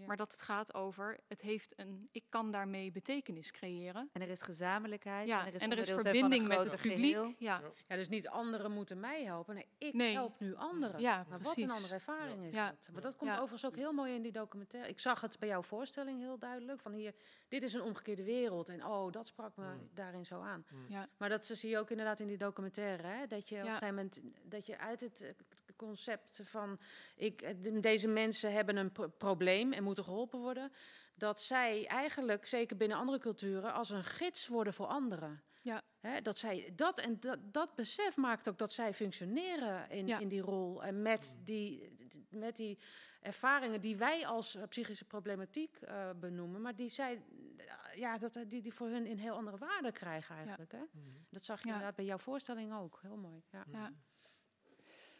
[0.00, 0.06] Ja.
[0.06, 4.08] maar dat het gaat over, het heeft een, ik kan daarmee betekenis creëren.
[4.12, 5.28] En er is gezamenlijkheid.
[5.28, 6.92] Ja, en er is, en er is verbinding met het publiek.
[6.94, 7.34] geheel.
[7.38, 9.54] Ja, Ja, dus niet anderen moeten mij helpen.
[9.54, 10.12] Nee, ik Nee.
[10.12, 11.00] help nu anderen.
[11.00, 12.70] Ja, maar wat een andere ervaring is Ja.
[12.70, 12.88] dat.
[12.92, 13.36] Maar dat komt Ja.
[13.36, 14.90] overigens ook heel mooi in die documentaire.
[14.90, 16.80] Ik zag het bij jouw voorstelling heel duidelijk.
[16.80, 17.14] Van hier,
[17.48, 18.68] dit is een omgekeerde wereld.
[18.68, 20.64] En oh, dat sprak me daarin zo aan.
[20.88, 21.08] ja.
[21.16, 23.02] Maar dat zie je ook inderdaad in die documentaire.
[23.06, 23.26] Hè?
[23.26, 25.28] Dat je op een gegeven moment dat je uit het eh,
[25.76, 26.78] concept van
[27.16, 30.72] ik, eh, de- deze mensen hebben een pro- probleem en moeten geholpen worden.
[31.14, 35.42] Dat zij eigenlijk, zeker binnen andere culturen, als een gids worden voor anderen.
[35.62, 35.82] Ja.
[36.00, 40.18] Hè, dat zij dat en dat, dat besef maakt ook dat zij functioneren in, Ja.
[40.18, 40.82] in die rol.
[40.84, 41.96] En met die,
[42.30, 42.78] met die
[43.20, 47.22] ervaringen die wij als eh, psychische problematiek eh, benoemen, maar die zij
[47.56, 50.72] eh, ja, dat, die, die voor hun in heel andere waarde krijgen eigenlijk.
[50.72, 50.82] Hè?
[51.30, 51.72] Dat zag je Ja.
[51.72, 52.98] inderdaad bij jouw voorstelling ook.
[53.02, 53.42] Heel mooi.
[53.50, 53.64] Ja.
[53.70, 53.92] Ja.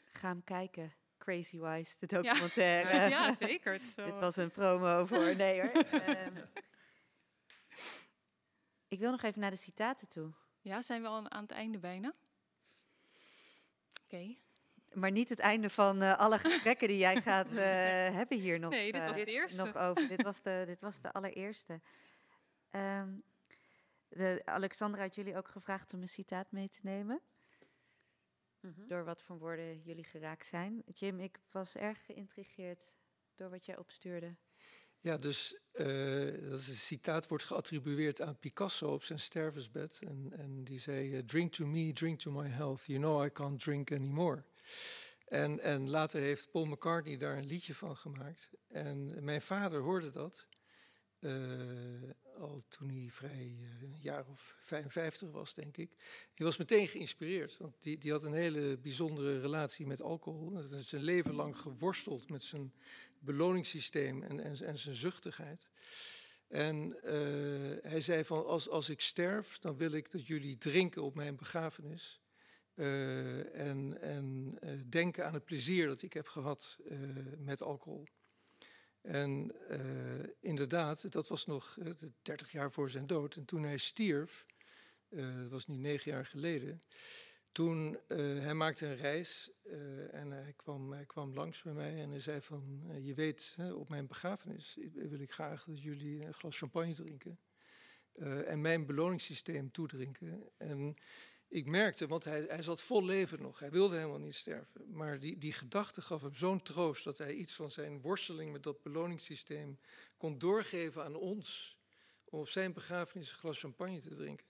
[0.04, 0.92] Ga hem kijken.
[1.18, 3.08] Crazy Wise, de documentaire.
[3.10, 3.72] ja, zeker.
[3.72, 5.36] Het wel- Dit was een promo voor.
[5.36, 5.70] Nee hoor.
[6.00, 6.36] Ehm,
[8.88, 10.32] ik wil nog even naar de citaten toe.
[10.60, 12.14] Ja, zijn we al aan het einde bijna?
[14.04, 14.36] Oké.
[14.92, 18.70] Maar niet het einde van eh, alle gesprekken die jij gaat eh, hebben hier nog.
[18.70, 19.64] Nee, dit was eh, de eerste.
[19.64, 20.08] Nog over.
[20.08, 21.80] dit, was de, dit was de allereerste.
[22.70, 23.08] Ehm,
[24.08, 27.20] de, Alexandra had jullie ook gevraagd om een citaat mee te nemen.
[28.60, 28.86] Mhm.
[28.86, 30.82] Door wat voor woorden jullie geraakt zijn.
[30.92, 32.92] Jim, ik was erg geïntrigeerd
[33.34, 34.36] door wat jij opstuurde.
[35.00, 35.86] Ja, dus eh,
[36.50, 39.98] dat is een citaat wordt geattribueerd aan Picasso op zijn stervensbed.
[40.02, 42.84] En, en die zei, eh, drink to me, drink to my health.
[42.84, 44.44] You know I can't drink anymore.
[45.24, 48.50] En, en later heeft Paul McCartney daar een liedje van gemaakt.
[48.68, 50.47] En mijn vader hoorde dat.
[51.20, 55.90] Eh, al toen hij vrij eh, een jaar of 55 was, denk ik.
[56.34, 57.56] Die was meteen geïnspireerd.
[57.56, 60.50] Want die, die had een hele bijzondere relatie met alcohol.
[60.50, 62.72] Dat is zijn leven lang geworsteld met zijn
[63.18, 65.68] beloningssysteem en, en, en zijn zuchtigheid.
[66.48, 71.02] En eh, hij zei van, als, als ik sterf, dan wil ik dat jullie drinken
[71.02, 72.20] op mijn begrafenis.
[72.74, 74.58] En en
[74.88, 76.98] denken aan het plezier dat ik heb gehad eh,
[77.38, 78.06] met alcohol.
[79.08, 83.36] En eh, inderdaad, dat was nog eh, 30 jaar voor zijn dood.
[83.36, 84.46] En toen hij stierf,
[85.10, 86.80] Uh, dat was nu negen jaar geleden.
[87.52, 89.50] Toen, hij maakte een reis
[90.10, 93.88] en hij kwam, hij kwam langs bij mij en hij zei van, je weet, op
[93.88, 97.38] mijn begrafenis wil ik graag dat jullie een glas champagne drinken.
[98.46, 100.48] en mijn beloningssysteem toedrinken.
[100.56, 100.96] En
[101.48, 104.92] ik merkte, want hij, hij zat vol leven nog, hij wilde helemaal niet sterven.
[104.92, 108.62] Maar die, die gedachte gaf hem zo'n troost dat hij iets van zijn worsteling met
[108.62, 109.78] dat beloningssysteem
[110.16, 111.78] kon doorgeven aan ons.
[112.24, 114.46] Om op zijn begrafenis een glas champagne te drinken.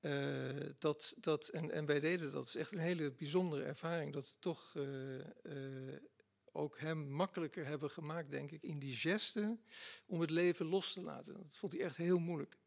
[0.00, 2.46] Uh, dat, dat, en, en wij deden dat.
[2.46, 4.12] Is echt een hele bijzondere ervaring.
[4.12, 5.96] Dat we toch uh, uh,
[6.52, 9.64] ook hem makkelijker hebben gemaakt, denk ik, in die gesten
[10.06, 11.34] om het leven los te laten.
[11.34, 12.58] Dat vond hij echt heel moeilijk.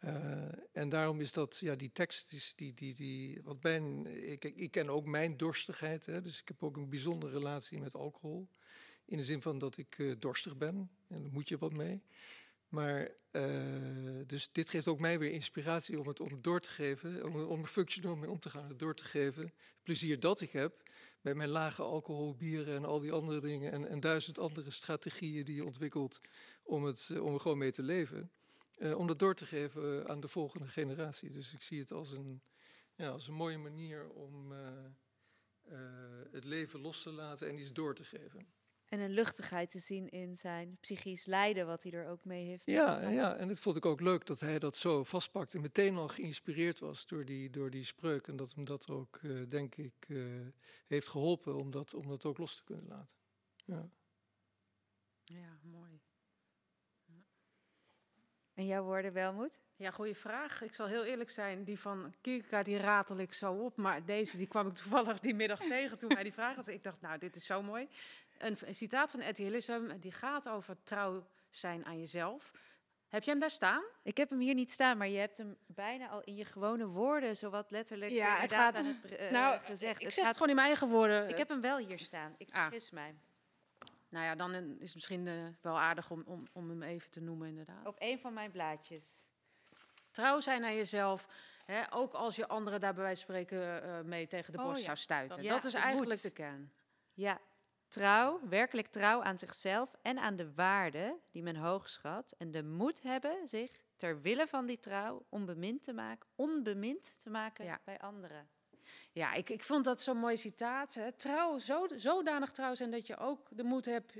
[0.00, 4.44] Uh, en daarom is dat, ja, die tekst, is die, die, die, wat mijn, ik,
[4.44, 8.48] ik ken ook mijn dorstigheid, hè, dus ik heb ook een bijzondere relatie met alcohol.
[9.04, 12.02] In de zin van dat ik uh, dorstig ben, en daar moet je wat mee.
[12.68, 17.24] Maar, uh, dus dit geeft ook mij weer inspiratie om het om door te geven,
[17.24, 19.52] om, om functioneel mee om te gaan, het door te geven.
[19.82, 20.82] Plezier dat ik heb
[21.20, 25.44] bij mijn lage alcohol, bieren en al die andere dingen en, en duizend andere strategieën
[25.44, 26.20] die je ontwikkelt
[26.62, 28.30] om, het, om er gewoon mee te leven.
[28.78, 31.30] Uh, om dat door te geven aan de volgende generatie.
[31.30, 32.42] Dus ik zie het als een,
[32.94, 34.58] ja, als een mooie manier om uh,
[35.68, 35.78] uh,
[36.32, 38.46] het leven los te laten en iets door te geven.
[38.88, 42.64] En een luchtigheid te zien in zijn psychisch lijden, wat hij er ook mee heeft.
[42.64, 45.96] Ja, ja, en het vond ik ook leuk dat hij dat zo vastpakte en meteen
[45.96, 48.28] al geïnspireerd was door die, door die spreuk.
[48.28, 50.06] En dat hem dat ook, denk ik,
[50.86, 53.16] heeft geholpen om dat, om dat ook los te kunnen laten.
[53.64, 53.90] Ja,
[55.24, 56.00] ja mooi.
[58.58, 59.58] En jouw woorden, Welmoed?
[59.76, 60.62] Ja, goede vraag.
[60.62, 63.76] Ik zal heel eerlijk zijn, die van Kierkegaard, die ratel ik zo op.
[63.76, 66.66] Maar deze, die kwam ik toevallig die middag tegen toen hij die vraag had.
[66.66, 67.88] Ik dacht, nou, dit is zo mooi.
[68.38, 72.52] Een, een citaat van Etty Hillesum, die gaat over trouw zijn aan jezelf.
[73.08, 73.82] Heb je hem daar staan?
[74.02, 76.86] Ik heb hem hier niet staan, maar je hebt hem bijna al in je gewone
[76.86, 80.00] woorden, zowat letterlijk ja, het gaat, aan het uh, nou, gezegd.
[80.00, 81.28] Ik het zeg gaat, het gewoon in mijn eigen woorden.
[81.28, 82.34] Ik heb hem wel hier staan.
[82.38, 82.62] Ik Ah.
[82.62, 83.14] vergis mij.
[84.08, 87.20] Nou ja, dan is het misschien uh, wel aardig om, om, om hem even te
[87.20, 87.86] noemen, inderdaad.
[87.86, 89.24] Op een van mijn blaadjes.
[90.10, 91.28] Trouw zijn aan jezelf,
[91.64, 94.72] hè, ook als je anderen daar bij wijze van spreken uh, mee tegen de borst
[94.72, 94.84] oh, ja.
[94.84, 95.42] zou stuiten.
[95.42, 96.22] Ja, dat is eigenlijk moet.
[96.22, 96.72] de kern.
[97.12, 97.40] Ja,
[97.88, 102.34] trouw, werkelijk trouw aan zichzelf en aan de waarde die men hoog schat.
[102.38, 107.30] En de moed hebben zich ter wille van die trouw onbemind te maken, onbemind te
[107.30, 107.80] maken Ja.
[107.84, 108.48] bij anderen.
[109.12, 110.94] Ja, ik, ik vond dat zo'n mooi citaat.
[110.94, 111.12] Hè.
[111.12, 114.12] Trouw, zo, zodanig trouw zijn dat je ook de moed hebt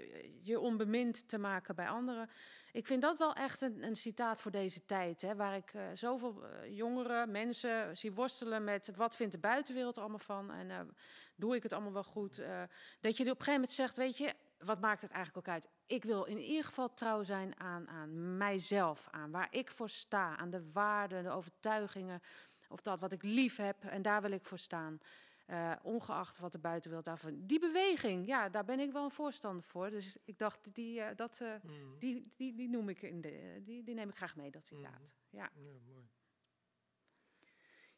[0.42, 2.30] je onbemind te maken bij anderen.
[2.72, 5.20] Ik vind dat wel echt een, een citaat voor deze tijd.
[5.20, 9.96] Hè, waar ik uh, zoveel uh, jongeren, mensen zie worstelen met wat vindt de buitenwereld
[9.96, 10.50] er allemaal van.
[10.50, 10.96] En
[11.36, 12.42] doe ik het allemaal wel goed.
[13.00, 15.68] Dat je op een gegeven moment zegt, weet je, wat maakt het eigenlijk ook uit?
[15.86, 20.36] Ik wil in ieder geval trouw zijn aan, aan mijzelf, aan waar ik voor sta,
[20.36, 22.22] aan de waarden, de overtuigingen
[22.68, 25.00] of dat wat ik lief heb en daar wil ik voor staan.
[25.46, 27.46] Uh, ongeacht wat de buitenwereld daarvan.
[27.46, 29.90] Die beweging, ja, daar ben ik wel een voorstander voor.
[29.90, 31.98] Dus ik dacht, die, uh, dat, uh, mm.
[31.98, 35.00] die, die, die noem ik in de, die, die neem ik graag mee, dat citaat.
[35.00, 35.38] Mm.
[35.38, 35.50] Ja.
[35.54, 36.08] ja, mooi.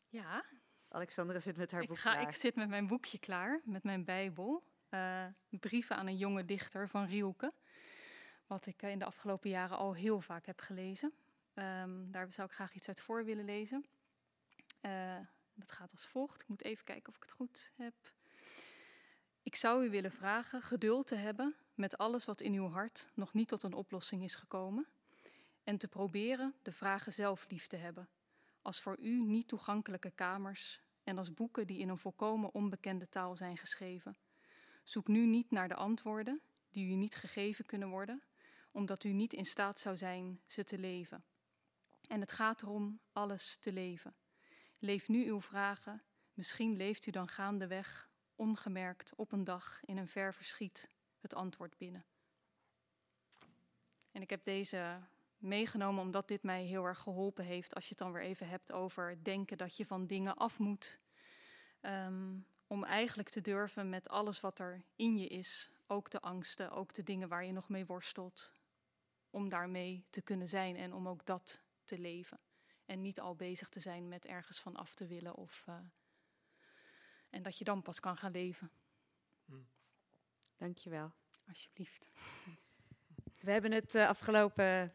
[0.08, 0.44] Ja.
[0.88, 2.28] Alexandra zit met haar ik boek ga, klaar.
[2.28, 4.62] Ik zit met mijn boekje klaar, met mijn Bijbel.
[4.90, 7.52] Uh, brieven aan een jonge dichter van Rielke.
[8.46, 11.12] Wat ik in de afgelopen jaren al heel vaak heb gelezen.
[11.54, 13.84] Um, daar zou ik graag iets uit voor willen lezen.
[14.80, 15.16] Uh,
[15.54, 16.42] dat gaat als volgt.
[16.42, 17.94] Ik moet even kijken of ik het goed heb.
[19.42, 23.32] Ik zou u willen vragen geduld te hebben met alles wat in uw hart nog
[23.32, 24.86] niet tot een oplossing is gekomen.
[25.64, 28.08] En te proberen de vragen zelf lief te hebben.
[28.62, 33.36] Als voor u niet toegankelijke kamers en als boeken die in een volkomen onbekende taal
[33.36, 34.14] zijn geschreven.
[34.82, 36.40] Zoek nu niet naar de antwoorden
[36.70, 38.22] die u niet gegeven kunnen worden,
[38.70, 41.24] omdat u niet in staat zou zijn ze te leven.
[42.08, 44.14] En het gaat erom alles te leven.
[44.82, 46.00] Leef nu uw vragen,
[46.34, 50.88] misschien leeft u dan gaandeweg, ongemerkt op een dag in een ver verschiet,
[51.18, 52.04] het antwoord binnen.
[54.12, 54.98] En ik heb deze
[55.38, 58.72] meegenomen omdat dit mij heel erg geholpen heeft als je het dan weer even hebt
[58.72, 60.98] over denken dat je van dingen af moet.
[61.80, 66.70] Um, om eigenlijk te durven met alles wat er in je is, ook de angsten,
[66.70, 68.52] ook de dingen waar je nog mee worstelt,
[69.30, 72.38] om daarmee te kunnen zijn en om ook dat te leven.
[72.90, 75.34] En niet al bezig te zijn met ergens van af te willen.
[75.34, 75.74] Of, uh,
[77.30, 78.70] en dat je dan pas kan gaan leven.
[79.44, 79.68] Hmm.
[80.56, 81.12] Dankjewel.
[81.48, 82.10] Alsjeblieft.
[83.44, 84.94] We hebben het uh, afgelopen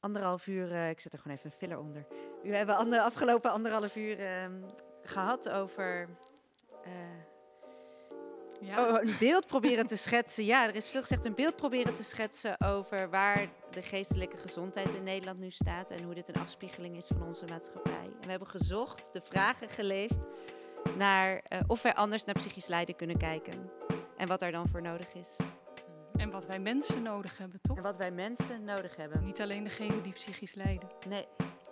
[0.00, 2.06] anderhalf uur, uh, ik zet er gewoon even een filler onder.
[2.42, 4.68] We hebben ander, afgelopen anderhalf uur uh,
[5.02, 6.08] gehad over
[8.60, 8.88] Ja.
[8.88, 10.44] Oh, een beeld proberen te schetsen.
[10.44, 11.26] Ja, er is veel gezegd.
[11.26, 15.90] Een beeld proberen te schetsen over waar de geestelijke gezondheid in Nederland nu staat.
[15.90, 17.92] En hoe dit een afspiegeling is van onze maatschappij.
[17.92, 20.20] En we hebben gezocht, de vragen geleefd
[20.96, 23.70] naar eh, of wij anders naar psychisch lijden kunnen kijken.
[24.16, 25.36] En wat daar dan voor nodig is.
[26.14, 27.76] En wat wij mensen nodig hebben, toch?
[27.76, 29.24] En wat wij mensen nodig hebben.
[29.24, 30.88] Niet alleen degene die psychisch lijden.
[31.08, 31.26] Nee.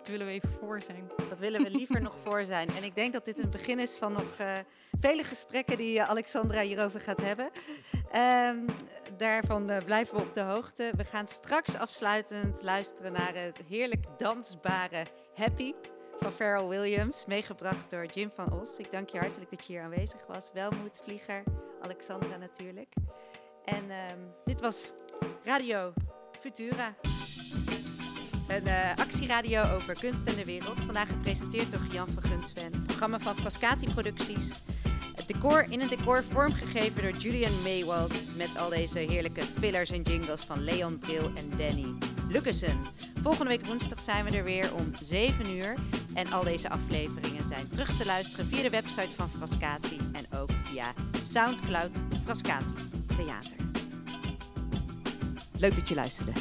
[0.09, 1.11] Willen we even voor zijn.
[1.29, 2.69] Dat willen we liever nog voor zijn.
[2.69, 4.57] En ik denk dat dit een begin is van nog uh,
[4.99, 7.49] vele gesprekken die uh, Alexandra hierover gaat hebben.
[8.15, 8.65] Um,
[9.17, 10.91] daarvan uh, blijven we op de hoogte.
[10.95, 15.05] We gaan straks afsluitend luisteren naar het heerlijk dansbare
[15.35, 15.73] Happy
[16.19, 18.77] van Pharrell Williams, meegebracht door Jim van Os.
[18.77, 20.51] Ik dank je hartelijk dat je hier aanwezig was.
[20.53, 21.43] Welmoed, Vlieger,
[21.81, 22.93] Alexandra natuurlijk.
[23.65, 24.93] En um, dit was
[25.43, 25.93] Radio
[26.39, 26.95] Futura.
[28.49, 30.83] Een uh, actieradio over kunst en de wereld.
[30.85, 32.63] Vandaag gepresenteerd door Jan van Gunsven.
[32.63, 34.61] Het programma van Frascati Producties.
[35.15, 38.37] Het decor in een decor vormgegeven door Julian Maywald.
[38.37, 41.93] Met al deze heerlijke fillers en jingles van Leon Bril en Danny
[42.29, 42.77] Lucassen.
[43.21, 45.75] Volgende week woensdag zijn we er weer om 7 uur.
[46.13, 49.97] En al deze afleveringen zijn terug te luisteren via de website van Frascati.
[50.11, 52.73] En ook via Soundcloud Frascati
[53.15, 53.55] Theater.
[55.57, 56.31] Leuk dat je luisterde.